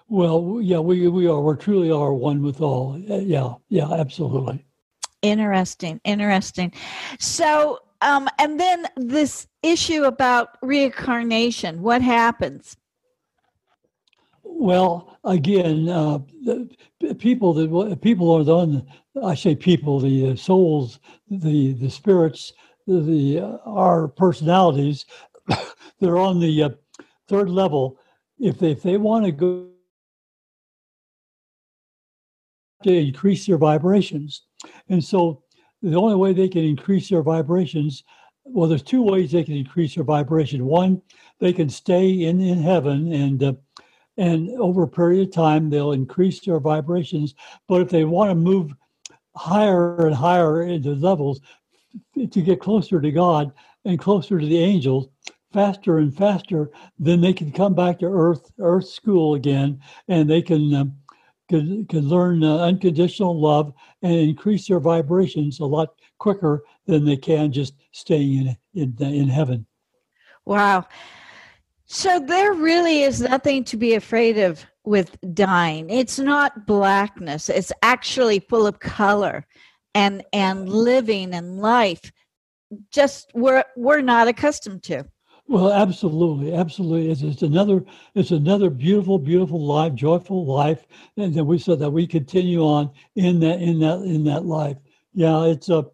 Well, 0.07 0.59
yeah, 0.61 0.79
we 0.79 1.07
we 1.09 1.27
are. 1.27 1.41
We 1.41 1.55
truly 1.57 1.91
are 1.91 2.13
one 2.13 2.41
with 2.41 2.61
all. 2.61 2.97
Yeah, 2.97 3.55
yeah, 3.67 3.91
absolutely. 3.91 4.65
Interesting, 5.21 5.99
interesting. 6.05 6.71
So 7.19 7.79
um, 8.01 8.29
and 8.39 8.59
then 8.59 8.85
this 8.95 9.47
issue 9.63 10.03
about 10.03 10.57
reincarnation. 10.61 11.81
What 11.81 12.01
happens? 12.01 12.77
Well, 14.49 15.17
again, 15.23 15.89
uh, 15.89 16.19
people 17.19 17.53
that 17.53 17.99
people 18.01 18.31
are 18.31 18.43
the 18.43 18.85
I 19.23 19.35
say 19.35 19.55
people, 19.55 19.99
the 19.99 20.35
souls, 20.35 20.99
the 21.29 21.73
the 21.73 21.89
spirits, 21.89 22.53
the, 22.85 23.01
the 23.01 23.39
uh, 23.39 23.57
our 23.65 24.07
personalities. 24.07 25.05
they're 25.99 26.17
on 26.17 26.39
the 26.39 26.63
uh, 26.63 26.69
third 27.27 27.49
level. 27.49 27.99
If 28.39 28.59
they, 28.59 28.71
if 28.71 28.83
they 28.83 28.97
want 28.97 29.25
to 29.25 29.31
go 29.31 29.67
to 32.83 32.93
increase 32.93 33.45
their 33.45 33.57
vibrations, 33.57 34.43
and 34.89 35.03
so 35.03 35.43
the 35.81 35.95
only 35.97 36.15
way 36.15 36.33
they 36.33 36.49
can 36.49 36.63
increase 36.63 37.09
their 37.09 37.21
vibrations 37.21 38.03
well 38.49 38.67
there's 38.67 38.83
two 38.83 39.01
ways 39.01 39.31
they 39.31 39.43
can 39.43 39.55
increase 39.55 39.95
their 39.95 40.03
vibration 40.03 40.65
one 40.65 41.01
they 41.39 41.51
can 41.53 41.69
stay 41.69 42.09
in 42.09 42.39
in 42.39 42.61
heaven 42.61 43.11
and 43.11 43.43
uh, 43.43 43.53
and 44.17 44.49
over 44.59 44.83
a 44.83 44.87
period 44.87 45.27
of 45.27 45.33
time 45.33 45.69
they'll 45.69 45.91
increase 45.91 46.39
their 46.39 46.59
vibrations 46.59 47.35
but 47.67 47.81
if 47.81 47.89
they 47.89 48.03
want 48.03 48.29
to 48.29 48.35
move 48.35 48.73
higher 49.35 50.07
and 50.07 50.15
higher 50.15 50.63
into 50.63 50.93
levels 50.95 51.39
to 52.31 52.41
get 52.41 52.59
closer 52.59 52.99
to 52.99 53.11
god 53.11 53.51
and 53.85 53.99
closer 53.99 54.39
to 54.39 54.45
the 54.45 54.57
angels 54.57 55.07
faster 55.53 55.99
and 55.99 56.15
faster 56.15 56.69
then 56.99 57.21
they 57.21 57.33
can 57.33 57.51
come 57.51 57.73
back 57.73 57.99
to 57.99 58.05
earth 58.05 58.51
earth 58.59 58.87
school 58.87 59.35
again 59.35 59.79
and 60.07 60.29
they 60.29 60.41
can 60.41 60.73
um, 60.73 60.97
can, 61.47 61.85
can 61.85 62.07
learn 62.07 62.43
uh, 62.43 62.57
unconditional 62.57 63.39
love 63.39 63.73
and 64.01 64.13
increase 64.13 64.67
their 64.67 64.79
vibrations 64.79 65.59
a 65.59 65.65
lot 65.65 65.89
quicker 66.17 66.63
than 66.85 67.05
they 67.05 67.17
can 67.17 67.51
just 67.51 67.73
staying 67.91 68.55
in, 68.73 68.93
in, 68.99 69.13
in 69.13 69.27
heaven. 69.27 69.65
Wow. 70.45 70.87
So 71.87 72.19
there 72.19 72.53
really 72.53 73.03
is 73.03 73.21
nothing 73.21 73.63
to 73.63 73.77
be 73.77 73.95
afraid 73.95 74.37
of 74.37 74.65
with 74.83 75.17
dying. 75.33 75.89
It's 75.89 76.19
not 76.19 76.67
blackness. 76.67 77.49
It's 77.49 77.71
actually 77.81 78.39
full 78.39 78.67
of 78.67 78.79
color 78.79 79.45
and 79.95 80.23
and 80.33 80.69
living 80.69 81.33
and 81.33 81.59
life 81.59 82.11
just 82.91 83.31
we're 83.33 83.63
we're 83.77 84.01
not 84.01 84.27
accustomed 84.27 84.83
to. 84.83 85.05
Well, 85.49 85.71
absolutely, 85.71 86.53
absolutely. 86.53 87.09
It's, 87.09 87.21
it's 87.21 87.41
another, 87.41 87.85
it's 88.15 88.31
another 88.31 88.69
beautiful, 88.69 89.17
beautiful 89.17 89.65
life, 89.65 89.93
joyful 89.93 90.45
life, 90.45 90.85
and 91.15 91.33
then 91.33 91.45
we 91.45 91.57
said 91.57 91.79
that 91.79 91.89
we 91.89 92.05
continue 92.05 92.59
on 92.59 92.91
in 93.15 93.39
that, 93.39 93.61
in 93.61 93.79
that, 93.79 93.99
in 94.01 94.25
that 94.25 94.43
life. 94.43 94.75
Yeah, 95.13 95.45
it's 95.45 95.69
a, 95.69 95.85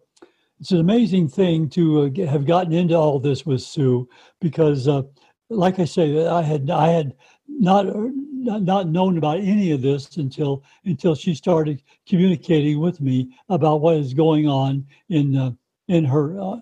it's 0.58 0.72
an 0.72 0.80
amazing 0.80 1.28
thing 1.28 1.68
to 1.68 2.02
uh, 2.02 2.26
have 2.26 2.46
gotten 2.46 2.72
into 2.72 2.96
all 2.96 3.20
this 3.20 3.46
with 3.46 3.62
Sue, 3.62 4.08
because, 4.40 4.88
uh, 4.88 5.02
like 5.50 5.78
I 5.78 5.84
say, 5.84 6.26
I 6.26 6.42
had, 6.42 6.70
I 6.70 6.88
had 6.88 7.14
not, 7.48 7.86
not, 7.94 8.88
known 8.88 9.18
about 9.18 9.38
any 9.38 9.72
of 9.72 9.82
this 9.82 10.16
until 10.16 10.62
until 10.84 11.14
she 11.14 11.34
started 11.34 11.82
communicating 12.06 12.80
with 12.80 13.00
me 13.00 13.36
about 13.48 13.80
what 13.80 13.96
is 13.96 14.14
going 14.14 14.48
on 14.48 14.86
in 15.08 15.36
uh, 15.36 15.52
in 15.88 16.04
her 16.04 16.40
uh, 16.40 16.60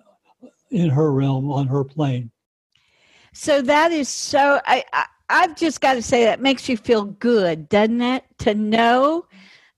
in 0.71 0.89
her 0.89 1.11
realm 1.11 1.51
on 1.51 1.67
her 1.67 1.83
plane. 1.83 2.31
So 3.33 3.61
that 3.61 3.91
is 3.91 4.09
so. 4.09 4.59
I, 4.65 4.83
I 4.93 5.05
I've 5.29 5.55
just 5.55 5.81
got 5.81 5.93
to 5.95 6.01
say 6.01 6.25
that 6.25 6.41
makes 6.41 6.69
you 6.69 6.77
feel 6.77 7.05
good, 7.05 7.69
doesn't 7.69 8.01
it? 8.01 8.23
To 8.39 8.53
know 8.53 9.25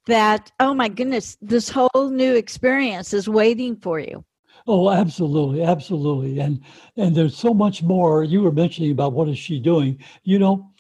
that 0.08 0.52
oh 0.60 0.74
my 0.74 0.90
goodness, 0.90 1.38
this 1.42 1.70
whole 1.70 2.10
new 2.10 2.36
experience 2.36 3.14
is 3.14 3.30
waiting 3.30 3.76
for 3.78 4.00
you. 4.00 4.24
Oh, 4.68 4.90
absolutely, 4.90 5.64
absolutely, 5.64 6.40
and 6.40 6.60
and 6.98 7.16
there's 7.16 7.38
so 7.38 7.54
much 7.54 7.84
more. 7.84 8.24
You 8.24 8.42
were 8.42 8.52
mentioning 8.52 8.92
about 8.92 9.14
what 9.14 9.30
is 9.30 9.38
she 9.38 9.60
doing? 9.60 10.00
You 10.24 10.40
know, 10.40 10.72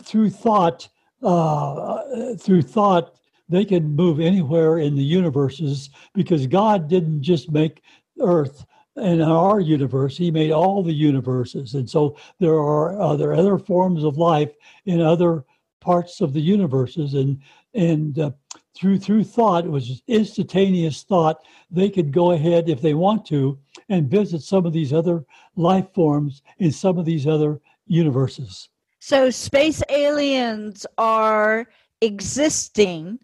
through 0.00 0.30
thought, 0.30 0.88
uh, 1.22 2.34
through 2.36 2.62
thought, 2.62 3.14
they 3.48 3.64
can 3.66 3.94
move 3.94 4.18
anywhere 4.20 4.78
in 4.78 4.96
the 4.96 5.04
universes 5.04 5.90
because 6.14 6.46
God 6.46 6.88
didn't 6.88 7.22
just 7.22 7.50
make 7.50 7.82
Earth 8.20 8.64
and 8.96 9.22
our 9.22 9.60
universe, 9.60 10.16
he 10.16 10.30
made 10.30 10.50
all 10.50 10.82
the 10.82 10.92
universes. 10.92 11.74
And 11.74 11.88
so 11.88 12.16
there 12.40 12.54
are, 12.54 13.00
uh, 13.00 13.16
there 13.16 13.30
are 13.30 13.34
other 13.34 13.58
forms 13.58 14.04
of 14.04 14.18
life 14.18 14.52
in 14.84 15.00
other 15.00 15.44
parts 15.82 16.20
of 16.20 16.32
the 16.32 16.40
universes. 16.40 17.14
And, 17.14 17.40
and 17.74 18.18
uh, 18.18 18.30
through, 18.74 18.98
through 18.98 19.24
thought, 19.24 19.64
it 19.64 19.70
was 19.70 20.02
instantaneous 20.06 21.02
thought, 21.02 21.42
they 21.70 21.90
could 21.90 22.12
go 22.12 22.30
ahead 22.30 22.68
if 22.68 22.80
they 22.80 22.94
want 22.94 23.26
to 23.26 23.58
and 23.88 24.10
visit 24.10 24.42
some 24.42 24.64
of 24.64 24.72
these 24.72 24.92
other 24.92 25.24
life 25.56 25.92
forms 25.92 26.42
in 26.58 26.70
some 26.70 26.98
of 26.98 27.04
these 27.04 27.26
other 27.26 27.60
universes. 27.86 28.68
So 29.00 29.30
space 29.30 29.82
aliens 29.88 30.86
are 30.96 31.66
existing 32.00 33.18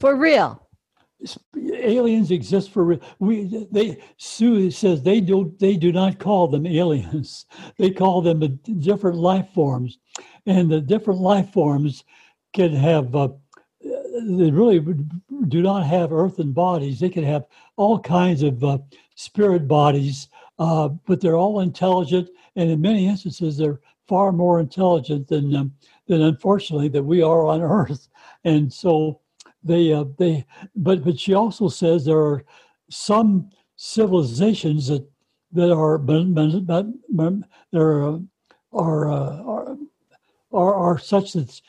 for 0.00 0.16
real 0.16 0.68
aliens 1.74 2.30
exist 2.30 2.70
for 2.70 2.98
we 3.18 3.66
they 3.70 4.02
sue 4.16 4.70
says 4.70 5.02
they 5.02 5.20
do 5.20 5.54
they 5.58 5.76
do 5.76 5.92
not 5.92 6.18
call 6.18 6.48
them 6.48 6.66
aliens. 6.66 7.46
They 7.78 7.90
call 7.90 8.22
them 8.22 8.60
different 8.78 9.18
life 9.18 9.48
forms. 9.54 9.98
And 10.46 10.70
the 10.70 10.80
different 10.80 11.20
life 11.20 11.50
forms 11.52 12.04
can 12.52 12.74
have 12.74 13.14
uh, 13.14 13.28
they 13.82 14.50
really 14.50 14.80
do 15.48 15.62
not 15.62 15.86
have 15.86 16.12
earthen 16.12 16.52
bodies. 16.52 17.00
They 17.00 17.08
can 17.08 17.24
have 17.24 17.44
all 17.76 17.98
kinds 17.98 18.42
of 18.42 18.62
uh, 18.62 18.78
spirit 19.14 19.66
bodies 19.66 20.28
uh, 20.62 20.88
but 21.06 21.20
they're 21.20 21.36
all 21.36 21.60
intelligent. 21.60 22.30
And 22.54 22.70
in 22.70 22.80
many 22.80 23.08
instances 23.08 23.56
they're 23.56 23.80
far 24.06 24.30
more 24.30 24.60
intelligent 24.60 25.26
than 25.26 25.56
um, 25.56 25.72
than 26.06 26.22
unfortunately 26.22 26.88
that 26.90 27.02
we 27.02 27.20
are 27.20 27.46
on 27.46 27.60
earth. 27.80 28.08
And 28.44 28.72
so 28.72 29.20
they 29.64 29.92
uh, 29.92 30.04
they 30.18 30.44
but 30.76 31.04
but 31.04 31.18
she 31.18 31.34
also 31.34 31.68
says 31.68 32.04
there 32.04 32.18
are 32.18 32.44
some 32.90 33.50
civilizations 33.76 34.88
that 34.88 35.06
that 35.52 35.72
are 35.72 35.98
there 37.72 38.20
are 38.72 39.10
uh, 39.10 39.42
are, 39.42 39.76
are 40.52 40.74
are 40.74 40.98
such 40.98 41.32
that 41.32 41.60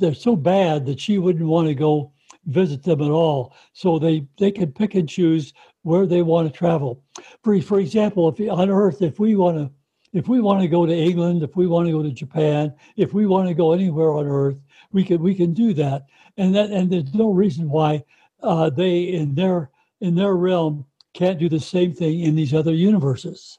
they're 0.00 0.14
so 0.14 0.36
bad 0.36 0.86
that 0.86 1.00
she 1.00 1.18
wouldn't 1.18 1.46
want 1.46 1.68
to 1.68 1.74
go 1.74 2.12
visit 2.46 2.82
them 2.82 3.02
at 3.02 3.10
all. 3.10 3.54
So 3.72 3.98
they 3.98 4.26
they 4.38 4.50
can 4.50 4.72
pick 4.72 4.94
and 4.94 5.08
choose 5.08 5.52
where 5.82 6.06
they 6.06 6.22
want 6.22 6.50
to 6.50 6.56
travel. 6.56 7.02
For 7.42 7.60
for 7.60 7.80
example, 7.80 8.28
if 8.28 8.50
on 8.50 8.70
Earth, 8.70 9.02
if 9.02 9.18
we 9.18 9.36
want 9.36 9.58
to 9.58 9.70
if 10.12 10.28
we 10.28 10.40
want 10.40 10.62
to 10.62 10.68
go 10.68 10.86
to 10.86 10.94
England, 10.94 11.42
if 11.42 11.56
we 11.56 11.66
want 11.66 11.86
to 11.86 11.92
go 11.92 12.02
to 12.02 12.10
Japan, 12.10 12.72
if 12.96 13.12
we 13.12 13.26
want 13.26 13.48
to 13.48 13.54
go 13.54 13.72
anywhere 13.72 14.12
on 14.12 14.26
Earth, 14.26 14.58
we 14.92 15.04
can 15.04 15.20
we 15.20 15.34
can 15.34 15.52
do 15.52 15.74
that 15.74 16.06
and 16.36 16.54
that 16.54 16.70
and 16.70 16.90
there's 16.90 17.14
no 17.14 17.30
reason 17.30 17.68
why 17.68 18.04
uh, 18.42 18.70
they 18.70 19.00
in 19.02 19.34
their 19.34 19.70
in 20.00 20.14
their 20.14 20.34
realm 20.34 20.84
can't 21.14 21.38
do 21.38 21.48
the 21.48 21.60
same 21.60 21.92
thing 21.92 22.20
in 22.20 22.34
these 22.34 22.52
other 22.52 22.74
universes. 22.74 23.58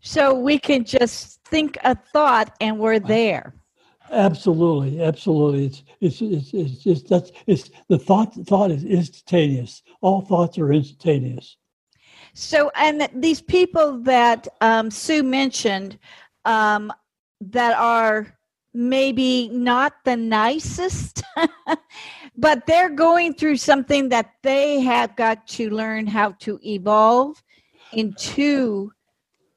So 0.00 0.34
we 0.34 0.58
can 0.58 0.84
just 0.84 1.42
think 1.44 1.78
a 1.84 1.94
thought 1.94 2.56
and 2.60 2.78
we're 2.78 2.98
there. 2.98 3.54
Absolutely, 4.10 5.02
absolutely. 5.02 5.66
It's 5.66 5.82
it's 6.00 6.20
it's 6.20 6.54
it's 6.54 6.82
just 6.82 7.08
that's 7.08 7.30
it's 7.46 7.70
the 7.88 7.98
thought 7.98 8.34
thought 8.46 8.70
is 8.70 8.84
instantaneous. 8.84 9.82
All 10.00 10.20
thoughts 10.20 10.58
are 10.58 10.72
instantaneous. 10.72 11.56
So 12.34 12.70
and 12.74 13.08
these 13.14 13.40
people 13.40 14.00
that 14.00 14.48
um, 14.60 14.90
Sue 14.90 15.22
mentioned 15.22 15.98
um, 16.44 16.92
that 17.40 17.76
are 17.78 18.36
maybe 18.74 19.48
not 19.48 19.94
the 20.04 20.16
nicest, 20.16 21.22
but 22.36 22.66
they're 22.66 22.90
going 22.90 23.34
through 23.34 23.56
something 23.56 24.08
that 24.08 24.32
they 24.42 24.80
have 24.80 25.14
got 25.16 25.46
to 25.46 25.70
learn 25.70 26.06
how 26.06 26.32
to 26.40 26.58
evolve 26.64 27.42
into 27.92 28.92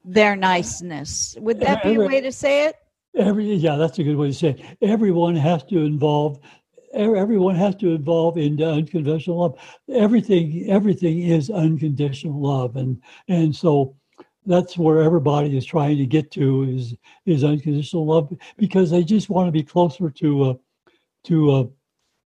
their 0.04 0.36
niceness. 0.36 1.36
Would 1.40 1.60
that 1.60 1.82
be 1.82 1.94
a 1.94 2.00
way 2.00 2.20
to 2.20 2.32
say 2.32 2.66
it? 2.66 2.76
Every 3.16 3.54
yeah, 3.54 3.76
that's 3.76 3.98
a 3.98 4.04
good 4.04 4.16
way 4.16 4.28
to 4.28 4.34
say 4.34 4.48
it. 4.50 4.76
Everyone 4.82 5.36
has 5.36 5.64
to 5.64 5.78
involve. 5.78 6.38
Everyone 6.92 7.54
has 7.54 7.74
to 7.76 7.90
involve 7.94 8.38
in 8.38 8.62
unconditional 8.62 9.40
love. 9.40 9.58
Everything, 9.92 10.66
everything 10.68 11.22
is 11.22 11.50
unconditional 11.50 12.40
love, 12.40 12.76
and 12.76 13.02
and 13.28 13.56
so 13.56 13.96
that's 14.46 14.78
where 14.78 15.02
everybody 15.02 15.56
is 15.56 15.64
trying 15.64 15.98
to 15.98 16.06
get 16.06 16.30
to 16.32 16.62
is 16.64 16.94
is 17.26 17.44
unconditional 17.44 18.06
love 18.06 18.32
because 18.56 18.90
they 18.90 19.04
just 19.04 19.28
want 19.28 19.48
to 19.48 19.52
be 19.52 19.62
closer 19.62 20.10
to 20.10 20.42
uh, 20.42 20.54
to 21.24 21.50
uh, 21.50 21.64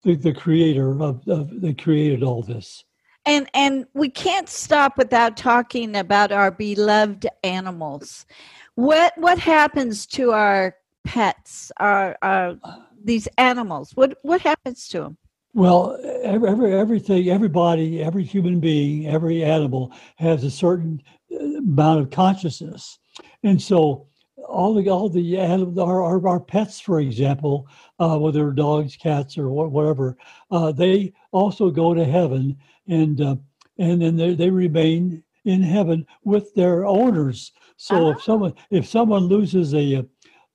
the, 0.02 0.14
the 0.14 0.32
creator 0.32 0.90
of, 1.02 1.26
of 1.28 1.60
that 1.60 1.82
created 1.82 2.22
all 2.22 2.42
this. 2.42 2.84
And 3.26 3.48
and 3.54 3.86
we 3.94 4.08
can't 4.08 4.48
stop 4.48 4.96
without 4.96 5.36
talking 5.36 5.96
about 5.96 6.32
our 6.32 6.50
beloved 6.50 7.26
animals. 7.42 8.26
What 8.74 9.12
what 9.16 9.38
happens 9.38 10.06
to 10.08 10.32
our 10.32 10.76
pets 11.04 11.72
our, 11.78 12.16
our 12.22 12.56
these 13.02 13.28
animals? 13.38 13.92
What 13.94 14.18
what 14.22 14.40
happens 14.40 14.88
to 14.88 15.00
them 15.00 15.18
Well, 15.54 15.98
every, 16.22 16.48
every 16.48 16.72
everything, 16.74 17.28
everybody, 17.28 18.02
every 18.02 18.24
human 18.24 18.60
being, 18.60 19.06
every 19.06 19.44
animal 19.44 19.92
has 20.16 20.44
a 20.44 20.50
certain 20.50 21.02
amount 21.30 22.00
of 22.00 22.10
consciousness, 22.10 22.98
and 23.42 23.60
so 23.60 24.06
all 24.48 24.74
the 24.74 24.88
all 24.88 25.08
the 25.08 25.38
our 25.38 26.02
our, 26.02 26.28
our 26.28 26.40
pets, 26.40 26.80
for 26.80 27.00
example, 27.00 27.68
uh, 27.98 28.18
whether 28.18 28.50
dogs, 28.50 28.96
cats, 28.96 29.38
or 29.38 29.48
whatever, 29.50 30.16
uh, 30.50 30.72
they 30.72 31.12
also 31.32 31.70
go 31.70 31.94
to 31.94 32.04
heaven, 32.04 32.56
and 32.88 33.20
uh, 33.20 33.36
and 33.78 34.02
then 34.02 34.16
they, 34.16 34.34
they 34.34 34.50
remain 34.50 35.22
in 35.44 35.62
heaven 35.62 36.06
with 36.24 36.54
their 36.54 36.84
owners. 36.86 37.52
So 37.76 37.96
uh-huh. 37.96 38.10
if 38.10 38.22
someone 38.22 38.54
if 38.70 38.86
someone 38.86 39.24
loses 39.24 39.74
a 39.74 40.06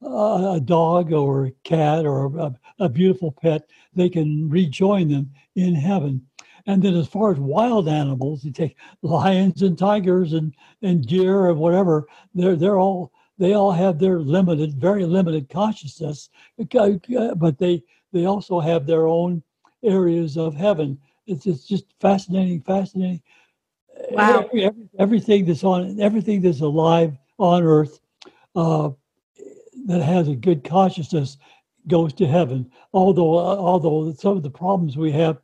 a 0.02 0.62
dog 0.64 1.14
or 1.14 1.48
a 1.48 1.52
cat 1.64 2.06
or 2.06 2.26
a, 2.38 2.54
a 2.80 2.90
beautiful 2.90 3.32
pet, 3.32 3.68
they 3.94 4.10
can 4.10 4.50
rejoin 4.50 5.08
them 5.08 5.32
in 5.56 5.74
heaven. 5.74 6.26
And 6.68 6.82
then, 6.82 6.96
as 6.96 7.08
far 7.08 7.32
as 7.32 7.40
wild 7.40 7.88
animals, 7.88 8.44
you 8.44 8.52
take 8.52 8.76
lions 9.04 9.62
and 9.62 9.78
tigers 9.78 10.34
and, 10.34 10.56
and 10.82 11.06
deer 11.06 11.50
and 11.50 11.60
whatever. 11.60 12.08
They're 12.34 12.56
they're 12.56 12.80
all 12.80 13.12
they 13.38 13.54
all 13.54 13.72
have 13.72 14.00
their 14.00 14.20
limited, 14.20 14.76
very 14.76 15.06
limited 15.06 15.50
consciousness, 15.50 16.30
but 16.58 17.58
they 17.58 17.84
they 18.14 18.26
also 18.26 18.60
have 18.60 18.88
their 18.88 19.08
own 19.08 19.44
areas 19.84 20.38
of 20.38 20.56
heaven. 20.56 20.98
It's, 21.28 21.46
it's 21.46 21.66
just 21.66 21.86
fascinating, 22.00 22.62
fascinating. 22.62 23.22
Wow. 24.12 24.46
Every, 24.46 24.66
every, 24.66 24.90
everything 25.00 25.46
that's 25.46 25.64
on 25.64 26.00
everything 26.00 26.42
that's 26.42 26.62
alive 26.62 27.18
on 27.38 27.64
Earth 27.64 28.00
uh, 28.56 28.90
that 29.86 30.02
has 30.02 30.28
a 30.28 30.36
good 30.36 30.64
consciousness 30.64 31.38
goes 31.88 32.14
to 32.14 32.26
heaven. 32.26 32.72
Although 32.94 33.36
uh, 33.36 33.58
although 33.58 34.12
some 34.14 34.38
of 34.38 34.44
the 34.44 34.50
problems 34.50 34.98
we 34.98 35.12
have, 35.12 35.38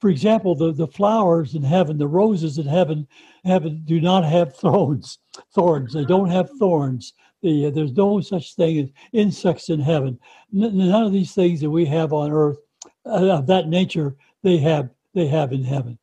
for 0.00 0.10
example, 0.10 0.54
the, 0.54 0.72
the 0.72 0.86
flowers 0.86 1.54
in 1.54 1.62
heaven, 1.62 1.98
the 1.98 2.06
roses 2.06 2.58
in 2.58 2.66
heaven, 2.66 3.06
heaven 3.44 3.82
do 3.84 4.00
not 4.00 4.24
have 4.24 4.54
thorns. 4.56 5.18
Thorns. 5.54 5.92
They 5.92 6.04
don't 6.04 6.30
have 6.30 6.50
thorns. 6.58 7.14
The, 7.42 7.66
uh, 7.66 7.70
there's 7.70 7.92
no 7.92 8.20
such 8.20 8.54
thing 8.54 8.78
as 8.78 8.90
insects 9.12 9.68
in 9.68 9.80
heaven. 9.80 10.18
N- 10.54 10.76
none 10.76 11.04
of 11.04 11.12
these 11.12 11.34
things 11.34 11.60
that 11.60 11.70
we 11.70 11.84
have 11.86 12.12
on 12.12 12.32
earth 12.32 12.58
uh, 13.06 13.38
of 13.38 13.46
that 13.46 13.68
nature 13.68 14.16
they 14.42 14.58
have 14.58 14.90
they 15.14 15.26
have 15.26 15.52
in 15.52 15.64
heaven. 15.64 15.98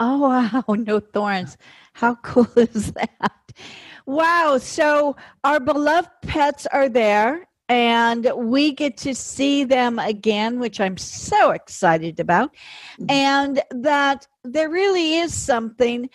Oh 0.00 0.18
wow, 0.18 0.64
no 0.74 1.00
thorns. 1.00 1.56
How 1.92 2.16
cool 2.16 2.48
is 2.56 2.92
that? 2.92 3.52
Wow. 4.06 4.58
So 4.58 5.16
our 5.44 5.60
beloved 5.60 6.10
pets 6.22 6.66
are 6.66 6.88
there 6.88 7.48
and 7.68 8.30
we 8.36 8.72
get 8.72 8.96
to 8.98 9.14
see 9.14 9.64
them 9.64 9.98
again, 9.98 10.58
which 10.58 10.80
I'm 10.80 10.96
so 10.96 11.50
excited 11.50 12.20
about. 12.20 12.54
Mm-hmm. 12.98 13.10
And 13.10 13.62
that 13.70 14.26
there 14.42 14.68
really 14.68 15.14
is 15.16 15.34
something. 15.34 16.10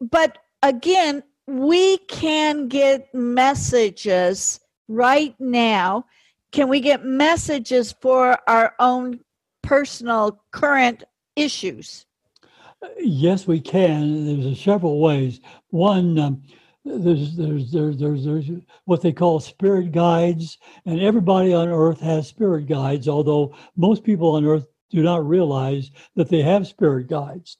But 0.00 0.38
again, 0.62 1.22
we 1.46 1.98
can 1.98 2.68
get 2.68 3.14
messages 3.14 4.60
right 4.88 5.34
now. 5.38 6.06
Can 6.52 6.68
we 6.68 6.80
get 6.80 7.04
messages 7.04 7.94
for 8.00 8.38
our 8.48 8.74
own 8.78 9.20
personal 9.62 10.42
current 10.50 11.04
issues? 11.36 12.06
Yes, 12.98 13.46
we 13.46 13.60
can. 13.60 14.42
There's 14.42 14.60
several 14.60 15.00
ways. 15.00 15.40
One, 15.70 16.18
um, 16.18 16.42
there's, 16.86 17.36
there's 17.36 17.72
there's 17.72 17.98
there's 17.98 18.24
there's 18.24 18.50
what 18.84 19.02
they 19.02 19.12
call 19.12 19.40
spirit 19.40 19.92
guides, 19.92 20.58
and 20.84 21.00
everybody 21.00 21.52
on 21.52 21.68
Earth 21.68 22.00
has 22.00 22.28
spirit 22.28 22.66
guides. 22.66 23.08
Although 23.08 23.54
most 23.76 24.04
people 24.04 24.36
on 24.36 24.44
Earth 24.44 24.66
do 24.90 25.02
not 25.02 25.26
realize 25.26 25.90
that 26.14 26.28
they 26.28 26.42
have 26.42 26.66
spirit 26.66 27.08
guides, 27.08 27.58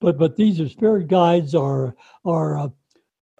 but 0.00 0.18
but 0.18 0.36
these 0.36 0.60
are 0.60 0.68
spirit 0.68 1.08
guides 1.08 1.54
are 1.54 1.96
are 2.24 2.58
uh, 2.58 2.68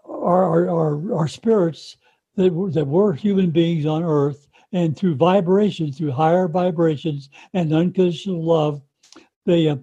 are, 0.07 0.69
are, 0.71 1.15
are, 1.15 1.29
spirits 1.29 1.97
that 2.37 2.53
were, 2.53 2.71
that 2.71 2.87
were 2.87 3.13
human 3.13 3.51
beings 3.51 3.87
on 3.87 4.03
Earth, 4.05 4.49
and 4.73 4.97
through 4.97 5.17
vibrations, 5.17 5.99
through 5.99 6.13
higher 6.13 6.49
vibrations 6.49 7.29
and 7.53 7.73
unconditional 7.73 8.43
love, 8.43 8.81
they 9.45 9.69
uh, 9.69 9.77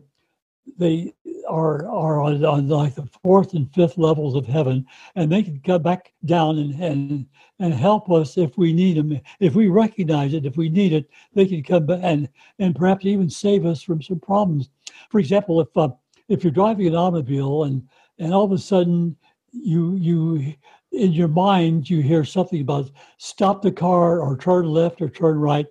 they 0.78 1.14
are 1.54 1.88
are 1.88 2.20
on, 2.20 2.44
on, 2.44 2.68
like 2.68 2.96
the 2.96 3.08
fourth 3.22 3.54
and 3.54 3.72
fifth 3.74 3.98
levels 3.98 4.36
of 4.36 4.48
heaven, 4.48 4.86
and 5.16 5.32
they 5.32 5.44
can 5.44 5.60
come 5.60 5.84
back 5.84 6.12
down 6.26 6.58
and 6.58 6.74
and 6.82 7.26
and 7.60 7.74
help 7.74 8.12
us 8.12 8.38
if 8.38 8.58
we 8.58 8.74
need 8.74 8.98
them. 8.98 9.20
If 9.40 9.54
we 9.54 9.68
recognize 9.68 10.34
it, 10.34 10.46
if 10.46 10.58
we 10.58 10.68
need 10.68 10.94
it, 10.94 11.10
they 11.34 11.46
can 11.46 11.62
come 11.64 11.86
back 11.86 12.00
and 12.02 12.28
and 12.58 12.76
perhaps 12.76 13.06
even 13.06 13.30
save 13.30 13.66
us 13.66 13.84
from 13.84 14.02
some 14.02 14.20
problems. 14.20 14.70
For 15.12 15.20
example, 15.20 15.62
if 15.62 15.78
uh, 15.78 15.90
if 16.28 16.44
you're 16.44 16.52
driving 16.52 16.88
an 16.88 16.96
automobile 16.96 17.66
and 17.66 17.88
and 18.18 18.34
all 18.34 18.46
of 18.46 18.52
a 18.52 18.58
sudden 18.58 19.16
you 19.52 19.96
you 19.96 20.54
in 20.92 21.12
your 21.12 21.28
mind 21.28 21.90
you 21.90 22.02
hear 22.02 22.24
something 22.24 22.62
about 22.62 22.90
stop 23.18 23.62
the 23.62 23.72
car 23.72 24.20
or 24.20 24.38
turn 24.38 24.66
left 24.66 25.02
or 25.02 25.10
turn 25.10 25.38
right 25.38 25.68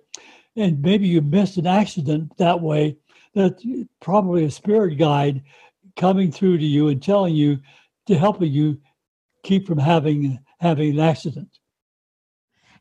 and 0.55 0.81
maybe 0.81 1.07
you 1.07 1.21
missed 1.21 1.57
an 1.57 1.67
accident 1.67 2.35
that 2.37 2.59
way 2.59 2.95
that's 3.33 3.65
probably 3.99 4.45
a 4.45 4.51
spirit 4.51 4.95
guide 4.95 5.41
coming 5.95 6.31
through 6.31 6.57
to 6.57 6.65
you 6.65 6.87
and 6.89 7.01
telling 7.01 7.35
you 7.35 7.59
to 8.07 8.17
help 8.17 8.41
you 8.41 8.79
keep 9.43 9.67
from 9.67 9.77
having 9.77 10.39
having 10.59 10.91
an 10.91 10.99
accident. 10.99 11.59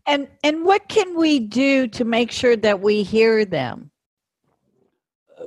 And 0.07 0.29
and 0.43 0.65
what 0.65 0.89
can 0.89 1.17
we 1.17 1.39
do 1.41 1.87
to 1.89 2.05
make 2.05 2.31
sure 2.31 2.57
that 2.57 2.81
we 2.81 3.03
hear 3.03 3.45
them? 3.45 3.91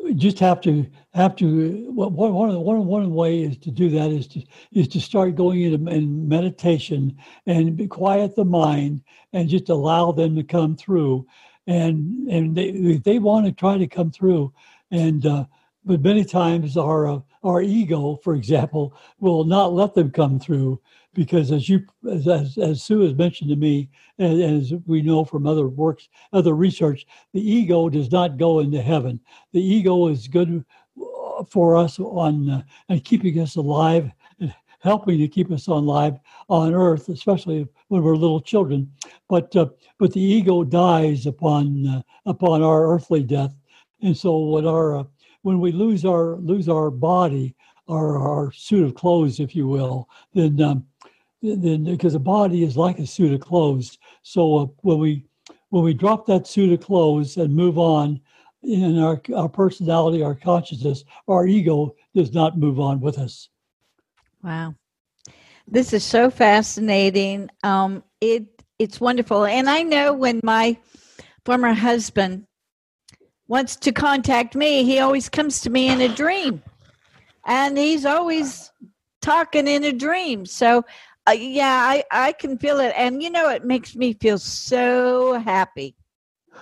We 0.03 0.13
just 0.13 0.39
have 0.39 0.61
to 0.61 0.85
have 1.13 1.35
to 1.37 1.91
one 1.91 2.13
one 2.13 2.49
of 2.49 2.53
the, 2.53 2.59
one 2.59 2.85
one 2.85 3.13
way 3.13 3.43
is 3.43 3.57
to 3.59 3.71
do 3.71 3.89
that 3.89 4.11
is 4.11 4.27
to 4.29 4.43
is 4.71 4.87
to 4.89 5.01
start 5.01 5.35
going 5.35 5.61
into 5.61 5.89
in 5.89 6.27
meditation 6.27 7.17
and 7.45 7.75
be 7.75 7.87
quiet 7.87 8.35
the 8.35 8.45
mind 8.45 9.01
and 9.33 9.49
just 9.49 9.69
allow 9.69 10.11
them 10.11 10.35
to 10.35 10.43
come 10.43 10.75
through 10.75 11.25
and 11.67 12.29
and 12.29 12.55
they 12.55 12.97
they 13.03 13.19
want 13.19 13.45
to 13.45 13.51
try 13.51 13.77
to 13.77 13.87
come 13.87 14.11
through 14.11 14.53
and 14.91 15.25
uh, 15.25 15.45
but 15.85 16.01
many 16.01 16.25
times 16.25 16.77
our 16.77 17.07
uh, 17.07 17.19
our 17.45 17.61
ego, 17.61 18.19
for 18.23 18.35
example, 18.35 18.93
will 19.19 19.43
not 19.43 19.73
let 19.73 19.93
them 19.93 20.11
come 20.11 20.39
through 20.39 20.81
because, 21.13 21.51
as 21.51 21.69
you 21.69 21.85
as 22.11 22.27
as, 22.27 22.57
as 22.57 22.83
Sue 22.83 23.01
has 23.01 23.13
mentioned 23.13 23.49
to 23.49 23.55
me, 23.55 23.89
and 24.19 24.41
as 24.41 24.73
we 24.85 25.01
know 25.01 25.23
from 25.23 25.47
other 25.47 25.67
works, 25.67 26.09
other 26.33 26.55
research, 26.55 27.05
the 27.33 27.39
ego 27.39 27.87
does 27.89 28.11
not 28.11 28.37
go 28.37 28.59
into 28.59 28.81
heaven. 28.81 29.19
The 29.53 29.61
ego 29.61 30.07
is 30.07 30.27
good 30.27 30.65
uh, 30.99 31.43
for 31.45 31.77
us 31.77 31.99
on 31.99 32.49
uh, 32.49 32.61
and 32.89 33.03
keeping 33.03 33.39
us 33.39 33.55
alive 33.55 34.11
helping 34.85 35.17
to 35.17 35.27
keep 35.27 35.51
us 35.51 35.67
on 35.67 35.87
on 36.47 36.73
earth, 36.73 37.09
especially 37.09 37.67
when 37.87 38.03
we're 38.03 38.15
little 38.15 38.39
children. 38.39 38.89
But 39.27 39.53
uh, 39.55 39.67
but 39.97 40.13
the 40.13 40.21
ego 40.21 40.63
dies 40.63 41.25
upon 41.25 41.87
uh, 41.87 42.01
upon 42.25 42.61
our 42.61 42.93
earthly 42.93 43.23
death, 43.23 43.53
and 44.01 44.15
so 44.15 44.37
when 44.37 44.67
our 44.67 44.99
uh, 44.99 45.03
when 45.45 45.59
we 45.59 45.71
lose 45.71 46.05
our 46.05 46.37
lose 46.37 46.67
our 46.67 46.89
body, 46.89 47.55
our 47.87 48.17
our 48.17 48.51
suit 48.51 48.83
of 48.83 48.95
clothes, 48.95 49.39
if 49.39 49.55
you 49.55 49.67
will, 49.67 50.09
then 50.33 50.59
um, 50.59 50.83
then 51.43 51.83
because 51.83 52.13
the 52.13 52.19
body 52.19 52.63
is 52.63 52.75
like 52.75 52.97
a 52.97 53.05
suit 53.05 53.31
of 53.31 53.41
clothes. 53.41 53.99
So 54.23 54.57
uh, 54.57 54.65
when 54.81 54.97
we 54.97 55.23
when 55.69 55.83
we 55.83 55.93
drop 55.93 56.25
that 56.25 56.47
suit 56.47 56.73
of 56.73 56.83
clothes 56.83 57.37
and 57.37 57.55
move 57.55 57.77
on 57.77 58.19
in 58.63 58.97
our 58.97 59.21
our 59.35 59.47
personality, 59.47 60.23
our 60.23 60.33
consciousness, 60.33 61.03
our 61.27 61.45
ego 61.45 61.95
does 62.15 62.33
not 62.33 62.57
move 62.57 62.79
on 62.79 62.99
with 62.99 63.19
us. 63.19 63.49
Wow, 64.43 64.73
this 65.67 65.93
is 65.93 66.03
so 66.03 66.31
fascinating. 66.31 67.51
Um, 67.61 68.03
it 68.19 68.47
it's 68.79 68.99
wonderful, 68.99 69.45
and 69.45 69.69
I 69.69 69.83
know 69.83 70.11
when 70.11 70.41
my 70.43 70.75
former 71.45 71.73
husband 71.73 72.47
wants 73.47 73.75
to 73.77 73.91
contact 73.91 74.55
me, 74.55 74.83
he 74.83 74.99
always 74.99 75.29
comes 75.29 75.61
to 75.61 75.69
me 75.69 75.89
in 75.89 76.01
a 76.01 76.09
dream. 76.09 76.61
And 77.45 77.77
he's 77.77 78.05
always 78.05 78.71
talking 79.21 79.67
in 79.67 79.83
a 79.83 79.91
dream. 79.91 80.45
So, 80.45 80.83
uh, 81.27 81.31
yeah, 81.31 81.85
I, 81.87 82.03
I 82.11 82.31
can 82.33 82.57
feel 82.57 82.79
it. 82.79 82.93
And, 82.97 83.21
you 83.21 83.29
know, 83.29 83.49
it 83.49 83.63
makes 83.63 83.95
me 83.95 84.13
feel 84.13 84.37
so 84.37 85.39
happy. 85.39 85.95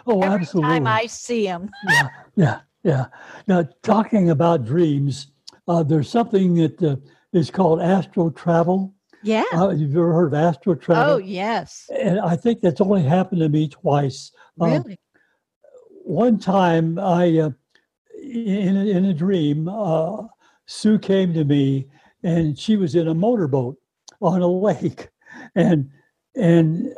Oh, 0.06 0.22
Every 0.22 0.42
absolutely. 0.42 0.70
time 0.70 0.88
I 0.88 1.06
see 1.06 1.46
him. 1.46 1.70
yeah, 1.90 2.08
yeah, 2.36 2.60
yeah. 2.84 3.06
Now, 3.48 3.68
talking 3.82 4.30
about 4.30 4.66
dreams, 4.66 5.28
uh, 5.68 5.84
there's 5.84 6.10
something 6.10 6.56
that 6.56 6.84
uh, 6.84 6.96
is 7.32 7.50
called 7.50 7.82
astral 7.82 8.32
travel. 8.32 8.94
Yeah. 9.22 9.44
Uh, 9.54 9.70
have 9.70 9.80
you 9.80 9.88
ever 9.88 10.14
heard 10.14 10.28
of 10.28 10.34
astral 10.34 10.76
travel? 10.76 11.14
Oh, 11.14 11.18
yes. 11.18 11.90
And 11.98 12.20
I 12.20 12.36
think 12.36 12.60
that's 12.60 12.82
only 12.82 13.04
happened 13.04 13.40
to 13.42 13.50
me 13.50 13.70
twice. 13.70 14.32
Um, 14.60 14.72
really? 14.72 15.00
One 16.04 16.38
time 16.38 17.00
I, 17.00 17.40
uh, 17.40 17.52
in, 18.22 18.78
a, 18.78 18.86
in 18.86 19.06
a 19.06 19.14
dream, 19.14 19.68
uh, 19.68 20.24
Sue 20.66 21.00
came 21.00 21.34
to 21.34 21.44
me 21.44 21.88
and 22.24 22.58
she 22.58 22.78
was 22.78 22.96
in 22.96 23.08
a 23.08 23.14
motorboat 23.14 23.78
on 24.22 24.42
a 24.42 24.48
lake. 24.48 25.10
And, 25.56 25.90
and 26.36 26.94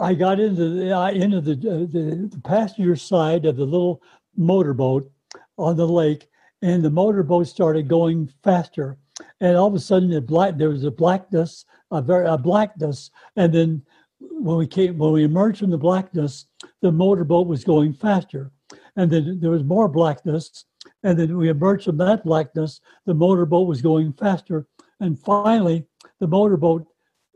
I 0.00 0.14
got 0.14 0.40
into 0.40 0.68
the, 0.68 1.10
into 1.10 1.40
the, 1.40 1.52
uh, 1.52 1.78
the, 1.80 2.28
the 2.30 2.40
passenger 2.44 2.96
side 2.96 3.46
of 3.46 3.56
the 3.56 3.64
little 3.64 4.02
motorboat 4.36 5.10
on 5.58 5.76
the 5.76 5.88
lake, 5.88 6.28
and 6.62 6.82
the 6.82 6.90
motorboat 6.90 7.46
started 7.48 7.88
going 7.88 8.30
faster. 8.42 8.98
And 9.40 9.56
all 9.56 9.68
of 9.68 9.74
a 9.74 9.80
sudden, 9.80 10.12
it 10.12 10.26
black 10.26 10.58
there 10.58 10.68
was 10.68 10.84
a 10.84 10.90
blackness, 10.90 11.64
a 11.90 12.02
very 12.02 12.26
a 12.26 12.36
blackness, 12.36 13.10
and 13.36 13.52
then 13.52 13.82
when 14.18 14.56
we 14.56 14.66
came 14.66 14.98
when 14.98 15.12
we 15.12 15.24
emerged 15.24 15.60
from 15.60 15.70
the 15.70 15.78
blackness, 15.78 16.46
the 16.82 16.92
motorboat 16.92 17.46
was 17.46 17.64
going 17.64 17.92
faster, 17.92 18.50
and 18.96 19.10
then 19.10 19.38
there 19.40 19.50
was 19.50 19.64
more 19.64 19.88
blackness, 19.88 20.64
and 21.02 21.18
then 21.18 21.36
we 21.36 21.48
emerged 21.48 21.84
from 21.84 21.96
that 21.98 22.24
blackness. 22.24 22.80
The 23.06 23.14
motorboat 23.14 23.66
was 23.66 23.82
going 23.82 24.12
faster, 24.12 24.66
and 25.00 25.18
finally, 25.18 25.86
the 26.20 26.26
motorboat 26.26 26.86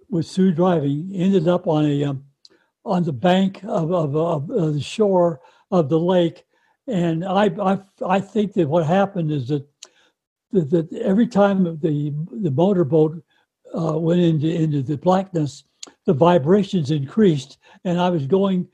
with 0.09 0.27
Sue 0.27 0.53
driving 0.53 1.11
ended 1.15 1.49
up 1.49 1.67
on 1.67 1.87
a 1.87 2.05
um, 2.05 2.25
on 2.85 3.03
the 3.05 3.13
bank 3.13 3.63
of, 3.65 3.93
of, 3.93 4.17
of, 4.17 4.51
of, 4.51 4.75
the 4.75 4.81
shore 4.81 5.41
of 5.71 5.89
the 5.89 5.99
lake, 5.99 6.45
and 6.87 7.25
I 7.25 7.51
I, 7.61 7.79
I 8.07 8.21
think 8.21 8.55
that 8.55 8.69
what 8.69 8.87
happened 8.87 9.31
is 9.31 9.49
that 9.49 9.67
that, 10.53 10.71
that 10.71 10.93
every 10.95 11.27
time 11.27 11.65
the 11.81 12.13
the 12.33 12.51
motorboat 12.51 13.23
uh, 13.75 13.99
went 13.99 14.21
into 14.21 14.49
into 14.49 14.83
the 14.83 14.97
blackness, 14.97 15.65
the 16.07 16.13
vibrations 16.13 16.91
increased, 16.91 17.59
and 17.85 18.01
I 18.01 18.11
was 18.11 18.27
going 18.27 18.69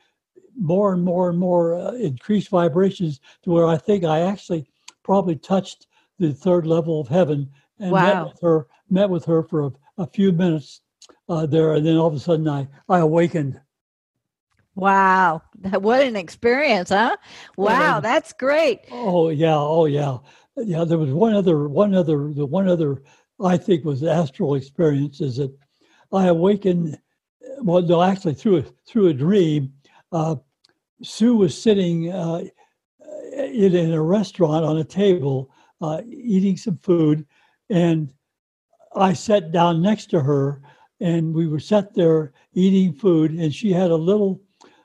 more 0.59 0.93
and 0.93 1.03
more 1.03 1.29
and 1.29 1.39
more 1.39 1.75
uh, 1.75 1.93
increased 1.93 2.49
vibrations 2.49 3.21
to 3.43 3.51
where 3.51 3.67
I 3.67 3.77
think 3.77 4.05
I 4.05 4.21
actually 4.21 4.69
probably 5.03 5.37
touched 5.37 5.87
the 6.19 6.33
third 6.33 6.67
level 6.67 7.01
of 7.01 7.09
heaven 7.09 7.51
and 7.79 7.93
wow. 7.93 8.03
met 8.03 8.25
with 8.27 8.41
her 8.41 8.67
met 8.89 9.11
with 9.11 9.25
her 9.27 9.43
for 9.43 9.67
a, 9.67 9.71
a 9.99 10.07
few 10.07 10.33
minutes 10.33 10.81
uh, 11.29 11.47
there, 11.47 11.75
and 11.75 11.87
then 11.87 11.97
all 11.97 12.09
of 12.09 12.15
a 12.15 12.21
sudden 12.21 12.49
I 12.49 12.69
I 12.89 13.01
awakened. 13.01 13.61
Wow, 14.75 15.43
what 15.73 16.03
an 16.03 16.17
experience, 16.17 16.91
huh? 16.91 17.17
Wow, 17.57 18.01
that's 18.01 18.33
great. 18.33 18.81
Oh 18.91 19.31
yeah, 19.31 19.57
oh 19.57 19.87
yeah, 19.87 20.19
yeah. 20.57 20.85
There 20.85 20.99
was 20.99 21.13
one 21.13 21.35
other, 21.35 21.69
one 21.69 21.95
other, 21.95 22.33
the 22.33 22.47
one 22.47 22.69
other 22.69 23.03
I 23.43 23.57
think 23.57 23.85
was 23.85 24.03
astral 24.03 24.55
experience 24.55 25.21
is 25.21 25.37
that 25.37 25.55
I 26.13 26.27
awakened. 26.27 26.99
Well, 27.59 27.83
no, 27.83 28.03
actually 28.03 28.35
through 28.35 28.59
a 28.59 28.63
through 28.87 29.09
a 29.09 29.15
dream. 29.15 29.73
Uh, 30.13 30.37
Sue 31.03 31.37
was 31.37 31.61
sitting 31.61 32.13
uh, 32.13 32.43
in, 33.37 33.93
a 33.93 34.03
restaurant 34.03 34.65
on 34.65 34.79
a 34.79 34.85
table, 34.85 35.51
uh, 35.81 36.03
eating 36.07 36.57
some 36.57 36.79
food, 36.79 37.27
and 37.71 38.13
I 38.95 39.13
sat 39.13 39.53
down 39.53 39.83
next 39.83 40.07
to 40.11 40.21
her, 40.21 40.63
and 41.01 41.35
we 41.35 41.47
were 41.47 41.61
sat 41.61 41.95
there 41.95 42.33
eating 42.55 42.95
food, 42.95 43.33
and 43.33 43.55
she 43.55 43.73
had 43.73 43.91
a 43.91 43.97
little, 43.97 44.41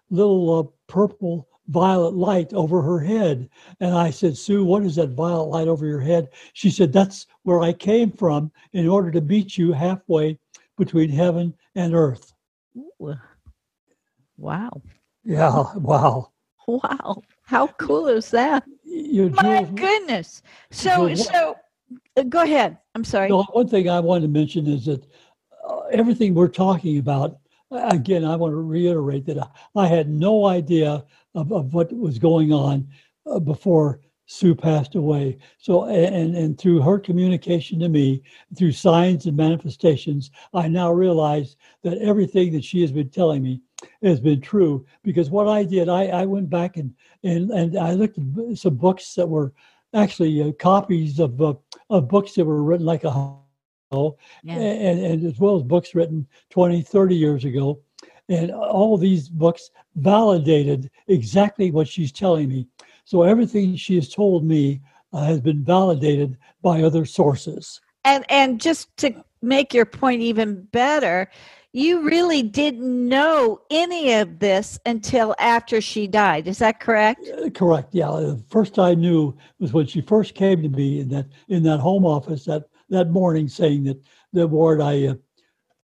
little 0.10 0.60
uh, 0.60 0.64
purple 0.92 1.48
violet 1.70 2.14
light 2.14 2.54
over 2.54 2.82
her 2.82 3.00
head. 3.00 3.50
And 3.80 3.96
I 3.96 4.10
said, 4.10 4.38
Sue, 4.38 4.66
what 4.66 4.84
is 4.84 4.96
that 4.96 5.12
violet 5.12 5.50
light 5.50 5.68
over 5.70 5.86
your 5.86 6.02
head? 6.02 6.30
She 6.54 6.70
said, 6.70 6.92
That's 6.92 7.28
where 7.44 7.62
I 7.62 7.72
came 7.72 8.12
from 8.12 8.52
in 8.74 8.88
order 8.88 9.12
to 9.12 9.22
meet 9.22 9.58
you 9.58 9.72
halfway 9.72 10.38
between 10.78 11.10
heaven 11.10 11.54
and 11.76 11.96
earth. 11.96 12.34
Wow. 14.38 14.82
Yeah, 15.24 15.64
wow. 15.76 16.32
Wow. 16.68 17.22
How 17.44 17.68
cool 17.68 18.08
is 18.08 18.32
that? 18.32 18.64
You, 18.84 19.30
My 19.30 19.64
goodness. 19.76 20.42
So, 20.72 21.14
so 21.16 21.58
uh, 22.18 22.24
go 22.24 22.42
ahead. 22.42 22.78
I'm 22.96 23.04
sorry. 23.04 23.30
No, 23.30 23.44
one 23.44 23.68
thing 23.68 23.90
I 23.90 24.00
wanted 24.00 24.22
to 24.24 24.28
mention 24.28 24.68
is 24.68 24.86
that 24.86 25.06
uh, 25.68 25.82
everything 25.92 26.34
we're 26.34 26.48
talking 26.48 26.98
about, 26.98 27.40
again, 27.72 28.26
I 28.26 28.36
want 28.36 28.52
to 28.52 28.58
reiterate 28.62 29.26
that 29.26 29.38
I, 29.40 29.48
I 29.76 29.88
had 29.88 30.10
no 30.10 30.46
idea 30.46 31.04
of, 31.36 31.52
of 31.52 31.74
what 31.74 31.92
was 31.96 32.20
going 32.20 32.52
on 32.54 32.88
uh, 33.26 33.40
before 33.40 34.02
Sue 34.32 34.56
passed 34.56 34.96
away. 34.96 35.38
So, 35.58 35.86
and, 35.86 36.36
and 36.36 36.58
through 36.58 36.82
her 36.82 36.98
communication 36.98 37.80
to 37.80 37.90
me, 37.90 38.24
through 38.58 38.72
signs 38.72 39.26
and 39.26 39.36
manifestations, 39.36 40.32
I 40.54 40.70
now 40.70 40.90
realize 40.92 41.58
that 41.84 41.98
everything 41.98 42.54
that 42.54 42.64
she 42.64 42.80
has 42.82 42.94
been 42.94 43.10
telling 43.10 43.44
me 43.44 43.60
has 44.02 44.22
been 44.22 44.40
true. 44.40 44.86
Because 45.04 45.30
what 45.30 45.50
I 45.50 45.66
did, 45.66 45.90
I, 45.90 46.06
I 46.08 46.26
went 46.26 46.50
back 46.50 46.78
and, 46.78 46.94
and, 47.24 47.52
and 47.52 47.78
I 47.78 47.92
looked 47.92 48.18
at 48.18 48.58
some 48.58 48.76
books 48.76 49.16
that 49.16 49.28
were 49.28 49.52
actually 49.94 50.42
uh, 50.42 50.54
copies 50.54 51.20
of, 51.20 51.42
uh, 51.42 51.54
of 51.90 52.08
books 52.08 52.34
that 52.36 52.46
were 52.46 52.64
written 52.64 52.86
like 52.86 53.04
a 53.04 53.36
and, 54.46 55.00
and 55.06 55.26
as 55.26 55.40
well 55.40 55.58
as 55.58 55.64
books 55.64 55.94
written 55.94 56.26
20, 56.52 56.82
30 56.82 57.16
years 57.16 57.44
ago. 57.44 57.82
And 58.30 58.52
all 58.52 58.98
these 58.98 59.28
books 59.28 59.72
validated 59.96 60.90
exactly 61.10 61.70
what 61.70 61.90
she's 61.90 62.14
telling 62.14 62.48
me. 62.48 62.68
So 63.12 63.24
everything 63.24 63.76
she 63.76 63.96
has 63.96 64.08
told 64.08 64.46
me 64.46 64.80
uh, 65.12 65.26
has 65.26 65.42
been 65.42 65.66
validated 65.66 66.38
by 66.62 66.82
other 66.82 67.04
sources. 67.04 67.82
And 68.06 68.24
and 68.30 68.58
just 68.58 68.96
to 69.00 69.14
make 69.42 69.74
your 69.74 69.86
point 69.86 70.22
even 70.22 70.62
better, 70.72 71.30
you 71.74 72.04
really 72.04 72.42
didn't 72.42 73.10
know 73.10 73.60
any 73.70 74.14
of 74.14 74.40
this 74.40 74.80
until 74.86 75.36
after 75.40 75.82
she 75.82 76.08
died. 76.08 76.48
Is 76.48 76.60
that 76.60 76.80
correct? 76.80 77.28
Uh, 77.28 77.50
correct. 77.50 77.90
Yeah. 77.94 78.12
The 78.12 78.42
first 78.48 78.80
I 78.80 78.94
knew 78.94 79.38
was 79.60 79.74
when 79.74 79.88
she 79.88 80.00
first 80.00 80.34
came 80.34 80.62
to 80.62 80.70
me 80.70 81.02
in 81.02 81.10
that 81.10 81.28
in 81.50 81.64
that 81.64 81.82
home 81.82 82.06
office 82.06 82.46
that 82.46 82.70
that 82.92 83.10
morning, 83.10 83.50
saying 83.50 83.84
that 83.84 84.02
the 84.32 84.48
ward 84.48 84.80
I 84.80 85.08
uh, 85.08 85.16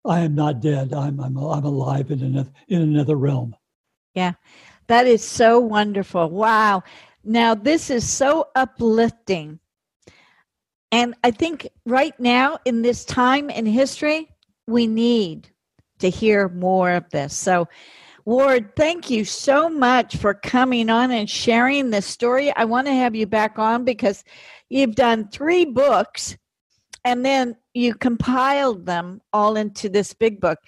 I 0.06 0.22
am 0.22 0.34
not 0.34 0.62
dead. 0.62 0.94
I'm 0.94 1.20
I'm 1.20 1.36
I'm 1.36 1.66
alive 1.66 2.10
in 2.10 2.24
another 2.24 2.52
in 2.70 2.82
another 2.84 3.18
realm. 3.18 3.54
Yeah, 4.14 4.32
that 4.88 5.08
is 5.08 5.24
so 5.24 5.60
wonderful. 5.60 6.30
Wow. 6.30 6.84
Now 7.24 7.56
this 7.56 7.90
is 7.90 8.10
so 8.10 8.48
uplifting, 8.56 9.60
and 10.92 11.16
I 11.24 11.32
think 11.32 11.68
right 11.86 12.18
now 12.20 12.60
in 12.66 12.82
this 12.82 13.04
time 13.06 13.50
in 13.50 13.66
history, 13.66 14.30
we 14.68 14.88
need 14.88 15.50
to 16.00 16.10
hear 16.10 16.50
more 16.50 16.92
of 16.92 17.10
this. 17.10 17.36
So. 17.36 17.68
Ward, 18.26 18.76
thank 18.76 19.10
you 19.10 19.24
so 19.24 19.70
much 19.70 20.18
for 20.18 20.34
coming 20.34 20.90
on 20.90 21.12
and 21.12 21.30
sharing 21.30 21.92
this 21.92 22.06
story. 22.06 22.54
I 22.58 22.66
want 22.66 22.88
to 22.88 22.94
have 22.94 23.16
you 23.16 23.26
back 23.26 23.58
on 23.58 23.86
because 23.86 24.22
you've 24.68 24.96
done 24.96 25.30
three 25.30 25.64
books 25.64 26.36
and 27.06 27.26
then 27.26 27.56
you 27.74 27.96
compiled 27.96 28.86
them 28.86 29.22
all 29.32 29.56
into 29.56 29.88
this 29.88 30.14
big 30.14 30.42
book. 30.42 30.60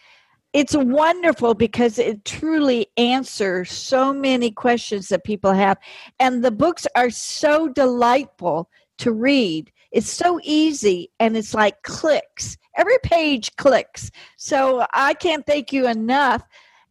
It's 0.52 0.76
wonderful 0.76 1.54
because 1.54 2.00
it 2.00 2.26
truly 2.26 2.88
answers 2.98 3.72
so 3.72 4.12
many 4.12 4.50
questions 4.50 5.10
that 5.10 5.24
people 5.24 5.54
have. 5.54 5.78
And 6.20 6.44
the 6.44 6.52
books 6.52 6.88
are 6.96 7.12
so 7.12 7.68
delightful 7.68 8.70
to 9.00 9.12
read. 9.12 9.72
It's 9.92 10.10
so 10.10 10.40
easy 10.44 11.12
and 11.20 11.38
it's 11.38 11.54
like 11.54 11.84
clicks. 11.84 12.58
Every 12.78 12.98
page 13.04 13.56
clicks. 13.58 14.10
So 14.38 14.86
I 14.94 15.14
can't 15.14 15.46
thank 15.46 15.72
you 15.72 15.88
enough. 15.88 16.44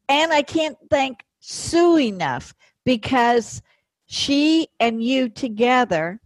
And 0.09 0.33
I 0.33 0.43
can't 0.43 0.77
thank 0.91 1.25
Sue 1.41 1.99
enough 1.99 2.55
because 2.85 3.61
she 4.07 4.69
and 4.81 5.03
you 5.03 5.29
together 5.29 6.21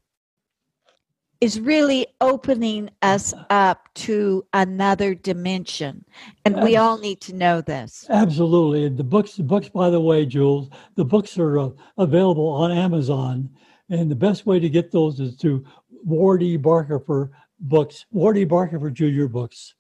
is 1.43 1.59
really 1.59 2.07
opening 2.21 2.89
us 3.03 3.35
up 3.51 3.93
to 3.95 4.47
another 4.53 5.13
dimension. 5.13 6.05
And 6.45 6.63
we 6.63 6.77
all 6.77 6.99
need 6.99 7.21
to 7.23 7.35
know 7.35 7.61
this. 7.61 8.07
Absolutely. 8.09 8.85
And 8.85 8.97
the 8.97 9.03
books 9.03 9.35
the 9.35 9.43
books 9.43 9.69
by 9.69 9.91
the 9.91 10.01
way 10.01 10.25
jules 10.25 10.71
the 10.95 11.05
books 11.05 11.37
are 11.39 11.59
uh, 11.59 11.71
available 11.99 12.47
on 12.47 12.71
amazon. 12.71 13.51
And 13.91 14.09
the 14.09 14.15
best 14.15 14.47
way 14.47 14.61
to 14.61 14.71
get 14.71 14.93
those 14.93 15.19
is 15.19 15.37
to 15.39 15.65
ward 16.05 16.45
e 16.45 16.57
barker 16.57 17.01
for 17.01 17.33
books 17.59 18.07
ward 18.13 18.39
e 18.39 18.45
barker 18.45 18.79
for 18.79 18.91
junior 18.91 19.27
books. 19.27 19.75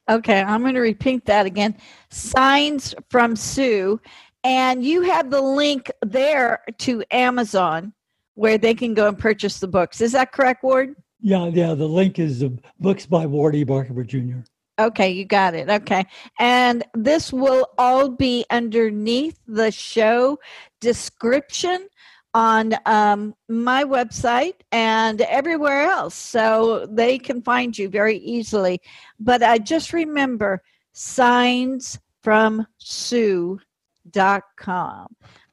Okay, 0.08 0.42
I'm 0.42 0.62
going 0.62 0.74
to 0.74 0.80
repeat 0.80 1.24
that 1.26 1.46
again. 1.46 1.76
Signs 2.10 2.94
from 3.08 3.36
Sue, 3.36 4.00
and 4.42 4.84
you 4.84 5.02
have 5.02 5.30
the 5.30 5.40
link 5.40 5.90
there 6.04 6.64
to 6.78 7.04
Amazon 7.12 7.92
where 8.34 8.58
they 8.58 8.74
can 8.74 8.94
go 8.94 9.06
and 9.06 9.18
purchase 9.18 9.60
the 9.60 9.68
books. 9.68 10.00
Is 10.00 10.12
that 10.12 10.32
correct, 10.32 10.64
Ward? 10.64 10.96
Yeah, 11.20 11.46
yeah. 11.46 11.74
The 11.74 11.86
link 11.86 12.18
is 12.18 12.40
the 12.40 12.58
books 12.80 13.06
by 13.06 13.26
Ward 13.26 13.54
E. 13.54 13.62
Barker 13.62 14.02
Jr. 14.02 14.40
Okay, 14.82 15.10
you 15.10 15.24
got 15.24 15.54
it. 15.54 15.68
Okay. 15.68 16.04
And 16.38 16.84
this 16.94 17.32
will 17.32 17.68
all 17.78 18.08
be 18.08 18.44
underneath 18.50 19.38
the 19.46 19.70
show 19.70 20.38
description 20.80 21.88
on 22.34 22.74
um, 22.86 23.34
my 23.48 23.84
website 23.84 24.54
and 24.72 25.20
everywhere 25.20 25.82
else. 25.82 26.14
So 26.14 26.86
they 26.90 27.18
can 27.18 27.42
find 27.42 27.76
you 27.76 27.88
very 27.88 28.16
easily. 28.18 28.80
But 29.20 29.42
I 29.42 29.58
just 29.58 29.92
remember 29.92 30.62
signs 30.92 31.98
from 32.22 32.66
Sue. 32.78 33.60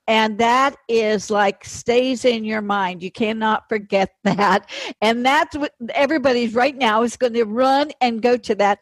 And 0.07 0.39
that 0.39 0.75
is 0.87 1.29
like 1.29 1.63
stays 1.63 2.25
in 2.25 2.43
your 2.43 2.61
mind. 2.61 3.03
You 3.03 3.11
cannot 3.11 3.69
forget 3.69 4.09
that. 4.23 4.67
And 5.01 5.23
that's 5.23 5.55
what 5.55 5.73
everybody's 5.93 6.55
right 6.55 6.75
now 6.75 7.03
is 7.03 7.15
going 7.15 7.33
to 7.33 7.43
run 7.43 7.91
and 8.01 8.21
go 8.21 8.35
to 8.37 8.55
that. 8.55 8.79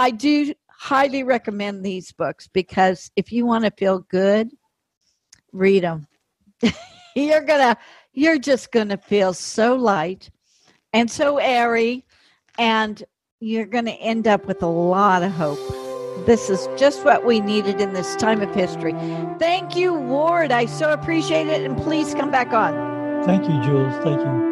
I 0.00 0.10
do 0.10 0.54
highly 0.70 1.24
recommend 1.24 1.84
these 1.84 2.10
books 2.10 2.48
because 2.48 3.10
if 3.16 3.30
you 3.30 3.44
want 3.44 3.66
to 3.66 3.70
feel 3.70 3.98
good, 4.08 4.50
read 5.52 5.82
them. 5.82 6.06
you're 7.14 7.44
to 7.60 7.76
you're 8.14 8.38
just 8.38 8.72
to 8.88 8.96
feel 8.96 9.34
so 9.34 9.74
light 9.74 10.30
and 10.94 11.10
so 11.10 11.36
airy 11.36 12.06
and 12.58 13.04
you're 13.40 13.66
to 13.84 13.92
end 13.92 14.26
up 14.26 14.46
with 14.46 14.62
a 14.62 14.66
lot 14.66 15.22
of 15.22 15.32
hope. 15.32 15.58
This 16.24 16.48
is 16.48 16.66
just 16.78 17.04
what 17.04 17.26
we 17.26 17.40
needed 17.40 17.78
in 17.78 17.92
this 17.92 18.16
time 18.16 18.40
of 18.40 18.54
history. 18.54 18.92
Thank 19.38 19.76
you, 19.76 19.92
Ward. 19.92 20.50
I 20.50 20.64
so 20.64 20.94
appreciate 20.94 21.46
it. 21.46 21.62
And 21.62 21.76
please 21.76 22.14
come 22.14 22.30
back 22.30 22.54
on. 22.54 23.24
Thank 23.26 23.42
you, 23.42 23.62
Jules. 23.62 23.94
Thank 24.02 24.18
you. 24.18 24.49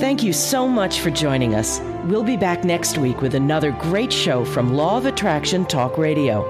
Thank 0.00 0.24
you 0.24 0.32
so 0.32 0.66
much 0.66 0.98
for 1.00 1.10
joining 1.10 1.54
us. 1.54 1.78
We'll 2.04 2.24
be 2.24 2.36
back 2.36 2.64
next 2.64 2.98
week 2.98 3.20
with 3.20 3.36
another 3.36 3.70
great 3.70 4.12
show 4.12 4.44
from 4.44 4.74
Law 4.74 4.98
of 4.98 5.06
Attraction 5.06 5.64
Talk 5.64 5.96
Radio. 5.96 6.44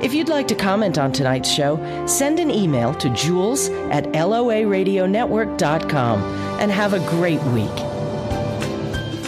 If 0.00 0.14
you'd 0.14 0.28
like 0.28 0.46
to 0.48 0.54
comment 0.54 0.96
on 0.96 1.10
tonight's 1.12 1.50
show, 1.50 1.76
send 2.06 2.38
an 2.38 2.52
email 2.52 2.94
to 2.94 3.10
jules 3.10 3.68
at 3.90 4.04
loaradionetwork.com 4.12 6.22
and 6.60 6.70
have 6.70 6.92
a 6.94 7.00
great 7.10 7.42
week. 7.44 7.68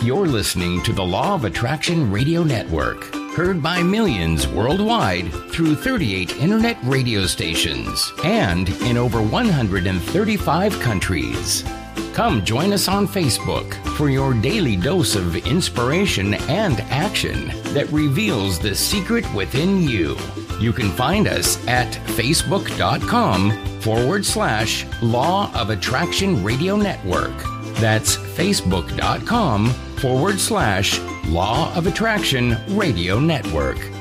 You're 0.03 0.29
listening 0.29 0.83
to 0.85 0.93
the 0.93 1.05
Law 1.05 1.35
of 1.35 1.45
Attraction 1.45 2.09
Radio 2.11 2.45
Network, 2.45 3.13
heard 3.35 3.61
by 3.61 3.83
millions 3.83 4.47
worldwide 4.47 5.33
through 5.51 5.75
38 5.75 6.37
internet 6.37 6.79
radio 6.85 7.27
stations 7.27 8.13
and 8.23 8.69
in 8.83 8.97
over 8.97 9.21
135 9.21 10.79
countries. 10.81 11.65
Come 12.17 12.43
join 12.47 12.73
us 12.73 12.89
on 12.89 13.07
Facebook 13.07 13.75
for 13.95 14.09
your 14.09 14.33
daily 14.33 14.75
dose 14.75 15.17
of 15.17 15.37
inspiration 15.37 16.33
and 16.49 16.81
action 16.89 17.49
that 17.75 17.93
reveals 17.93 18.59
the 18.59 18.75
secret 18.75 19.31
within 19.35 19.83
you. 19.83 20.17
You 20.59 20.73
can 20.73 20.91
find 20.93 21.29
us 21.29 21.63
at 21.69 21.93
facebook.com 22.17 23.83
forward 23.83 24.25
slash 24.25 24.87
Law 25.03 25.53
of 25.53 25.69
Attraction 25.69 26.43
Radio 26.43 26.75
Network. 26.77 27.37
That's 27.81 28.17
facebook.com 28.17 29.69
forward 29.99 30.41
slash 30.41 30.99
Law 31.27 31.71
of 31.75 31.87
Attraction 31.87 32.57
Radio 32.75 33.21
Network. 33.21 33.96